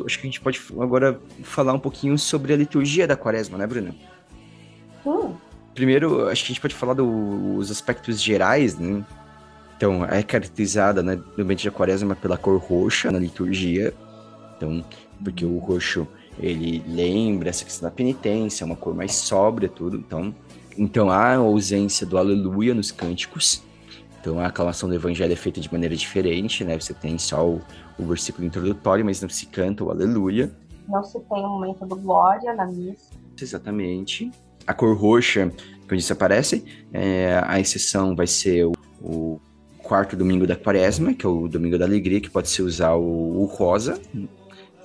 Acho 0.06 0.18
que 0.18 0.26
a 0.26 0.30
gente 0.30 0.40
pode 0.40 0.60
agora 0.80 1.20
falar 1.42 1.72
um 1.72 1.78
pouquinho 1.78 2.18
sobre 2.18 2.52
a 2.52 2.56
liturgia 2.56 3.06
da 3.06 3.16
quaresma, 3.16 3.56
né, 3.56 3.66
Bruna? 3.66 3.94
Hum. 5.04 5.34
Primeiro, 5.74 6.28
acho 6.28 6.42
que 6.42 6.52
a 6.52 6.54
gente 6.54 6.60
pode 6.60 6.74
falar 6.74 6.94
dos 6.94 7.70
aspectos 7.70 8.20
gerais, 8.20 8.76
né? 8.78 9.04
Então, 9.76 10.04
é 10.04 10.24
caracterizada 10.24 11.04
né, 11.04 11.20
no 11.36 11.44
ambiente 11.44 11.64
da 11.64 11.70
quaresma 11.70 12.16
pela 12.16 12.36
cor 12.36 12.58
roxa 12.58 13.12
na 13.12 13.18
liturgia. 13.18 13.94
Então, 14.56 14.84
porque 15.22 15.44
o 15.44 15.56
roxo, 15.58 16.06
ele 16.36 16.82
lembra 16.88 17.48
essa 17.48 17.64
questão 17.64 17.88
da 17.88 17.94
penitência, 17.94 18.64
é 18.64 18.66
uma 18.66 18.74
cor 18.74 18.92
mais 18.92 19.14
sóbria, 19.14 19.68
tudo. 19.68 19.96
Então, 19.96 20.34
então 20.76 21.10
há 21.10 21.34
a 21.34 21.36
ausência 21.36 22.04
do 22.04 22.18
aleluia 22.18 22.74
nos 22.74 22.90
cânticos. 22.90 23.62
Então, 24.28 24.40
a 24.40 24.48
aclamação 24.48 24.90
do 24.90 24.94
evangelho 24.94 25.32
é 25.32 25.36
feita 25.36 25.58
de 25.58 25.72
maneira 25.72 25.96
diferente, 25.96 26.62
né? 26.62 26.78
Você 26.78 26.92
tem 26.92 27.16
só 27.16 27.48
o, 27.48 27.62
o 27.98 28.04
versículo 28.04 28.46
introdutório, 28.46 29.02
mas 29.02 29.22
não 29.22 29.28
se 29.30 29.46
canta 29.46 29.82
o 29.82 29.90
aleluia. 29.90 30.52
Não 30.86 31.02
se 31.02 31.18
tem 31.18 31.42
o 31.42 31.48
momento 31.48 31.86
do 31.86 31.96
glória 31.96 32.52
na 32.54 32.66
missa. 32.66 33.08
Exatamente. 33.40 34.30
A 34.66 34.74
cor 34.74 34.94
roxa, 34.94 35.50
que 35.88 35.96
isso 35.96 36.12
aparece, 36.12 36.62
é, 36.92 37.42
a 37.42 37.58
exceção 37.58 38.14
vai 38.14 38.26
ser 38.26 38.66
o, 38.66 38.72
o, 39.00 39.40
quarto 39.82 40.14
domingo 40.14 40.46
da 40.46 40.54
quaresma, 40.54 41.14
que 41.14 41.24
é 41.24 41.28
o 41.28 41.48
domingo 41.48 41.78
da 41.78 41.86
alegria, 41.86 42.20
que 42.20 42.28
pode 42.28 42.50
se 42.50 42.60
usar 42.60 42.96
o, 42.96 43.40
o 43.40 43.46
rosa, 43.46 43.98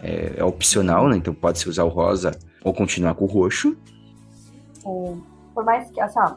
é, 0.02 0.36
é, 0.38 0.44
opcional, 0.46 1.10
né? 1.10 1.18
Então 1.18 1.34
pode 1.34 1.60
se 1.60 1.68
usar 1.68 1.84
o 1.84 1.90
rosa 1.90 2.32
ou 2.64 2.74
continuar 2.74 3.14
com 3.16 3.26
o 3.26 3.28
roxo. 3.28 3.76
Sim. 4.76 5.22
Por 5.54 5.66
mais 5.66 5.92
que, 5.92 6.00
assim, 6.00 6.20
ó, 6.20 6.36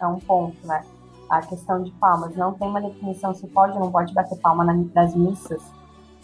é 0.00 0.06
um 0.08 0.18
ponto, 0.18 0.66
né? 0.66 0.84
A 1.28 1.40
questão 1.42 1.82
de 1.82 1.90
palmas, 1.92 2.34
não 2.36 2.54
tem 2.54 2.66
uma 2.66 2.80
definição 2.80 3.34
se 3.34 3.46
pode 3.48 3.74
ou 3.74 3.80
não 3.80 3.92
pode 3.92 4.14
bater 4.14 4.38
palma 4.38 4.64
nas 4.64 5.14
missas, 5.14 5.62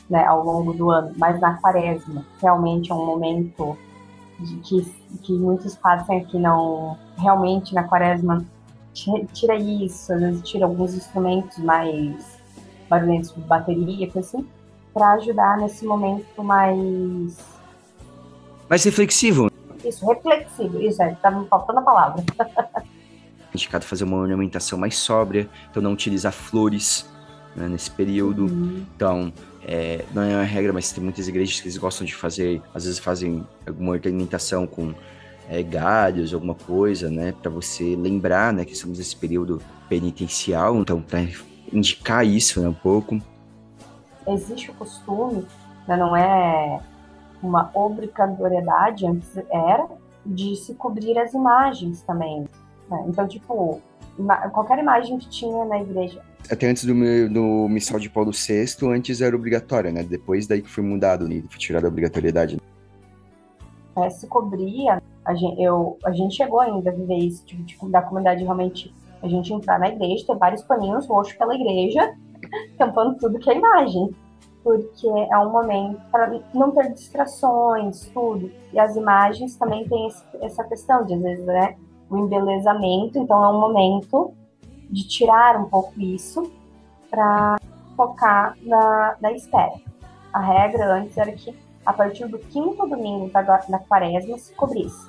né, 0.09 0.25
ao 0.25 0.43
longo 0.45 0.73
do 0.73 0.91
ano, 0.91 1.13
mas 1.17 1.41
na 1.41 1.55
quaresma, 1.55 2.25
realmente 2.41 2.91
é 2.91 2.95
um 2.95 3.05
momento 3.05 3.77
de 4.39 4.57
que, 4.57 4.83
que 5.23 5.33
muitos 5.33 5.77
fazem 5.77 6.25
que 6.25 6.39
não, 6.39 6.99
realmente 7.17 7.75
na 7.75 7.85
quaresma, 7.85 8.45
tira 9.33 9.57
isso, 9.57 10.13
às 10.13 10.21
vezes 10.21 10.43
tira 10.43 10.67
alguns 10.67 10.95
instrumentos 10.95 11.59
mais 11.59 12.39
barulhentos 12.89 13.35
de 13.35 13.41
bateria, 13.41 14.11
assim, 14.17 14.47
para 14.93 15.13
ajudar 15.15 15.59
nesse 15.59 15.85
momento 15.85 16.43
mais... 16.43 17.37
Mais 18.69 18.85
reflexivo. 18.85 19.51
Isso, 19.85 20.07
reflexivo, 20.07 20.81
isso, 20.81 21.03
é, 21.03 21.15
tá 21.17 21.31
me 21.31 21.47
faltando 21.47 21.81
a 21.81 21.83
palavra. 21.83 22.25
indicado 23.55 23.85
fazer 23.85 24.05
uma 24.05 24.17
ornamentação 24.17 24.79
mais 24.79 24.97
sóbria, 24.97 25.49
então 25.71 25.83
não 25.83 25.93
utilizar 25.93 26.33
flores 26.33 27.09
né, 27.55 27.69
nesse 27.69 27.91
período. 27.91 28.47
Uhum. 28.47 28.85
Então, 28.95 29.33
é, 29.67 30.05
não 30.13 30.23
é 30.23 30.35
uma 30.37 30.43
regra, 30.43 30.73
mas 30.73 30.93
tem 30.93 31.03
muitas 31.03 31.29
igrejas 31.29 31.61
que 31.61 31.67
eles 31.67 31.79
gostam 31.79 32.07
de 32.07 32.15
fazer, 32.15 32.61
às 32.75 32.85
vezes 32.85 32.99
fazem 32.99 33.47
alguma 33.67 33.93
ornamentação 33.93 34.67
com 34.67 34.93
é, 35.49 35.63
galhos, 35.63 36.35
alguma 36.35 36.55
coisa, 36.55 37.11
né, 37.11 37.33
para 37.41 37.51
você 37.51 37.97
lembrar, 37.97 38.53
né, 38.53 38.65
que 38.65 38.73
estamos 38.73 38.99
nesse 38.99 39.17
período 39.17 39.61
penitencial, 39.89 40.77
então 40.77 41.01
para 41.01 41.27
indicar 41.73 42.27
isso, 42.27 42.61
né, 42.61 42.69
um 42.69 42.75
pouco. 42.75 43.21
Existe 44.27 44.71
o 44.71 44.75
costume, 44.75 45.47
né, 45.87 45.97
não 45.97 46.17
é 46.17 46.81
uma 47.43 47.71
obrigatoriedade, 47.75 49.07
antes 49.07 49.37
era, 49.51 49.87
de 50.25 50.57
se 50.57 50.75
cobrir 50.75 51.19
as 51.19 51.35
imagens 51.35 52.01
também. 52.03 52.47
Né? 52.91 53.05
Então, 53.09 53.27
tipo, 53.27 53.81
qualquer 54.53 54.79
imagem 54.79 55.19
que 55.19 55.29
tinha 55.29 55.65
na 55.65 55.81
igreja 55.81 56.21
até 56.51 56.69
antes 56.69 56.85
do, 56.85 56.95
do 57.31 57.69
missal 57.69 57.99
de 57.99 58.11
Paulo 58.11 58.31
VI, 58.33 58.67
antes 58.89 59.21
era 59.21 59.35
obrigatória, 59.35 59.91
né? 59.91 60.03
Depois 60.03 60.47
daí 60.47 60.61
que 60.61 60.69
foi 60.69 60.85
mudado, 60.85 61.27
né? 61.27 61.43
foi 61.49 61.59
tirada 61.59 61.87
a 61.87 61.91
obrigatoriedade. 61.91 62.61
É, 63.97 64.11
se 64.11 64.27
cobria, 64.27 65.03
a 65.25 65.35
gente, 65.35 65.63
eu, 65.63 65.97
a 66.05 66.11
gente 66.11 66.37
chegou 66.37 66.61
ainda 66.61 66.91
a 66.91 66.93
viver 66.93 67.17
isso, 67.17 67.45
tipo, 67.47 67.63
tipo, 67.65 67.89
da 67.89 68.03
comunidade 68.03 68.43
realmente, 68.43 68.93
a 69.23 69.29
gente 69.29 69.53
entrar 69.53 69.79
na 69.79 69.89
igreja, 69.89 70.27
ter 70.27 70.37
vários 70.37 70.63
paninhos 70.63 71.07
roxos 71.07 71.35
pela 71.35 71.55
igreja, 71.55 72.15
tampando 72.77 73.17
tudo 73.19 73.39
que 73.39 73.51
é 73.51 73.57
imagem. 73.57 74.11
Porque 74.63 75.07
é 75.07 75.39
um 75.39 75.53
momento 75.53 76.01
para 76.11 76.41
não 76.55 76.71
ter 76.71 76.91
distrações, 76.95 78.11
tudo. 78.15 78.51
E 78.73 78.79
as 78.79 78.97
imagens 78.97 79.57
também 79.57 79.87
têm 79.87 80.07
esse, 80.07 80.25
essa 80.41 80.65
questão 80.65 81.05
de, 81.05 81.13
às 81.13 81.21
vezes, 81.21 81.45
né? 81.45 81.77
O 82.11 82.19
embelezamento, 82.19 83.19
então 83.19 83.43
é 83.43 83.49
um 83.49 83.61
momento 83.61 84.33
de 84.91 85.07
tirar 85.07 85.57
um 85.57 85.65
pouco 85.65 85.99
isso 86.01 86.51
para 87.11 87.57
focar 87.97 88.57
na, 88.63 89.17
na 89.21 89.33
espera. 89.33 89.75
A 90.33 90.41
regra 90.41 90.95
antes 90.95 91.17
era 91.17 91.33
que 91.33 91.57
a 91.85 91.93
partir 91.93 92.27
do 92.27 92.39
quinto 92.39 92.87
domingo 92.87 93.31
da, 93.31 93.43
da 93.43 93.79
quaresma 93.79 94.39
se 94.39 94.53
cobrisse. 94.55 95.09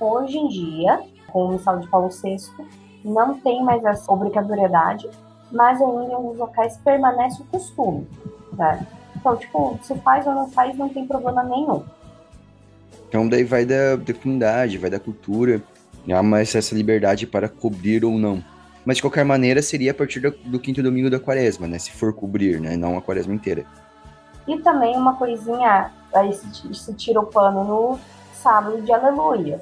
Hoje 0.00 0.38
em 0.38 0.48
dia, 0.48 1.02
com 1.32 1.46
o 1.46 1.52
missal 1.52 1.78
de 1.78 1.88
Paulo 1.88 2.08
VI, 2.08 2.36
não 3.04 3.38
tem 3.38 3.62
mais 3.62 3.84
essa 3.84 4.10
obrigatoriedade, 4.12 5.08
mas 5.50 5.80
ainda 5.80 6.04
em 6.04 6.14
alguns 6.14 6.38
locais 6.38 6.76
permanece 6.78 7.42
o 7.42 7.44
costume. 7.46 8.08
Né? 8.52 8.86
Então, 9.16 9.36
tipo, 9.36 9.78
se 9.82 9.94
faz 9.96 10.26
ou 10.26 10.34
não 10.34 10.48
faz, 10.50 10.76
não 10.76 10.88
tem 10.88 11.06
problema 11.06 11.42
nenhum. 11.42 11.82
Então 13.08 13.28
daí 13.28 13.44
vai 13.44 13.64
da, 13.64 13.96
da 13.96 14.14
comunidade, 14.14 14.78
vai 14.78 14.90
da 14.90 14.98
cultura, 14.98 15.62
há 16.12 16.22
mais 16.22 16.54
essa 16.54 16.74
liberdade 16.74 17.26
para 17.26 17.48
cobrir 17.48 18.04
ou 18.04 18.18
não. 18.18 18.42
Mas 18.84 18.96
de 18.96 19.02
qualquer 19.02 19.24
maneira 19.24 19.62
seria 19.62 19.92
a 19.92 19.94
partir 19.94 20.20
do, 20.20 20.30
do 20.30 20.60
quinto 20.60 20.82
domingo 20.82 21.08
da 21.08 21.18
quaresma, 21.18 21.66
né? 21.66 21.78
Se 21.78 21.90
for 21.90 22.12
cobrir, 22.12 22.60
né? 22.60 22.76
Não 22.76 22.98
a 22.98 23.02
quaresma 23.02 23.32
inteira. 23.32 23.64
E 24.46 24.58
também 24.60 24.94
uma 24.96 25.14
coisinha, 25.16 25.90
aí 26.14 26.32
se, 26.34 26.74
se 26.74 26.94
tira 26.94 27.20
o 27.20 27.26
pano 27.26 27.64
no 27.64 27.98
sábado 28.34 28.82
de 28.82 28.92
aleluia. 28.92 29.60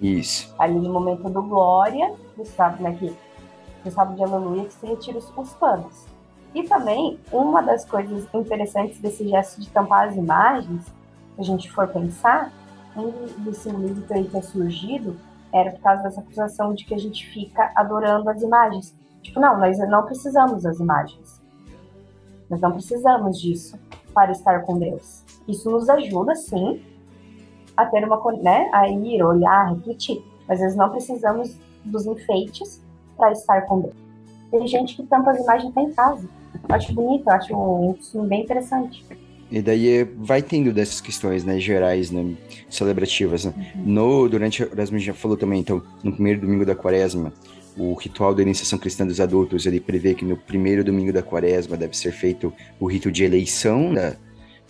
Isso. 0.00 0.54
Ali 0.58 0.74
no 0.74 0.90
momento 0.90 1.28
do 1.28 1.42
glória, 1.42 2.14
no 2.36 2.44
sábado, 2.46 2.82
né, 2.82 2.96
que, 2.98 3.14
no 3.84 3.90
sábado 3.90 4.16
de 4.16 4.22
aleluia, 4.22 4.64
que 4.64 4.72
se 4.72 4.86
retira 4.86 5.18
os, 5.18 5.30
os 5.36 5.52
panos. 5.54 6.06
E 6.54 6.62
também, 6.62 7.18
uma 7.30 7.62
das 7.62 7.84
coisas 7.84 8.26
interessantes 8.32 8.98
desse 8.98 9.28
gesto 9.28 9.60
de 9.60 9.68
tampar 9.68 10.08
as 10.08 10.16
imagens, 10.16 10.82
se 10.84 11.40
a 11.40 11.42
gente 11.42 11.70
for 11.70 11.86
pensar, 11.88 12.50
um 12.96 13.10
dos 13.42 13.58
simbolismos 13.58 14.06
que 14.06 14.14
aí 14.14 14.24
ter 14.24 14.42
surgido 14.42 15.14
era 15.52 15.70
por 15.72 15.80
causa 15.80 16.02
dessa 16.02 16.20
acusação 16.20 16.74
de 16.74 16.84
que 16.84 16.94
a 16.94 16.98
gente 16.98 17.26
fica 17.26 17.72
adorando 17.74 18.28
as 18.28 18.42
imagens. 18.42 18.96
Tipo, 19.22 19.40
não, 19.40 19.58
nós 19.58 19.78
não 19.78 20.04
precisamos 20.04 20.62
das 20.62 20.78
imagens. 20.78 21.40
Nós 22.48 22.60
não 22.60 22.72
precisamos 22.72 23.40
disso 23.40 23.78
para 24.14 24.32
estar 24.32 24.62
com 24.62 24.78
Deus. 24.78 25.24
Isso 25.48 25.70
nos 25.70 25.88
ajuda, 25.88 26.34
sim, 26.34 26.82
a 27.76 27.86
ter 27.86 28.04
uma, 28.04 28.20
né, 28.40 28.70
a 28.72 28.88
ir, 28.88 29.22
olhar, 29.22 29.74
refletir. 29.74 30.24
Mas 30.48 30.60
nós 30.60 30.76
não 30.76 30.90
precisamos 30.90 31.56
dos 31.84 32.06
enfeites 32.06 32.82
para 33.16 33.32
estar 33.32 33.62
com 33.62 33.80
Deus. 33.80 33.94
Tem 34.50 34.66
gente 34.66 34.96
que 34.96 35.02
tampa 35.04 35.32
as 35.32 35.40
imagens 35.40 35.70
até 35.70 35.80
em 35.80 35.92
casa. 35.92 36.28
Eu 36.68 36.74
acho 36.74 36.94
bonito, 36.94 37.28
eu 37.28 37.32
acho 37.32 37.54
um 37.54 38.26
bem 38.26 38.42
interessante. 38.42 39.04
E 39.50 39.62
daí 39.62 40.04
vai 40.18 40.42
tendo 40.42 40.72
dessas 40.72 41.00
questões, 41.00 41.44
né, 41.44 41.60
gerais, 41.60 42.10
né, 42.10 42.34
celebrativas. 42.68 43.44
Né? 43.44 43.54
Uhum. 43.76 43.82
No, 43.84 44.28
durante, 44.28 44.62
a 44.62 44.66
Erasmo 44.66 44.98
já 44.98 45.14
falou 45.14 45.36
também, 45.36 45.60
então, 45.60 45.82
no 46.02 46.12
primeiro 46.12 46.40
domingo 46.40 46.66
da 46.66 46.74
quaresma, 46.74 47.32
o 47.76 47.94
ritual 47.94 48.34
da 48.34 48.42
iniciação 48.42 48.78
cristã 48.78 49.06
dos 49.06 49.20
adultos, 49.20 49.66
ele 49.66 49.78
prevê 49.78 50.14
que 50.14 50.24
no 50.24 50.36
primeiro 50.36 50.82
domingo 50.82 51.12
da 51.12 51.22
quaresma 51.22 51.76
deve 51.76 51.96
ser 51.96 52.10
feito 52.10 52.52
o 52.80 52.86
rito 52.86 53.12
de 53.12 53.22
eleição, 53.22 53.92
né, 53.92 54.16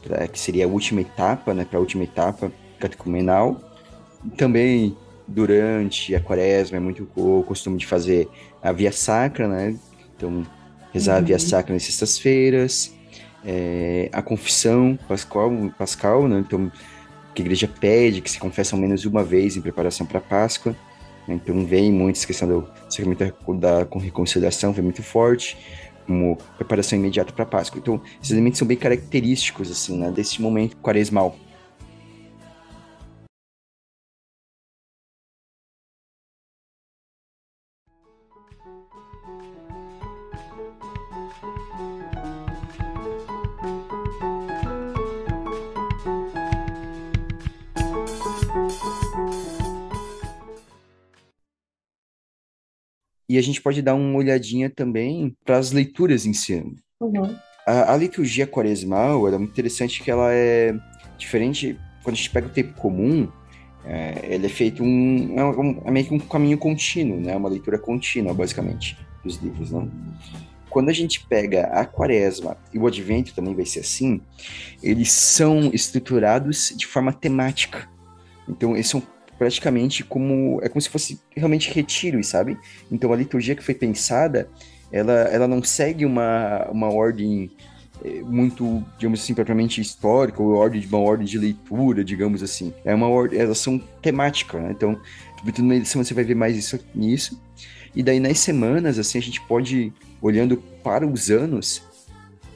pra, 0.03 0.27
que 0.29 0.39
seria 0.39 0.65
a 0.65 0.69
última 0.69 1.01
etapa, 1.01 1.55
né, 1.55 1.65
para 1.65 1.79
a 1.79 1.81
última 1.81 2.05
etapa 2.05 2.53
catecumenal. 2.79 3.61
Também 4.37 4.97
durante 5.27 6.15
a 6.15 6.21
quaresma 6.21 6.77
é 6.77 6.81
muito 6.81 7.09
o 7.17 7.43
costume 7.45 7.79
de 7.79 7.87
fazer 7.87 8.29
a 8.63 8.73
via 8.73 8.93
sacra, 8.93 9.49
né, 9.49 9.77
então 10.17 10.45
rezar 10.93 11.13
uhum. 11.13 11.19
a 11.19 11.23
via 11.23 11.37
uhum. 11.37 11.41
sacra 11.41 11.73
nas 11.73 11.85
sextas-feiras, 11.85 12.96
é, 13.45 14.09
a 14.13 14.23
confissão 14.23 14.99
pascal, 15.09 15.51
pascal 15.79 16.29
né? 16.29 16.39
Então, 16.39 16.71
que 17.35 17.43
a 17.43 17.45
igreja 17.45 17.69
pede 17.69 18.23
que 18.23 18.31
se 18.31 18.39
confesse 18.39 18.75
ao 18.75 18.81
menos 18.81 19.05
uma 19.05 19.23
vez 19.23 19.57
em 19.57 19.61
preparação 19.61 20.07
para 20.07 20.19
a 20.19 20.23
Páscoa. 20.23 20.75
Né? 21.29 21.35
Então, 21.35 21.67
vem 21.67 21.93
muito 21.93 22.17
essa 22.17 22.27
questão 22.27 22.49
do 22.49 22.69
sacramento 22.89 23.55
da, 23.55 23.85
com 23.85 23.99
reconciliação, 23.99 24.73
vem 24.73 24.83
muito 24.83 25.03
forte, 25.03 25.57
como 26.07 26.39
preparação 26.57 26.99
imediata 26.99 27.33
para 27.33 27.43
a 27.43 27.47
Páscoa. 27.47 27.79
Então, 27.79 28.01
esses 28.21 28.33
elementos 28.33 28.59
são 28.59 28.67
bem 28.67 28.77
característicos, 28.77 29.71
assim, 29.71 29.99
né? 29.99 30.11
Desse 30.11 30.41
momento 30.41 30.77
quaresmal. 30.79 31.37
E 53.37 53.39
a 53.39 53.43
gente 53.43 53.61
pode 53.61 53.83
dar 53.83 53.95
uma 53.95 54.17
olhadinha 54.17 54.71
também 54.71 55.37
para 55.45 55.59
as 55.59 55.71
leituras 55.71 56.25
em 56.25 56.33
si. 56.33 56.65
Uhum. 56.99 57.37
A, 57.67 57.93
a, 57.93 57.97
liturgia 57.99 58.47
quaresmal 58.47 59.29
é 59.29 59.37
muito 59.37 59.51
interessante 59.51 60.03
que 60.03 60.11
ela 60.11 60.33
é 60.33 60.75
diferente. 61.19 61.79
Quando 62.03 62.15
a 62.15 62.17
gente 62.17 62.31
pega 62.31 62.47
o 62.47 62.51
tempo 62.51 62.73
comum, 62.81 63.29
é, 63.85 64.21
ele 64.31 64.47
é 64.47 64.49
feito 64.49 64.83
um, 64.83 65.39
é, 65.39 65.45
um, 65.45 65.83
é 65.85 65.91
meio 65.91 66.07
que 66.07 66.15
um 66.15 66.19
caminho 66.19 66.57
contínuo, 66.57 67.21
né? 67.21 67.37
Uma 67.37 67.51
leitura 67.51 67.79
contínua, 67.79 68.33
basicamente, 68.33 68.97
dos 69.23 69.37
livros, 69.37 69.71
né? 69.71 69.87
Quando 70.71 70.89
a 70.89 70.95
gente 70.95 71.27
pega 71.27 71.67
a 71.67 71.85
quaresma 71.85 72.57
e 72.73 72.79
o 72.79 72.87
advento 72.87 73.35
também 73.35 73.55
vai 73.55 73.67
ser 73.67 73.81
assim, 73.81 74.19
eles 74.83 75.13
são 75.13 75.71
estruturados 75.75 76.73
de 76.75 76.87
forma 76.87 77.13
temática. 77.13 77.87
Então, 78.49 78.73
eles 78.73 78.89
são 78.89 79.03
praticamente 79.39 80.03
como 80.05 80.61
é 80.63 80.69
como 80.69 80.81
se 80.81 80.89
fosse 80.89 81.21
realmente 81.35 81.71
retiros, 81.73 82.29
sabe? 82.29 82.59
Então 82.91 83.13
a 83.13 83.17
liturgia 83.17 83.55
que 83.55 83.63
foi 83.63 83.75
pensada, 83.75 84.49
ela, 84.91 85.13
ela 85.13 85.49
não 85.49 85.63
segue 85.63 86.05
uma, 86.05 86.67
uma 86.71 86.89
ordem 86.93 87.51
eh, 88.05 88.23
muito, 88.23 88.85
digamos 88.99 89.21
assim, 89.21 89.35
propriamente 89.35 89.81
histórica, 89.81 90.43
ou 90.43 90.55
ordem 90.55 90.81
de 90.81 90.87
uma 90.87 90.99
ordem 90.99 91.27
de 91.27 91.39
leitura, 91.39 92.05
digamos 92.05 92.43
assim. 92.43 92.73
É 92.85 92.95
uma 92.95 93.09
ordem, 93.09 93.39
elas 93.39 93.59
são 93.59 93.79
temáticas, 94.01 94.63
né? 94.63 94.71
Então, 94.71 94.99
numa 95.59 95.75
edição 95.75 96.03
você 96.03 96.15
vai 96.15 96.25
ver 96.25 96.35
mais 96.35 96.57
isso 96.57 96.79
nisso. 96.95 97.41
E 97.95 98.03
daí 98.03 98.21
nas 98.21 98.39
semanas, 98.39 98.99
assim, 98.99 99.19
a 99.19 99.23
gente 99.23 99.41
pode 99.43 99.93
olhando 100.21 100.59
para 100.83 101.07
os 101.07 101.31
anos, 101.31 101.83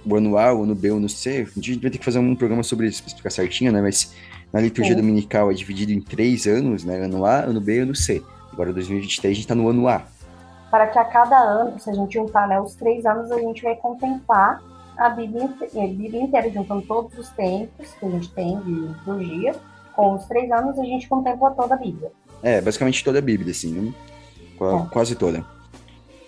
o 0.05 0.15
ano 0.15 0.37
A, 0.37 0.53
o 0.55 0.65
ano 0.65 0.75
B, 0.75 0.91
o 0.91 0.97
ano 0.97 1.09
C, 1.09 1.47
a 1.51 1.61
gente 1.61 1.79
vai 1.79 1.91
ter 1.91 1.99
que 1.99 2.05
fazer 2.05 2.19
um 2.19 2.35
programa 2.35 2.63
sobre 2.63 2.87
isso, 2.87 3.03
pra 3.03 3.09
explicar 3.09 3.31
certinho, 3.31 3.73
né? 3.73 3.81
Mas 3.81 4.15
na 4.53 4.61
liturgia 4.61 4.97
dominical 4.97 5.51
é 5.51 5.55
dividido 5.55 5.93
em 5.93 6.01
três 6.01 6.47
anos, 6.47 6.85
né? 6.85 6.99
Ano 6.99 7.25
A, 7.25 7.41
ano 7.41 7.61
B 7.61 7.77
e 7.77 7.79
ano 7.81 7.95
C. 7.95 8.23
Agora, 8.53 8.73
2023, 8.73 9.31
a 9.31 9.35
gente 9.35 9.45
está 9.45 9.55
no 9.55 9.69
ano 9.69 9.89
A. 9.89 10.03
Para 10.71 10.87
que 10.87 10.99
a 10.99 11.05
cada 11.05 11.37
ano, 11.37 11.79
se 11.79 11.91
a 11.91 11.93
gente 11.93 12.15
juntar 12.15 12.47
né, 12.49 12.61
os 12.61 12.75
três 12.75 13.05
anos, 13.07 13.31
a 13.31 13.39
gente 13.39 13.63
vai 13.63 13.77
contemplar 13.77 14.63
a 14.97 15.09
Bíblia, 15.09 15.45
a 15.45 15.87
Bíblia 15.87 16.23
inteira, 16.23 16.51
juntando 16.51 16.83
todos 16.83 17.17
os 17.19 17.29
tempos 17.31 17.93
que 17.99 18.07
a 18.07 18.11
gente 18.11 18.31
tem 18.33 18.61
de 18.61 18.71
liturgia. 18.71 19.55
Com 19.95 20.15
os 20.15 20.25
três 20.27 20.51
anos, 20.51 20.79
a 20.79 20.85
gente 20.85 21.09
contempla 21.09 21.51
toda 21.53 21.75
a 21.75 21.79
Bíblia. 21.79 22.13
É, 22.43 22.61
basicamente 22.61 23.03
toda 23.05 23.19
a 23.19 23.23
Bíblia, 23.23 23.51
assim, 23.51 23.73
né? 23.73 23.93
Qu 24.57 24.65
é. 24.65 24.87
Quase 24.93 25.15
toda. 25.15 25.45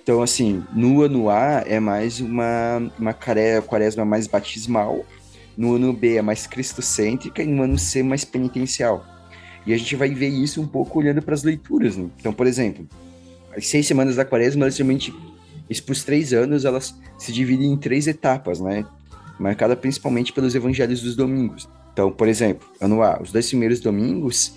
Então, 0.02 0.20
assim, 0.20 0.64
no 0.72 1.02
ano 1.02 1.30
A 1.30 1.62
é 1.64 1.78
mais 1.78 2.20
uma, 2.20 2.90
uma 2.98 3.12
quaresma 3.12 4.04
mais 4.04 4.26
batismal, 4.26 5.04
no 5.56 5.74
ano 5.74 5.92
B 5.92 6.16
é 6.16 6.22
mais 6.22 6.46
cristocêntrica 6.46 7.42
e 7.42 7.46
no 7.46 7.62
ano 7.62 7.78
C 7.78 8.02
mais 8.02 8.24
penitencial. 8.24 9.04
E 9.66 9.72
a 9.72 9.78
gente 9.78 9.94
vai 9.94 10.10
ver 10.10 10.28
isso 10.28 10.60
um 10.60 10.66
pouco 10.66 10.98
olhando 10.98 11.22
para 11.22 11.34
as 11.34 11.42
leituras. 11.42 11.96
Né? 11.96 12.08
Então, 12.18 12.32
por 12.32 12.46
exemplo, 12.46 12.86
as 13.56 13.66
seis 13.66 13.86
semanas 13.86 14.16
da 14.16 14.24
quaresma, 14.24 14.64
elas 14.64 14.76
realmente, 14.76 15.14
isso 15.68 15.84
os 15.88 16.04
três 16.04 16.32
anos, 16.32 16.64
elas 16.64 16.94
se 17.18 17.32
dividem 17.32 17.72
em 17.72 17.76
três 17.76 18.06
etapas, 18.06 18.60
né? 18.60 18.84
Marcada 19.38 19.76
principalmente 19.76 20.32
pelos 20.32 20.54
evangelhos 20.54 21.02
dos 21.02 21.14
domingos. 21.14 21.68
Então, 21.92 22.10
por 22.10 22.28
exemplo, 22.28 22.66
ano 22.80 23.02
A, 23.02 23.20
os 23.22 23.30
dois 23.30 23.48
primeiros 23.48 23.80
domingos, 23.80 24.54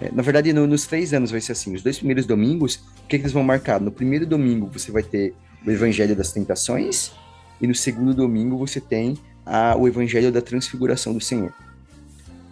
é, 0.00 0.10
na 0.12 0.22
verdade, 0.22 0.52
no, 0.52 0.66
nos 0.66 0.86
três 0.86 1.12
anos 1.12 1.30
vai 1.30 1.40
ser 1.40 1.52
assim, 1.52 1.74
os 1.74 1.82
dois 1.82 1.98
primeiros 1.98 2.26
domingos, 2.26 2.76
o 3.04 3.08
que, 3.08 3.16
que 3.16 3.22
eles 3.22 3.32
vão 3.32 3.42
marcar? 3.42 3.80
No 3.80 3.90
primeiro 3.90 4.26
domingo 4.26 4.68
você 4.72 4.92
vai 4.92 5.02
ter 5.02 5.34
o 5.66 5.70
evangelho 5.70 6.14
das 6.14 6.32
tentações, 6.32 7.12
e 7.60 7.66
no 7.66 7.74
segundo 7.74 8.12
domingo 8.12 8.58
você 8.58 8.80
tem 8.80 9.16
a, 9.44 9.76
o 9.76 9.86
evangelho 9.86 10.32
da 10.32 10.40
transfiguração 10.40 11.12
do 11.12 11.20
Senhor. 11.20 11.52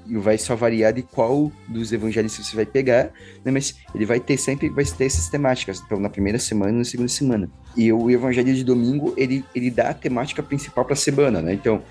E 0.07 0.17
vai 0.17 0.37
só 0.37 0.57
variar 0.57 0.93
de 0.93 1.03
qual 1.03 1.51
dos 1.69 1.93
evangelhos 1.93 2.33
você 2.33 2.55
vai 2.57 2.67
pegar, 2.67 3.13
né? 3.45 3.53
mas 3.53 3.77
ele 3.95 4.05
vai 4.05 4.19
ter 4.19 4.37
sempre 4.37 4.69
vai 4.69 4.85
ter 4.85 5.05
essas 5.05 5.29
temáticas, 5.29 5.81
então 5.85 5.99
na 5.99 6.11
primeira 6.11 6.39
semana 6.39 6.73
e 6.73 6.77
na 6.77 6.85
segunda 6.85 7.09
semana. 7.09 7.49
E 7.77 7.93
o 7.93 8.11
evangelho 8.11 8.53
de 8.55 8.65
domingo, 8.65 9.15
ele, 9.17 9.45
ele 9.55 9.71
dá 9.71 9.91
a 9.91 9.95
temática 9.95 10.43
principal 10.43 10.85
para 10.85 10.95
a 10.95 10.97
semana, 10.97 11.41
né? 11.41 11.55
Então, 11.55 11.83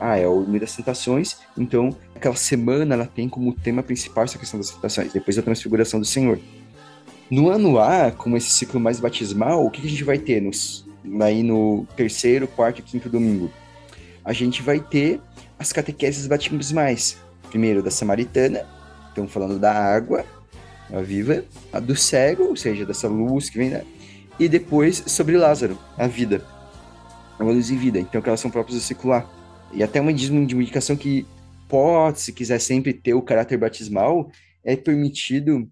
ah, 0.00 0.16
é 0.16 0.26
o 0.26 0.40
meio 0.40 0.60
das 0.60 0.74
tentações, 0.74 1.36
então 1.56 1.94
aquela 2.14 2.34
semana 2.34 2.94
ela 2.94 3.06
tem 3.06 3.28
como 3.28 3.52
tema 3.52 3.82
principal 3.82 4.24
essa 4.24 4.38
questão 4.38 4.58
das 4.58 4.70
tentações, 4.70 5.12
depois 5.12 5.38
a 5.38 5.42
transfiguração 5.42 6.00
do 6.00 6.06
Senhor. 6.06 6.38
No 7.30 7.48
ano 7.48 7.78
A, 7.78 8.10
como 8.10 8.36
esse 8.36 8.50
ciclo 8.50 8.80
mais 8.80 8.98
batismal, 8.98 9.64
o 9.64 9.70
que, 9.70 9.80
que 9.80 9.86
a 9.86 9.90
gente 9.90 10.02
vai 10.02 10.18
ter 10.18 10.40
nos, 10.40 10.84
aí 11.20 11.42
no 11.42 11.86
terceiro, 11.96 12.48
quarto 12.48 12.80
e 12.80 12.82
quinto 12.82 13.08
domingo? 13.08 13.50
A 14.24 14.32
gente 14.32 14.62
vai 14.62 14.80
ter 14.80 15.20
as 15.58 15.72
catequeses 15.72 16.26
batismais. 16.26 17.18
Primeiro 17.48 17.82
da 17.82 17.90
samaritana, 17.90 18.66
estamos 19.08 19.32
falando 19.32 19.58
da 19.58 19.72
água, 19.72 20.24
a 20.92 21.00
viva, 21.00 21.44
a 21.72 21.80
do 21.80 21.96
cego, 21.96 22.44
ou 22.44 22.56
seja, 22.56 22.86
dessa 22.86 23.08
luz 23.08 23.50
que 23.50 23.58
vem, 23.58 23.70
né? 23.70 23.84
E 24.38 24.48
depois 24.48 25.02
sobre 25.06 25.36
Lázaro, 25.36 25.78
a 25.98 26.06
vida. 26.06 26.44
A 27.38 27.44
luz 27.44 27.70
e 27.70 27.76
vida, 27.76 27.98
então 27.98 28.20
que 28.20 28.28
elas 28.28 28.40
são 28.40 28.50
próprias 28.50 28.80
do 28.80 28.84
secular. 28.84 29.28
E 29.72 29.82
até 29.82 30.00
uma 30.00 30.10
indicação 30.10 30.96
que 30.96 31.26
pode, 31.68 32.20
se 32.20 32.32
quiser 32.32 32.58
sempre 32.60 32.92
ter 32.92 33.14
o 33.14 33.22
caráter 33.22 33.56
batismal, 33.56 34.30
é 34.64 34.76
permitido, 34.76 35.68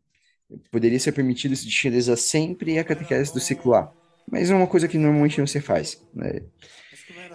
poderia 0.71 0.99
ser 0.99 1.13
permitido 1.13 1.55
se 1.57 1.67
utilizar 1.67 2.17
sempre 2.17 2.79
a 2.79 2.85
catequese 2.85 3.33
do 3.33 3.41
ciclo 3.41 3.75
A. 3.75 3.93
Mas 4.31 4.51
é 4.51 4.55
uma 4.55 4.67
coisa 4.67 4.87
que 4.87 4.99
normalmente 4.99 5.39
não 5.39 5.47
se 5.47 5.61
faz, 5.61 6.01
né? 6.15 6.41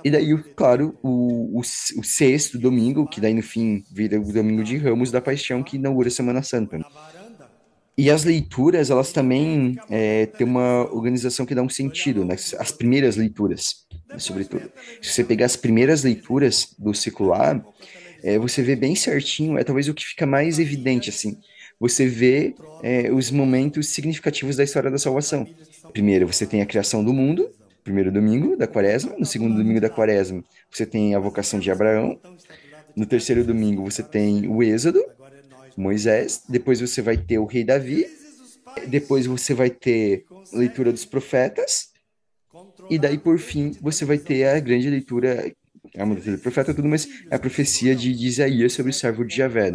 E 0.03 0.11
daí, 0.11 0.37
claro, 0.55 0.97
o, 1.01 1.57
o, 1.57 1.61
o, 1.61 2.03
sexto 2.03 2.59
domingo, 2.59 3.07
que 3.07 3.21
daí 3.21 3.33
no 3.33 3.41
fim 3.41 3.83
vira 3.91 4.19
o 4.19 4.33
domingo 4.33 4.63
de 4.63 4.77
Ramos 4.77 5.11
da 5.11 5.21
Paixão, 5.21 5.63
que 5.63 5.77
inaugura 5.77 6.09
a 6.09 6.11
Semana 6.11 6.43
Santa. 6.43 6.79
E 7.97 8.09
as 8.09 8.23
leituras, 8.23 8.89
elas 8.89 9.13
também 9.13 9.77
é, 9.89 10.25
têm 10.25 10.47
uma 10.47 10.91
organização 10.91 11.45
que 11.45 11.53
dá 11.53 11.61
um 11.61 11.69
sentido, 11.69 12.25
né? 12.25 12.35
As 12.57 12.71
primeiras 12.71 13.15
leituras, 13.15 13.85
né, 14.09 14.17
sobretudo. 14.17 14.71
Se 14.99 15.11
você 15.11 15.23
pegar 15.23 15.45
as 15.45 15.55
primeiras 15.55 16.03
leituras 16.03 16.75
do 16.77 16.91
A, 17.33 17.63
é, 18.23 18.39
você 18.39 18.63
vê 18.63 18.75
bem 18.75 18.95
certinho, 18.95 19.59
é 19.59 19.63
talvez 19.63 19.87
o 19.87 19.93
que 19.93 20.03
fica 20.03 20.25
mais 20.25 20.57
evidente, 20.57 21.11
assim. 21.11 21.37
Você 21.79 22.07
vê 22.07 22.55
é, 22.81 23.11
os 23.11 23.29
momentos 23.29 23.89
significativos 23.89 24.55
da 24.55 24.63
história 24.63 24.89
da 24.89 24.97
salvação. 24.97 25.47
Primeiro, 25.91 26.25
você 26.25 26.47
tem 26.47 26.61
a 26.61 26.65
criação 26.65 27.03
do 27.03 27.13
mundo, 27.13 27.49
primeiro 27.83 28.11
domingo 28.11 28.55
da 28.55 28.67
quaresma. 28.67 29.15
No 29.17 29.25
segundo 29.25 29.55
domingo 29.55 29.81
da 29.81 29.89
quaresma, 29.89 30.43
você 30.71 30.85
tem 30.85 31.15
a 31.15 31.19
vocação 31.19 31.59
de 31.59 31.69
Abraão. 31.69 32.19
No 32.95 33.05
terceiro 33.05 33.43
domingo, 33.43 33.83
você 33.83 34.03
tem 34.03 34.47
o 34.47 34.61
Êxodo, 34.61 35.03
Moisés, 35.75 36.43
depois 36.47 36.79
você 36.79 37.01
vai 37.01 37.17
ter 37.17 37.39
o 37.39 37.45
rei 37.45 37.63
Davi, 37.63 38.05
depois 38.87 39.25
você 39.25 39.53
vai 39.53 39.69
ter 39.69 40.25
a 40.53 40.57
leitura 40.57 40.91
dos 40.91 41.05
profetas, 41.05 41.89
e 42.89 42.99
daí 42.99 43.17
por 43.17 43.39
fim 43.39 43.71
você 43.81 44.05
vai 44.05 44.19
ter 44.19 44.47
a 44.47 44.59
grande 44.59 44.89
leitura, 44.89 45.51
é 45.93 46.03
uma 46.03 46.13
leitura 46.13 46.37
do 46.37 46.41
profeta 46.43 46.73
tudo, 46.73 46.87
mas 46.87 47.07
é 47.31 47.35
a 47.35 47.39
profecia 47.39 47.95
de, 47.95 48.13
de 48.13 48.27
Isaías 48.27 48.73
sobre 48.73 48.91
o 48.91 48.93
servo 48.93 49.25
de 49.25 49.35
Javé, 49.35 49.71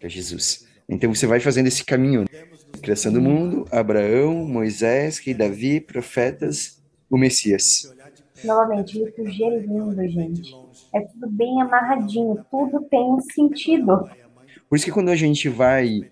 que 0.00 0.06
é 0.06 0.08
Jesus. 0.08 0.66
Então 0.88 1.14
você 1.14 1.26
vai 1.26 1.40
fazendo 1.40 1.66
esse 1.66 1.84
caminho, 1.84 2.20
né? 2.22 2.44
criação 2.80 3.12
do 3.12 3.20
mundo, 3.20 3.66
Abraão, 3.70 4.46
Moisés, 4.46 5.18
rei 5.18 5.34
Davi, 5.34 5.80
profetas, 5.80 6.82
o 7.14 7.18
Messias. 7.18 7.92
Novamente, 8.44 8.98
liturgia 8.98 9.46
é 9.46 9.58
lindo, 9.58 10.08
gente. 10.08 10.54
É 10.94 11.00
tudo 11.00 11.28
bem 11.30 11.62
amarradinho, 11.62 12.44
tudo 12.50 12.82
tem 12.90 13.00
um 13.00 13.20
sentido. 13.20 14.08
Por 14.68 14.76
isso 14.76 14.84
que 14.84 14.92
quando 14.92 15.08
a 15.10 15.16
gente 15.16 15.48
vai 15.48 16.10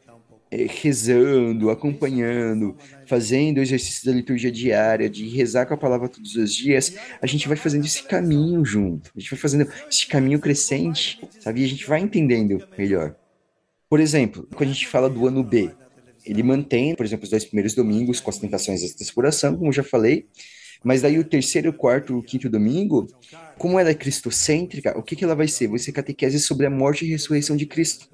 é, 0.51 0.67
rezando, 0.69 1.71
acompanhando, 1.71 2.77
fazendo 3.07 3.59
o 3.59 3.63
exercício 3.63 4.05
da 4.07 4.13
liturgia 4.13 4.53
diária, 4.53 5.09
de 5.09 5.27
rezar 5.29 5.67
com 5.67 5.75
a 5.75 5.79
palavra 5.79 6.09
todos 6.09 6.37
os 6.37 6.55
dias, 6.55 6.95
a 7.21 7.27
gente 7.27 7.49
vai 7.49 7.57
fazendo 7.57 7.85
esse 7.85 8.03
caminho 8.03 8.65
junto. 8.65 9.11
A 9.17 9.19
gente 9.19 9.31
vai 9.31 9.39
fazendo 9.39 9.67
esse 9.91 10.07
caminho 10.07 10.39
crescente, 10.39 11.21
sabe? 11.41 11.63
E 11.63 11.65
a 11.65 11.69
gente 11.69 11.87
vai 11.87 12.01
entendendo 12.01 12.67
melhor. 12.77 13.15
Por 13.89 13.99
exemplo, 13.99 14.47
quando 14.55 14.71
a 14.71 14.73
gente 14.73 14.87
fala 14.87 15.09
do 15.09 15.27
ano 15.27 15.43
B, 15.43 15.71
ele 16.25 16.43
mantém, 16.43 16.95
por 16.95 17.05
exemplo, 17.05 17.25
os 17.25 17.31
dois 17.31 17.45
primeiros 17.45 17.75
domingos 17.75 18.21
com 18.21 18.31
as 18.31 18.39
tentações 18.39 18.81
da 18.81 19.03
exploração, 19.03 19.57
como 19.57 19.73
já 19.73 19.83
falei, 19.83 20.27
mas 20.83 21.03
daí 21.03 21.19
o 21.19 21.25
terceiro, 21.25 21.73
quarto, 21.73 22.19
o 22.19 22.23
quinto 22.23 22.49
domingo, 22.49 23.07
como 23.59 23.79
ela 23.79 23.91
é 23.91 23.95
cristocêntrica, 23.95 24.99
o 24.99 25.03
que, 25.03 25.17
que 25.17 25.25
ela 25.25 25.35
vai 25.35 25.49
ser? 25.49 25.71
Ser 25.79 25.93
catequese 25.93 26.41
sobre 26.41 26.67
a 26.67 26.71
morte 26.71 27.05
e 27.05 27.09
ressurreição 27.09 27.57
de 27.57 27.67
Cristo. 27.67 28.09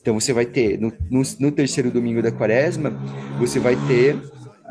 Então 0.00 0.18
você 0.18 0.32
vai 0.32 0.46
ter, 0.46 0.78
no, 0.80 0.92
no, 1.10 1.22
no 1.38 1.52
terceiro 1.52 1.90
domingo 1.90 2.22
da 2.22 2.32
quaresma, 2.32 2.90
você 3.38 3.58
vai 3.58 3.76
ter 3.86 4.16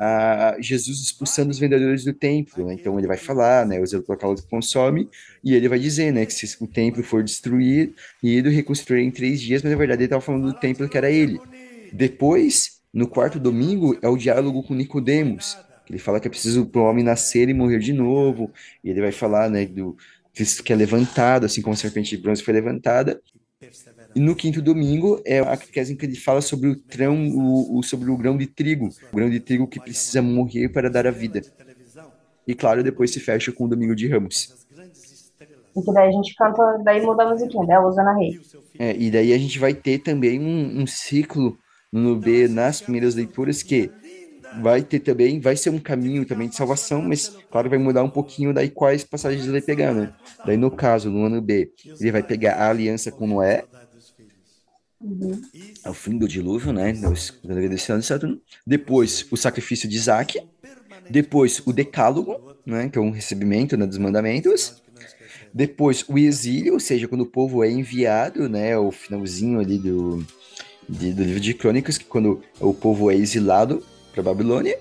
a 0.02 0.56
Jesus 0.60 1.02
expulsando 1.02 1.52
os 1.52 1.60
vendedores 1.60 2.06
do 2.06 2.14
templo. 2.14 2.66
Né? 2.66 2.76
Então 2.76 2.98
ele 2.98 3.08
vai 3.08 3.18
falar, 3.18 3.66
né, 3.66 3.80
o 3.80 3.86
zelo 3.86 4.06
local 4.08 4.34
consome, 4.50 5.10
e 5.44 5.54
ele 5.54 5.68
vai 5.68 5.78
dizer, 5.78 6.14
né, 6.14 6.26
que 6.26 6.34
se 6.34 6.56
o 6.64 6.68
templo 6.68 7.04
for 7.04 7.22
destruído 7.22 7.94
ido 8.24 8.50
reconstruir 8.50 9.04
em 9.04 9.12
três 9.12 9.42
dias, 9.42 9.62
mas 9.62 9.72
na 9.72 9.78
verdade 9.78 10.02
ele 10.02 10.06
estava 10.06 10.22
falando 10.22 10.54
do 10.54 10.60
templo 10.60 10.88
que 10.88 10.98
era 10.98 11.12
ele. 11.12 11.40
Depois, 11.92 12.80
no 12.94 13.08
quarto 13.08 13.40
domingo, 13.40 13.98
é 14.02 14.08
o 14.08 14.16
diálogo 14.16 14.64
com 14.64 14.74
Nicodemos. 14.74 15.58
Ele 15.90 15.98
fala 16.00 16.20
que 16.20 16.28
é 16.28 16.30
preciso 16.32 16.66
para 16.66 16.82
o 16.82 16.86
homem 16.86 17.04
nascer 17.04 17.50
e 17.50 17.54
morrer 17.54 17.80
de 17.80 17.94
novo. 17.94 18.52
E 18.84 18.90
ele 18.90 19.02
vai 19.02 19.12
falar, 19.12 19.50
né, 19.50 19.66
do 19.66 19.98
Cristo 20.34 20.64
que 20.64 20.72
é 20.72 20.76
levantado, 20.76 21.46
assim 21.46 21.62
como 21.62 21.74
a 21.74 21.78
serpente 21.78 22.16
de 22.16 22.22
bronze 22.22 22.44
foi 22.44 22.54
levantada. 22.54 23.20
E 24.16 24.20
no 24.20 24.36
quinto 24.36 24.62
domingo 24.62 25.22
é 25.26 25.40
a 25.40 25.58
catequese 25.58 25.96
que 25.96 26.06
ele 26.06 26.16
fala 26.16 26.42
sobre 26.42 26.70
o, 26.70 26.76
trão, 26.76 27.28
o, 27.30 27.80
o, 27.80 27.84
sobre 27.84 28.10
o 28.10 28.18
grão 28.18 28.38
de 28.38 28.48
trigo, 28.48 28.90
o 29.12 29.16
grão 29.16 29.30
de 29.30 29.40
trigo 29.40 29.68
que 29.68 29.80
precisa 29.80 30.22
morrer 30.22 30.70
para 30.70 30.90
dar 30.90 31.06
a 31.06 31.12
vida. 31.12 31.42
E 32.48 32.56
claro, 32.56 32.84
depois 32.84 33.12
se 33.12 33.20
fecha 33.20 33.52
com 33.52 33.66
o 33.66 33.68
domingo 33.68 33.96
de 33.96 34.08
Ramos. 34.08 34.66
E 35.76 35.82
que 35.82 35.94
daí 35.94 36.10
a 36.10 36.12
gente 36.12 36.34
canta, 36.36 36.78
daí 36.84 37.02
muda 37.02 37.24
a 37.24 37.30
musiquinha, 37.30 37.64
né? 37.64 37.80
Usando 37.80 38.08
a 38.08 38.16
rei. 38.16 38.40
É, 38.80 38.96
e 38.96 39.12
daí 39.12 39.34
a 39.34 39.38
gente 39.38 39.60
vai 39.60 39.74
ter 39.74 40.00
também 40.00 40.40
um, 40.40 40.82
um 40.82 40.88
ciclo 40.88 41.58
no 41.92 42.16
B 42.16 42.48
nas 42.48 42.82
primeiras 42.82 43.14
leituras 43.14 43.62
que 43.62 43.92
vai 44.62 44.82
ter 44.82 45.00
também, 45.00 45.40
vai 45.40 45.56
ser 45.56 45.70
um 45.70 45.80
caminho 45.80 46.26
também 46.26 46.48
de 46.48 46.56
salvação, 46.56 47.02
mas 47.02 47.36
claro, 47.52 47.70
vai 47.70 47.78
mudar 47.78 48.04
um 48.04 48.10
pouquinho 48.10 48.54
daí 48.54 48.70
quais 48.70 49.04
passagens 49.04 49.44
ele 49.44 49.52
vai 49.52 49.62
pegar, 49.62 49.94
né? 49.94 50.14
Daí 50.46 50.58
no 50.58 50.72
caso, 50.72 51.10
no 51.10 51.26
ano 51.26 51.42
B, 51.42 51.72
ele 52.00 52.12
vai 52.12 52.24
pegar 52.24 52.56
a 52.56 52.70
aliança 52.70 53.12
com 53.12 53.28
Noé, 53.28 53.66
uhum. 55.02 55.42
ao 55.84 55.94
fim 55.94 56.18
do 56.18 56.28
dilúvio, 56.28 56.74
né? 56.74 56.94
Saturno. 58.04 58.42
Depois, 58.66 59.26
o 59.32 59.38
sacrifício 59.38 59.88
de 59.88 59.96
Isaac. 59.96 60.42
Depois, 61.10 61.62
o 61.66 61.74
decálogo, 61.74 62.56
né? 62.66 62.90
Que 62.90 62.98
é 62.98 63.02
um 63.02 63.12
recebimento 63.12 63.78
né, 63.78 63.86
dos 63.86 63.98
mandamentos. 63.98 64.82
Depois, 65.54 66.06
o 66.08 66.18
exílio, 66.18 66.74
ou 66.74 66.80
seja, 66.80 67.08
quando 67.08 67.22
o 67.22 67.26
povo 67.26 67.64
é 67.64 67.72
enviado, 67.72 68.48
né? 68.48 68.78
O 68.78 68.92
finalzinho 68.92 69.60
ali 69.60 69.80
do, 69.80 70.24
de, 70.88 71.14
do 71.14 71.24
livro 71.24 71.40
de 71.40 71.54
Crônicas, 71.54 71.98
que 71.98 72.06
quando 72.06 72.42
o 72.60 72.74
povo 72.74 73.10
é 73.10 73.16
exilado 73.16 73.84
para 74.22 74.34
Babilônia. 74.34 74.78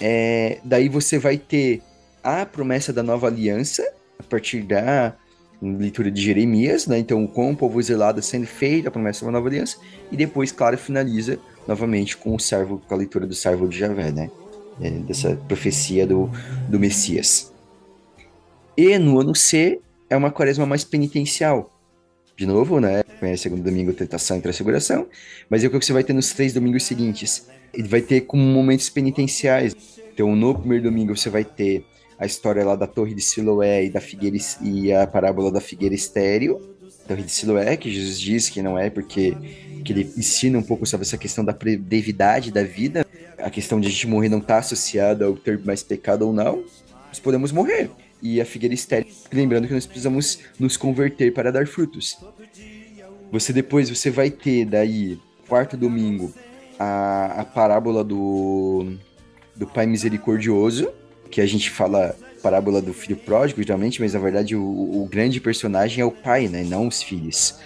É, 0.00 0.58
daí 0.64 0.88
você 0.88 1.18
vai 1.18 1.36
ter 1.36 1.82
a 2.22 2.46
promessa 2.46 2.92
da 2.92 3.02
nova 3.02 3.26
aliança, 3.26 3.86
a 4.18 4.22
partir 4.22 4.62
da 4.62 5.14
leitura 5.60 6.10
de 6.10 6.22
Jeremias, 6.22 6.86
né? 6.86 6.98
Então, 6.98 7.26
com 7.26 7.50
o 7.50 7.56
povo 7.56 7.80
exilado 7.80 8.22
sendo 8.22 8.46
feita 8.46 8.88
a 8.88 8.92
promessa 8.92 9.24
da 9.24 9.32
nova 9.32 9.48
aliança, 9.48 9.78
e 10.10 10.16
depois, 10.16 10.52
claro, 10.52 10.78
finaliza 10.78 11.38
novamente 11.66 12.16
com 12.16 12.34
o 12.34 12.38
servo, 12.38 12.80
com 12.86 12.94
a 12.94 12.96
leitura 12.96 13.26
do 13.26 13.34
servo 13.34 13.68
de 13.68 13.78
Javé, 13.78 14.10
né? 14.10 14.30
É, 14.80 14.90
dessa 14.90 15.36
profecia 15.48 16.06
do, 16.06 16.30
do 16.68 16.78
Messias. 16.78 17.52
E 18.76 18.96
no 18.96 19.20
ano 19.20 19.34
C 19.34 19.80
é 20.08 20.16
uma 20.16 20.30
quaresma 20.30 20.64
mais 20.64 20.84
penitencial. 20.84 21.74
De 22.36 22.46
novo, 22.46 22.78
né? 22.78 23.02
Segundo 23.36 23.64
domingo, 23.64 23.92
tentação 23.92 24.36
e 24.36 24.40
transfiguração. 24.40 25.08
Mas 25.50 25.64
é 25.64 25.66
o 25.66 25.70
que 25.70 25.84
você 25.84 25.92
vai 25.92 26.04
ter 26.04 26.12
nos 26.12 26.32
três 26.32 26.52
domingos 26.52 26.84
seguintes 26.84 27.48
ele 27.72 27.88
vai 27.88 28.00
ter 28.00 28.22
como 28.22 28.42
momentos 28.42 28.88
penitenciais. 28.88 29.74
Então, 30.12 30.34
no 30.34 30.54
primeiro 30.54 30.84
domingo 30.84 31.16
você 31.16 31.30
vai 31.30 31.44
ter 31.44 31.84
a 32.18 32.26
história 32.26 32.64
lá 32.64 32.74
da 32.74 32.86
Torre 32.86 33.14
de 33.14 33.22
Siloé 33.22 33.84
e 33.84 33.90
da 33.90 34.00
figueira 34.00 34.36
e 34.62 34.92
a 34.92 35.06
parábola 35.06 35.52
da 35.52 35.60
figueira 35.60 35.94
estéreo. 35.94 36.60
Torre 37.06 37.22
de 37.22 37.30
Siloé, 37.30 37.76
que 37.76 37.90
Jesus 37.90 38.20
diz 38.20 38.50
que 38.50 38.60
não 38.60 38.78
é 38.78 38.90
porque 38.90 39.34
que 39.84 39.92
ele 39.92 40.12
ensina 40.16 40.58
um 40.58 40.62
pouco 40.62 40.84
sobre 40.84 41.06
essa 41.06 41.16
questão 41.16 41.44
da 41.44 41.52
brevidade 41.52 42.50
da 42.50 42.62
vida, 42.62 43.06
a 43.38 43.48
questão 43.48 43.80
de 43.80 43.86
a 43.86 43.90
gente 43.90 44.06
morrer 44.06 44.28
não 44.28 44.38
está 44.38 44.58
associada 44.58 45.24
ao 45.24 45.36
ter 45.36 45.58
mais 45.64 45.82
pecado 45.82 46.26
ou 46.26 46.32
não, 46.32 46.64
nós 47.06 47.18
podemos 47.18 47.52
morrer. 47.52 47.88
E 48.20 48.40
a 48.40 48.44
figueira 48.44 48.74
estéreo, 48.74 49.06
lembrando 49.32 49.68
que 49.68 49.72
nós 49.72 49.86
precisamos 49.86 50.40
nos 50.58 50.76
converter 50.76 51.32
para 51.32 51.52
dar 51.52 51.66
frutos. 51.66 52.18
Você 53.30 53.52
depois 53.52 53.88
você 53.88 54.10
vai 54.10 54.30
ter 54.30 54.64
daí 54.64 55.18
quarto 55.46 55.76
domingo 55.76 56.34
a, 56.78 57.40
a 57.40 57.44
parábola 57.44 58.04
do, 58.04 58.92
do 59.56 59.66
Pai 59.66 59.86
Misericordioso, 59.86 60.90
que 61.30 61.40
a 61.40 61.46
gente 61.46 61.70
fala 61.70 62.14
parábola 62.38 62.80
do 62.80 62.94
filho 62.94 63.16
pródigo, 63.16 63.62
geralmente, 63.62 64.00
mas 64.00 64.14
na 64.14 64.20
verdade 64.20 64.54
o, 64.56 64.62
o 64.62 65.08
grande 65.10 65.40
personagem 65.40 66.00
é 66.00 66.04
o 66.04 66.10
pai, 66.10 66.48
né? 66.48 66.62
Não 66.62 66.86
os 66.86 67.02
filhos. 67.02 67.58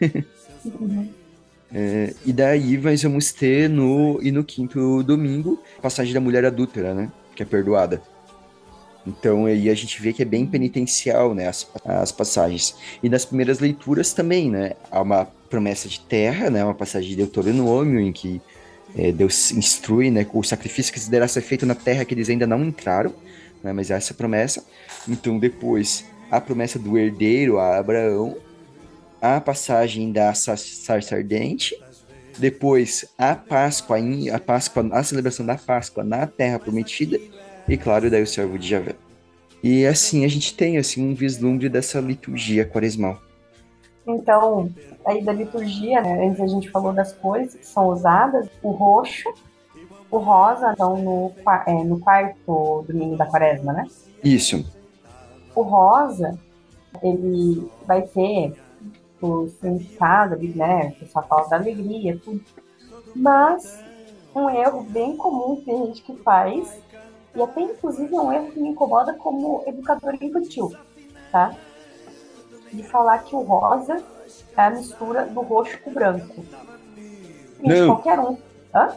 é, 1.72 2.12
e 2.24 2.32
daí 2.32 2.76
nós 2.76 3.02
vamos 3.02 3.32
ter 3.32 3.68
no, 3.68 4.18
e 4.20 4.30
no 4.32 4.44
quinto 4.44 5.02
domingo 5.02 5.62
a 5.78 5.82
passagem 5.82 6.12
da 6.12 6.20
mulher 6.20 6.44
adúltera, 6.44 6.92
né? 6.92 7.10
Que 7.34 7.42
é 7.42 7.46
perdoada. 7.46 8.02
Então 9.06 9.46
aí 9.46 9.70
a 9.70 9.74
gente 9.74 10.02
vê 10.02 10.12
que 10.12 10.22
é 10.22 10.24
bem 10.24 10.44
penitencial, 10.44 11.32
né? 11.34 11.48
As, 11.48 11.70
as 11.84 12.10
passagens. 12.10 12.74
E 13.02 13.08
nas 13.08 13.24
primeiras 13.24 13.60
leituras 13.60 14.12
também, 14.12 14.50
né? 14.50 14.72
Há 14.90 15.00
uma 15.00 15.24
promessa 15.48 15.88
de 15.88 16.00
terra, 16.00 16.50
né? 16.50 16.64
Uma 16.64 16.74
passagem 16.74 17.10
de 17.10 17.16
Deuteronômio 17.16 18.00
em 18.00 18.12
que 18.12 18.42
é, 18.96 19.12
Deus 19.12 19.52
instrui, 19.52 20.10
né, 20.10 20.26
o 20.32 20.42
sacrifício 20.42 20.92
que 20.92 21.00
deverá 21.00 21.28
ser 21.28 21.42
feito 21.42 21.66
na 21.66 21.74
terra 21.74 22.04
que 22.04 22.14
eles 22.14 22.30
ainda 22.30 22.46
não 22.46 22.64
entraram, 22.64 23.12
né, 23.62 23.72
mas 23.72 23.90
essa 23.90 24.12
é 24.12 24.14
a 24.14 24.16
promessa. 24.16 24.64
Então, 25.06 25.38
depois, 25.38 26.04
a 26.30 26.40
promessa 26.40 26.78
do 26.78 26.96
herdeiro 26.96 27.58
a 27.58 27.78
Abraão, 27.78 28.36
a 29.20 29.40
passagem 29.40 30.10
da 30.12 30.32
sarça 30.32 31.16
ardente, 31.16 31.76
depois 32.38 33.06
a 33.18 33.34
Páscoa, 33.34 33.98
a 34.32 34.38
Páscoa, 34.38 34.88
a 34.92 35.02
celebração 35.02 35.44
da 35.44 35.56
Páscoa 35.56 36.02
na 36.02 36.26
Terra 36.26 36.58
Prometida, 36.58 37.18
e 37.68 37.76
claro, 37.76 38.10
daí 38.10 38.22
o 38.22 38.26
servo 38.26 38.58
de 38.58 38.68
Javé. 38.68 38.94
E 39.62 39.86
assim 39.86 40.24
a 40.24 40.28
gente 40.28 40.54
tem 40.54 40.78
assim 40.78 41.02
um 41.02 41.14
vislumbre 41.14 41.68
dessa 41.68 42.00
liturgia 42.00 42.64
quaresmal. 42.64 43.20
Então, 44.06 44.72
aí 45.06 45.22
da 45.22 45.32
liturgia, 45.32 46.02
né, 46.02 46.26
antes 46.26 46.40
a 46.40 46.46
gente 46.48 46.68
falou 46.68 46.92
das 46.92 47.12
cores 47.12 47.54
que 47.54 47.64
são 47.64 47.88
usadas, 47.88 48.48
o 48.62 48.72
roxo, 48.72 49.32
o 50.10 50.18
rosa, 50.18 50.72
então 50.72 50.96
no, 50.96 51.32
é, 51.66 51.84
no 51.84 52.00
quarto 52.00 52.84
domingo 52.86 53.16
da 53.16 53.26
quaresma, 53.26 53.72
né? 53.72 53.86
Isso. 54.22 54.64
O 55.54 55.62
rosa, 55.62 56.38
ele 57.02 57.70
vai 57.86 58.02
ter 58.02 58.54
o 59.20 59.48
significado 59.48 60.36
né? 60.54 60.88
O 60.88 61.00
pessoal 61.00 61.26
fala 61.26 61.48
da 61.48 61.56
alegria, 61.56 62.20
tudo. 62.22 62.42
Mas 63.14 63.82
um 64.34 64.50
erro 64.50 64.82
bem 64.82 65.16
comum 65.16 65.56
que 65.56 65.64
tem 65.64 65.86
gente 65.86 66.02
que 66.02 66.16
faz, 66.16 66.80
e 67.34 67.42
até 67.42 67.62
inclusive 67.62 68.14
é 68.14 68.20
um 68.20 68.32
erro 68.32 68.50
que 68.50 68.60
me 68.60 68.70
incomoda 68.70 69.14
como 69.14 69.62
educadora 69.66 70.16
infantil, 70.20 70.72
tá? 71.30 71.54
De 72.72 72.82
falar 72.82 73.18
que 73.18 73.34
o 73.34 73.40
rosa 73.40 74.02
é 74.56 74.62
a 74.62 74.70
mistura 74.70 75.26
do 75.26 75.40
roxo 75.40 75.78
com 75.82 75.90
o 75.90 75.94
branco. 75.94 76.44
Gente, 77.62 77.80
não. 77.80 77.86
qualquer 77.86 78.18
um. 78.18 78.36
Hã? 78.74 78.88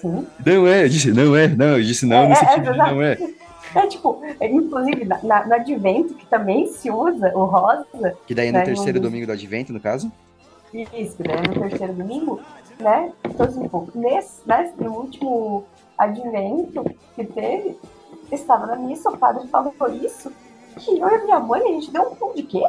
Sim. 0.00 0.26
Não 0.44 0.66
é, 0.66 0.84
eu 0.84 0.88
disse 0.88 1.12
não 1.12 1.36
é, 1.36 1.48
não, 1.48 1.76
eu 1.78 1.82
disse 1.82 2.06
não 2.06 2.18
é, 2.18 2.28
no 2.28 2.36
sentido 2.36 2.68
é, 2.68 2.72
de 2.72 2.78
não 2.78 3.02
é. 3.02 3.18
É 3.74 3.86
tipo, 3.86 4.20
inclusive 4.38 5.06
na, 5.06 5.22
na, 5.22 5.46
no 5.46 5.54
advento, 5.54 6.12
que 6.12 6.26
também 6.26 6.66
se 6.66 6.90
usa 6.90 7.32
o 7.34 7.46
rosa. 7.46 8.14
Que 8.26 8.34
daí 8.34 8.48
é 8.48 8.52
no 8.52 8.58
né, 8.58 8.64
terceiro 8.64 8.98
no... 8.98 9.04
domingo 9.04 9.24
do 9.24 9.32
advento, 9.32 9.72
no 9.72 9.80
caso? 9.80 10.12
Isso, 10.74 11.16
que 11.16 11.22
daí 11.22 11.38
é 11.38 11.48
no 11.48 11.68
terceiro 11.68 11.94
domingo, 11.94 12.40
né? 12.78 13.10
Então, 13.24 13.46
tipo, 13.46 13.88
nesse, 13.94 14.46
nesse 14.46 14.74
no 14.78 14.92
último 14.92 15.64
advento 15.96 16.84
que 17.14 17.24
teve, 17.24 17.78
estava 18.30 18.66
na 18.66 18.76
missa, 18.76 19.08
o 19.08 19.16
padre 19.16 19.48
falou 19.48 19.72
isso, 20.02 20.30
que 20.78 20.98
eu 20.98 21.08
e 21.08 21.24
minha 21.24 21.40
mãe, 21.40 21.62
a 21.62 21.68
gente 21.68 21.90
deu 21.90 22.02
um 22.02 22.14
pão 22.14 22.34
de 22.34 22.42
quê? 22.42 22.62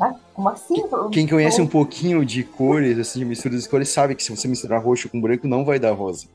Ah, 0.00 0.14
como 0.32 0.48
assim? 0.48 0.82
Quem 1.12 1.28
conhece 1.28 1.60
um 1.60 1.66
pouquinho 1.66 2.24
de 2.24 2.42
cores, 2.42 2.98
assim, 2.98 3.20
de 3.20 3.24
mistura 3.24 3.56
de 3.56 3.68
cores, 3.68 3.88
sabe 3.88 4.14
que 4.14 4.22
se 4.22 4.34
você 4.34 4.48
misturar 4.48 4.82
roxo 4.82 5.08
com 5.08 5.20
branco, 5.20 5.46
não 5.46 5.64
vai 5.64 5.78
dar 5.78 5.92
rosa. 5.92 6.26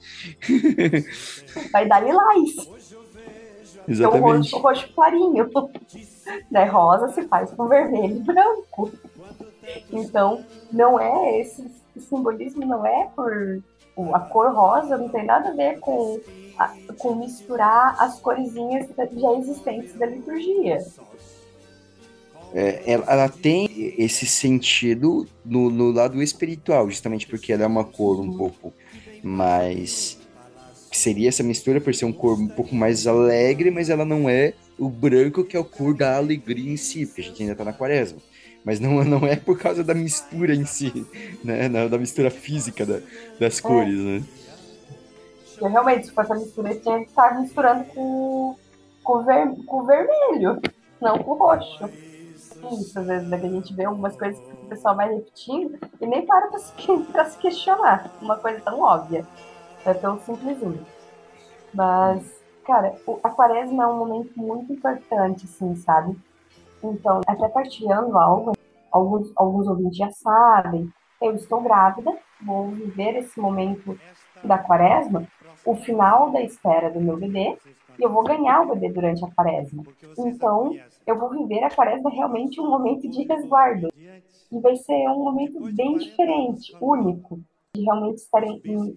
Vai 1.71 1.87
dar 1.87 1.99
lilás. 2.01 2.69
Exatamente. 3.87 4.47
Então, 4.47 4.59
o 4.59 4.61
roxo, 4.63 4.85
roxo 4.85 4.93
clarinho. 4.93 5.49
Né? 6.51 6.63
Rosa 6.65 7.07
se 7.09 7.27
faz 7.27 7.49
com 7.49 7.67
vermelho 7.67 8.17
e 8.17 8.19
branco. 8.19 8.91
Então, 9.91 10.45
não 10.71 10.99
é 10.99 11.39
esse 11.39 11.65
simbolismo, 11.97 12.63
não 12.67 12.85
é 12.85 13.09
por 13.15 13.63
a 14.13 14.19
cor 14.19 14.53
rosa, 14.53 14.97
não 14.97 15.09
tem 15.09 15.25
nada 15.25 15.49
a 15.49 15.53
ver 15.53 15.79
com, 15.79 16.19
a, 16.57 16.73
com 16.97 17.15
misturar 17.15 17.95
as 17.99 18.19
coresinhas 18.19 18.87
já 18.97 19.33
existentes 19.33 19.93
da 19.95 20.05
liturgia. 20.05 20.77
É, 22.53 22.81
ela, 22.85 23.05
ela, 23.07 23.29
tem 23.29 23.93
esse 23.97 24.25
sentido 24.25 25.27
no, 25.45 25.69
no, 25.69 25.91
lado 25.91 26.21
espiritual, 26.21 26.89
justamente 26.89 27.27
porque 27.27 27.53
ela 27.53 27.63
é 27.63 27.67
uma 27.67 27.83
cor 27.83 28.19
um 28.19 28.35
pouco 28.35 28.73
mais. 29.23 30.17
Seria 30.91 31.29
essa 31.29 31.43
mistura 31.43 31.79
por 31.79 31.93
ser 31.93 32.05
um 32.05 32.13
cor 32.13 32.39
um 32.39 32.47
pouco 32.47 32.73
mais 32.73 33.05
alegre, 33.05 33.69
mas 33.69 33.89
ela 33.89 34.03
não 34.03 34.27
é 34.27 34.53
o 34.79 34.89
branco 34.89 35.43
que 35.43 35.55
é 35.55 35.59
o 35.59 35.65
cor 35.65 35.93
da 35.93 36.17
alegria 36.17 36.71
em 36.71 36.77
si, 36.77 37.05
porque 37.05 37.21
a 37.21 37.23
gente 37.25 37.43
ainda 37.43 37.55
tá 37.55 37.63
na 37.63 37.73
quaresma. 37.73 38.19
Mas 38.65 38.79
não, 38.79 39.03
não 39.03 39.27
é 39.27 39.35
por 39.35 39.59
causa 39.59 39.83
da 39.83 39.93
mistura 39.93 40.55
em 40.55 40.65
si, 40.65 41.05
né? 41.43 41.69
Da, 41.69 41.97
mistura 41.99 42.31
física 42.31 42.83
da, 42.85 42.99
das 43.39 43.59
é. 43.59 43.61
cores, 43.61 43.99
né? 43.99 44.23
realmente, 45.61 46.07
se 46.07 46.13
fosse 46.13 46.31
a 46.31 46.35
mistura, 46.35 46.73
tinha 46.75 46.99
que 46.99 47.09
estar 47.09 47.39
misturando 47.39 47.83
com, 47.93 48.55
com, 49.03 49.25
ver, 49.25 49.53
com 49.65 49.83
vermelho, 49.83 50.61
não 51.01 51.19
com 51.19 51.33
roxo 51.33 52.08
isso, 52.73 52.99
às 52.99 53.05
vezes, 53.05 53.27
né, 53.27 53.39
que 53.39 53.45
a 53.45 53.49
gente 53.49 53.73
vê 53.73 53.85
algumas 53.85 54.15
coisas 54.15 54.39
que 54.39 54.51
o 54.51 54.69
pessoal 54.69 54.95
vai 54.95 55.13
repetindo 55.13 55.79
e 55.99 56.05
nem 56.05 56.25
para 56.25 56.47
pra 56.47 56.59
se, 56.59 56.73
pra 57.11 57.25
se 57.25 57.37
questionar. 57.37 58.11
Uma 58.21 58.37
coisa 58.37 58.59
tão 58.61 58.81
óbvia. 58.81 59.25
É 59.85 59.93
tão 59.93 60.19
simplesinho. 60.19 60.85
Mas, 61.73 62.41
cara, 62.65 62.95
a 63.23 63.29
quaresma 63.29 63.83
é 63.83 63.87
um 63.87 63.97
momento 63.97 64.31
muito 64.35 64.73
importante, 64.73 65.45
assim, 65.45 65.75
sabe? 65.75 66.17
Então, 66.83 67.21
até 67.27 67.47
partilhando 67.47 68.17
algo, 68.17 68.53
alguns, 68.91 69.31
alguns 69.35 69.67
ouvintes 69.67 69.97
já 69.97 70.11
sabem, 70.11 70.91
eu 71.21 71.35
estou 71.35 71.61
grávida, 71.61 72.11
vou 72.41 72.69
viver 72.69 73.17
esse 73.17 73.39
momento 73.39 73.99
da 74.43 74.57
quaresma, 74.57 75.27
o 75.65 75.75
final 75.75 76.31
da 76.31 76.41
espera 76.41 76.89
do 76.89 77.01
meu 77.01 77.17
bebê, 77.17 77.57
e 77.99 78.03
eu 78.03 78.09
vou 78.09 78.23
ganhar 78.23 78.61
o 78.61 78.75
bebê 78.75 78.89
durante 78.89 79.23
a 79.23 79.31
quaresma. 79.31 79.83
Então, 80.17 80.75
eu 81.05 81.17
vou 81.17 81.29
viver 81.29 81.63
a 81.63 81.69
quaresma 81.69 82.09
realmente 82.09 82.61
um 82.61 82.69
momento 82.69 83.09
de 83.09 83.23
resguardo. 83.23 83.89
E 84.51 84.59
vai 84.59 84.75
ser 84.77 85.07
um 85.09 85.23
momento 85.23 85.59
bem 85.73 85.97
diferente, 85.97 86.75
único, 86.81 87.39
de 87.75 87.83
realmente 87.83 88.17
estar 88.17 88.41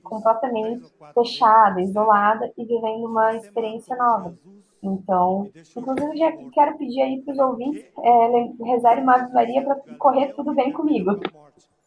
completamente 0.03 0.87
fechada, 1.15 1.81
isolada 1.81 2.51
e 2.57 2.65
vivendo 2.65 3.07
uma 3.07 3.37
experiência 3.37 3.95
nova. 3.97 4.35
Então, 4.83 5.49
inclusive, 5.77 6.17
já 6.17 6.33
quero 6.53 6.77
pedir 6.77 7.03
aí 7.03 7.23
para 7.23 7.33
os 7.33 7.39
ouvintes 7.39 7.85
é, 8.03 8.65
rezarem 8.65 9.05
uma 9.05 9.29
Maria 9.29 9.63
para 9.63 9.77
correr 9.97 10.33
tudo 10.35 10.55
bem 10.55 10.73
comigo. 10.73 11.21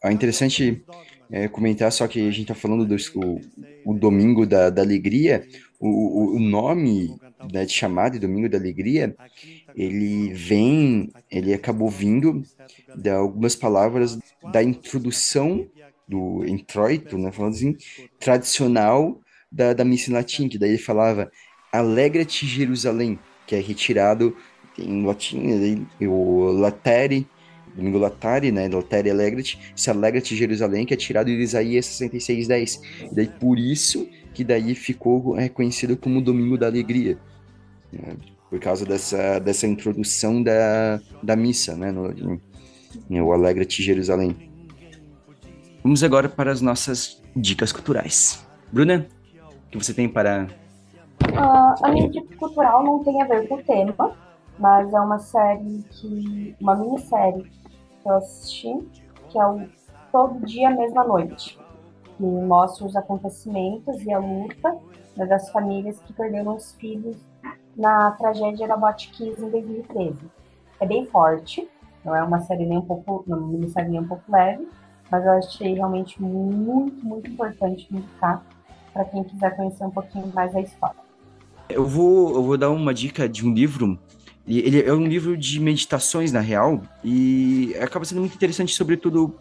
É 0.05 0.11
interessante 0.11 0.83
é, 1.31 1.47
comentar, 1.47 1.91
só 1.91 2.07
que 2.07 2.19
a 2.19 2.31
gente 2.31 2.43
está 2.43 2.55
falando 2.55 2.85
do 2.85 2.95
o, 3.15 3.41
o 3.85 3.93
domingo 3.93 4.45
da, 4.45 4.69
da 4.69 4.81
alegria, 4.81 5.45
o, 5.79 6.35
o 6.35 6.39
nome 6.39 7.15
né, 7.51 7.65
de 7.65 7.73
chamada 7.73 8.19
Domingo 8.19 8.49
da 8.49 8.57
Alegria, 8.57 9.15
ele 9.75 10.33
vem, 10.33 11.11
ele 11.29 11.53
acabou 11.53 11.89
vindo 11.89 12.41
de 12.95 13.09
algumas 13.09 13.55
palavras 13.55 14.17
da 14.51 14.63
introdução 14.63 15.67
do 16.07 16.45
introito, 16.47 17.17
né, 17.17 17.31
falando 17.31 17.53
assim, 17.53 17.75
tradicional 18.19 19.19
da, 19.51 19.73
da 19.73 19.83
missa 19.83 20.09
em 20.09 20.13
latim, 20.13 20.47
que 20.47 20.57
daí 20.57 20.71
ele 20.71 20.77
falava 20.77 21.31
Alegra-te 21.71 22.45
Jerusalém, 22.45 23.19
que 23.45 23.55
é 23.55 23.59
retirado 23.59 24.35
em 24.77 25.05
latim, 25.05 25.87
o 26.01 26.51
latere, 26.51 27.27
domingo 27.76 27.97
latare, 27.97 28.51
né, 28.51 28.67
latere 28.67 29.09
alegra-te, 29.09 29.59
se 29.76 29.89
alegra-te 29.89 30.36
Jerusalém, 30.36 30.86
que 30.86 30.93
é 30.93 30.97
tirado 30.97 31.28
de 31.28 31.34
Isaías 31.34 31.86
66:10. 31.86 32.82
E 33.11 33.15
daí 33.15 33.28
por 33.28 33.59
isso 33.59 34.07
que 34.34 34.43
daí 34.43 34.76
ficou 34.76 35.34
reconhecido 35.34 35.95
como 35.95 36.21
Domingo 36.21 36.57
da 36.57 36.67
Alegria, 36.67 37.17
né? 37.91 38.15
por 38.49 38.59
causa 38.59 38.86
dessa, 38.86 39.39
dessa 39.39 39.65
introdução 39.65 40.43
da, 40.43 40.99
da 41.23 41.36
missa, 41.36 41.76
né, 41.76 41.91
no, 41.91 42.13
no, 43.09 43.26
o 43.26 43.34
Alegra-te 43.34 43.82
Jerusalém. 43.82 44.36
Vamos 45.84 46.03
agora 46.03 46.28
para 46.28 46.51
as 46.51 46.61
nossas 46.61 47.21
dicas 47.36 47.71
culturais. 47.71 48.45
Bruna, 48.71 49.07
o 49.67 49.71
que 49.71 49.78
você 49.78 49.93
tem 49.93 50.07
para... 50.07 50.47
Uh, 51.23 51.86
a 51.86 51.91
minha 51.91 52.09
dica 52.09 52.36
cultural 52.38 52.84
não 52.84 53.03
tem 53.03 53.21
a 53.21 53.26
ver 53.26 53.47
com 53.47 53.55
o 53.55 53.63
tema, 53.63 54.17
mas 54.59 54.91
é 54.93 54.99
uma 54.99 55.19
série 55.19 55.84
que... 55.91 56.55
uma 56.59 56.76
minissérie 56.76 57.45
que 58.05 58.09
eu 58.11 58.17
assisti, 58.17 58.87
que 59.29 59.39
é 59.39 59.47
o 59.47 59.67
Todo 60.11 60.45
Dia, 60.45 60.69
Mesma 60.69 61.03
Noite 61.03 61.57
que 62.17 62.23
mostra 62.23 62.85
os 62.85 62.95
acontecimentos 62.95 64.01
e 64.03 64.11
a 64.11 64.19
luta 64.19 64.77
né, 65.15 65.25
das 65.25 65.49
famílias 65.49 65.99
que 65.99 66.13
perderam 66.13 66.55
os 66.55 66.73
filhos 66.73 67.17
na 67.75 68.11
tragédia 68.11 68.67
da 68.67 68.77
Botkiss 68.77 69.37
em 69.37 69.49
2013. 69.49 70.17
É 70.79 70.85
bem 70.85 71.05
forte, 71.07 71.67
não 72.03 72.15
é 72.15 72.23
uma 72.23 72.39
série 72.41 72.65
nem 72.65 72.77
um 72.77 72.81
pouco, 72.81 73.23
uma 73.27 73.37
minissérie 73.37 73.89
nem 73.89 73.99
um 73.99 74.07
pouco 74.07 74.23
leve, 74.31 74.67
mas 75.11 75.25
eu 75.25 75.31
achei 75.33 75.73
realmente 75.73 76.21
muito, 76.21 77.05
muito 77.05 77.29
importante 77.29 77.87
indicar 77.91 78.43
para 78.93 79.05
quem 79.05 79.23
quiser 79.23 79.55
conhecer 79.55 79.83
um 79.83 79.91
pouquinho 79.91 80.27
mais 80.33 80.55
a 80.55 80.61
história. 80.61 80.95
Eu 81.67 81.85
vou, 81.85 82.33
eu 82.35 82.43
vou 82.43 82.57
dar 82.57 82.69
uma 82.69 82.93
dica 82.93 83.27
de 83.27 83.45
um 83.45 83.53
livro. 83.53 83.99
Ele 84.47 84.83
é 84.83 84.93
um 84.93 85.05
livro 85.05 85.35
de 85.35 85.59
meditações, 85.59 86.31
na 86.31 86.39
real, 86.39 86.83
e 87.03 87.75
acaba 87.81 88.05
sendo 88.05 88.19
muito 88.19 88.35
interessante, 88.35 88.75
sobretudo 88.75 89.35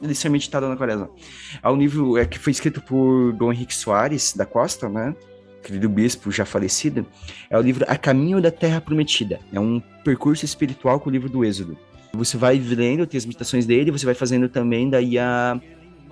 inicialmente 0.00 0.46
está 0.46 0.60
na 0.60 0.76
quaresma. 0.76 1.10
Há 1.62 1.70
um 1.72 1.76
livro 1.76 2.16
é, 2.16 2.24
que 2.24 2.38
foi 2.38 2.50
escrito 2.50 2.80
por 2.80 3.32
Dom 3.32 3.52
Henrique 3.52 3.74
Soares 3.74 4.34
da 4.34 4.46
Costa, 4.46 4.88
né? 4.88 5.14
Querido 5.62 5.88
bispo 5.88 6.30
já 6.30 6.44
falecido, 6.44 7.04
é 7.50 7.58
o 7.58 7.60
livro 7.60 7.84
A 7.88 7.96
Caminho 7.96 8.40
da 8.40 8.50
Terra 8.50 8.80
Prometida. 8.80 9.40
É 9.52 9.58
um 9.58 9.80
percurso 10.04 10.44
espiritual 10.44 11.00
com 11.00 11.10
o 11.10 11.12
livro 11.12 11.28
do 11.28 11.44
Êxodo. 11.44 11.76
Você 12.12 12.36
vai 12.36 12.56
lendo, 12.56 13.06
tem 13.06 13.18
as 13.18 13.26
meditações 13.26 13.66
dele, 13.66 13.90
você 13.90 14.06
vai 14.06 14.14
fazendo 14.14 14.48
também 14.48 14.88
daí 14.88 15.18
a, 15.18 15.60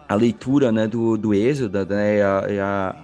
a 0.08 0.14
leitura 0.14 0.72
né, 0.72 0.86
do, 0.86 1.16
do 1.16 1.32
Êxodo, 1.32 1.86
né, 1.86 2.20
a, 2.20 2.46
a, 2.62 2.96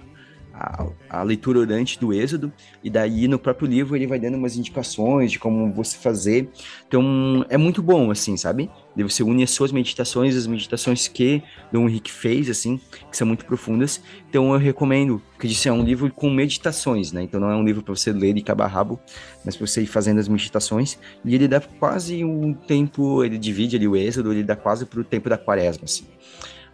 a, 0.53 0.85
a, 1.09 1.23
leitura 1.23 1.59
orante 1.59 1.99
do 1.99 2.13
Êxodo, 2.13 2.51
e 2.83 2.89
daí 2.89 3.27
no 3.27 3.39
próprio 3.39 3.67
livro 3.67 3.95
ele 3.95 4.07
vai 4.07 4.19
dando 4.19 4.35
umas 4.35 4.57
indicações 4.57 5.31
de 5.31 5.39
como 5.39 5.71
você 5.71 5.97
fazer. 5.97 6.49
Então 6.87 7.45
é 7.49 7.57
muito 7.57 7.81
bom, 7.81 8.11
assim, 8.11 8.35
sabe? 8.37 8.69
Daí 8.95 9.03
você 9.03 9.23
une 9.23 9.43
as 9.43 9.51
suas 9.51 9.71
meditações, 9.71 10.35
as 10.35 10.45
meditações 10.47 11.07
que 11.07 11.41
Dom 11.71 11.87
Henrique 11.87 12.11
fez, 12.11 12.49
assim, 12.49 12.79
que 13.09 13.15
são 13.15 13.25
muito 13.25 13.45
profundas. 13.45 14.01
Então 14.29 14.53
eu 14.53 14.59
recomendo, 14.59 15.21
que 15.39 15.47
disse 15.47 15.69
é 15.69 15.71
um 15.71 15.83
livro 15.83 16.11
com 16.11 16.29
meditações, 16.29 17.11
né? 17.11 17.23
Então 17.23 17.39
não 17.39 17.49
é 17.49 17.55
um 17.55 17.63
livro 17.63 17.81
para 17.81 17.95
você 17.95 18.11
ler 18.11 18.33
de 18.33 18.41
cabo 18.41 18.63
a 18.63 18.67
rabo, 18.67 18.99
mas 19.45 19.55
para 19.55 19.65
você 19.65 19.81
ir 19.81 19.87
fazendo 19.87 20.19
as 20.19 20.27
meditações. 20.27 20.97
E 21.23 21.33
ele 21.33 21.47
dá 21.47 21.59
quase 21.61 22.23
um 22.23 22.53
tempo, 22.53 23.23
ele 23.23 23.37
divide 23.37 23.75
ali 23.75 23.87
o 23.87 23.95
Êxodo, 23.95 24.31
ele 24.31 24.43
dá 24.43 24.55
quase 24.55 24.85
para 24.85 24.99
o 24.99 25.03
tempo 25.03 25.29
da 25.29 25.37
quaresma, 25.37 25.85
assim. 25.85 26.05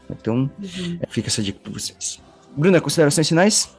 Então, 0.10 0.50
uhum. 0.60 1.00
fica 1.10 1.28
essa 1.28 1.44
dica 1.44 1.60
para 1.62 1.72
vocês. 1.72 2.27
Bruna, 2.58 2.82
considerações 2.82 3.30
finais? 3.30 3.78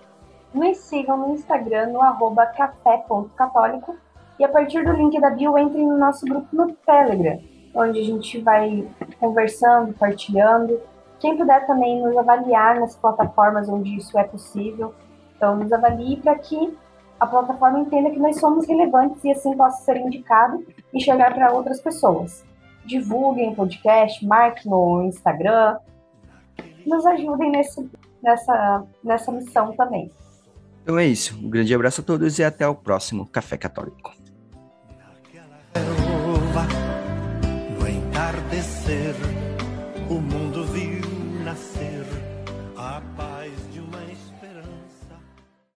Me 0.55 0.73
sigam 0.73 1.17
no 1.19 1.35
Instagram, 1.35 1.89
no 1.89 2.01
arroba 2.01 2.47
café.católico. 2.47 3.97
E 4.39 4.45
a 4.45 4.49
partir 4.49 4.85
do 4.85 4.93
link 4.93 5.21
da 5.21 5.31
bio, 5.31 5.59
entrem 5.59 5.85
no 5.85 5.99
nosso 5.99 6.25
grupo 6.25 6.47
no 6.53 6.73
Telegram, 6.87 7.41
onde 7.75 7.99
a 7.99 8.05
gente 8.05 8.41
vai 8.41 8.87
conversando, 9.19 9.93
partilhando. 9.95 10.81
Quem 11.19 11.37
puder 11.37 11.67
também 11.67 12.01
nos 12.01 12.17
avaliar 12.17 12.79
nas 12.79 12.95
plataformas 12.95 13.69
onde 13.69 13.97
isso 13.97 14.17
é 14.17 14.23
possível. 14.23 14.95
Então, 15.37 15.57
nos 15.57 15.73
avalie 15.73 16.19
para 16.19 16.39
que 16.39 16.73
a 17.19 17.27
plataforma 17.27 17.81
entenda 17.81 18.11
que 18.11 18.21
nós 18.21 18.39
somos 18.39 18.65
relevantes 18.69 19.25
e 19.25 19.33
assim 19.33 19.57
possa 19.57 19.83
ser 19.83 19.97
indicado 19.97 20.65
e 20.95 21.01
chegar 21.01 21.35
para 21.35 21.53
outras 21.53 21.81
pessoas. 21.81 22.45
Divulguem 22.87 23.51
o 23.51 23.57
podcast, 23.57 24.25
marquem 24.25 24.71
no 24.71 25.03
Instagram, 25.03 25.79
nos 26.87 27.05
ajudem 27.05 27.51
nesse, 27.51 27.89
nessa, 28.23 28.85
nessa 29.03 29.33
missão 29.33 29.75
também. 29.77 30.11
Então 30.83 30.99
é 30.99 31.07
isso. 31.07 31.39
Um 31.39 31.51
grande 31.51 31.75
abraço 31.75 32.01
a 32.01 32.05
todos 32.05 32.39
e 32.39 32.45
até 32.45 32.67
o 32.67 32.75
próximo 32.75 33.27
Café 33.27 33.57
Católico. 33.57 34.13
No 37.79 37.89
entardecer 37.89 39.15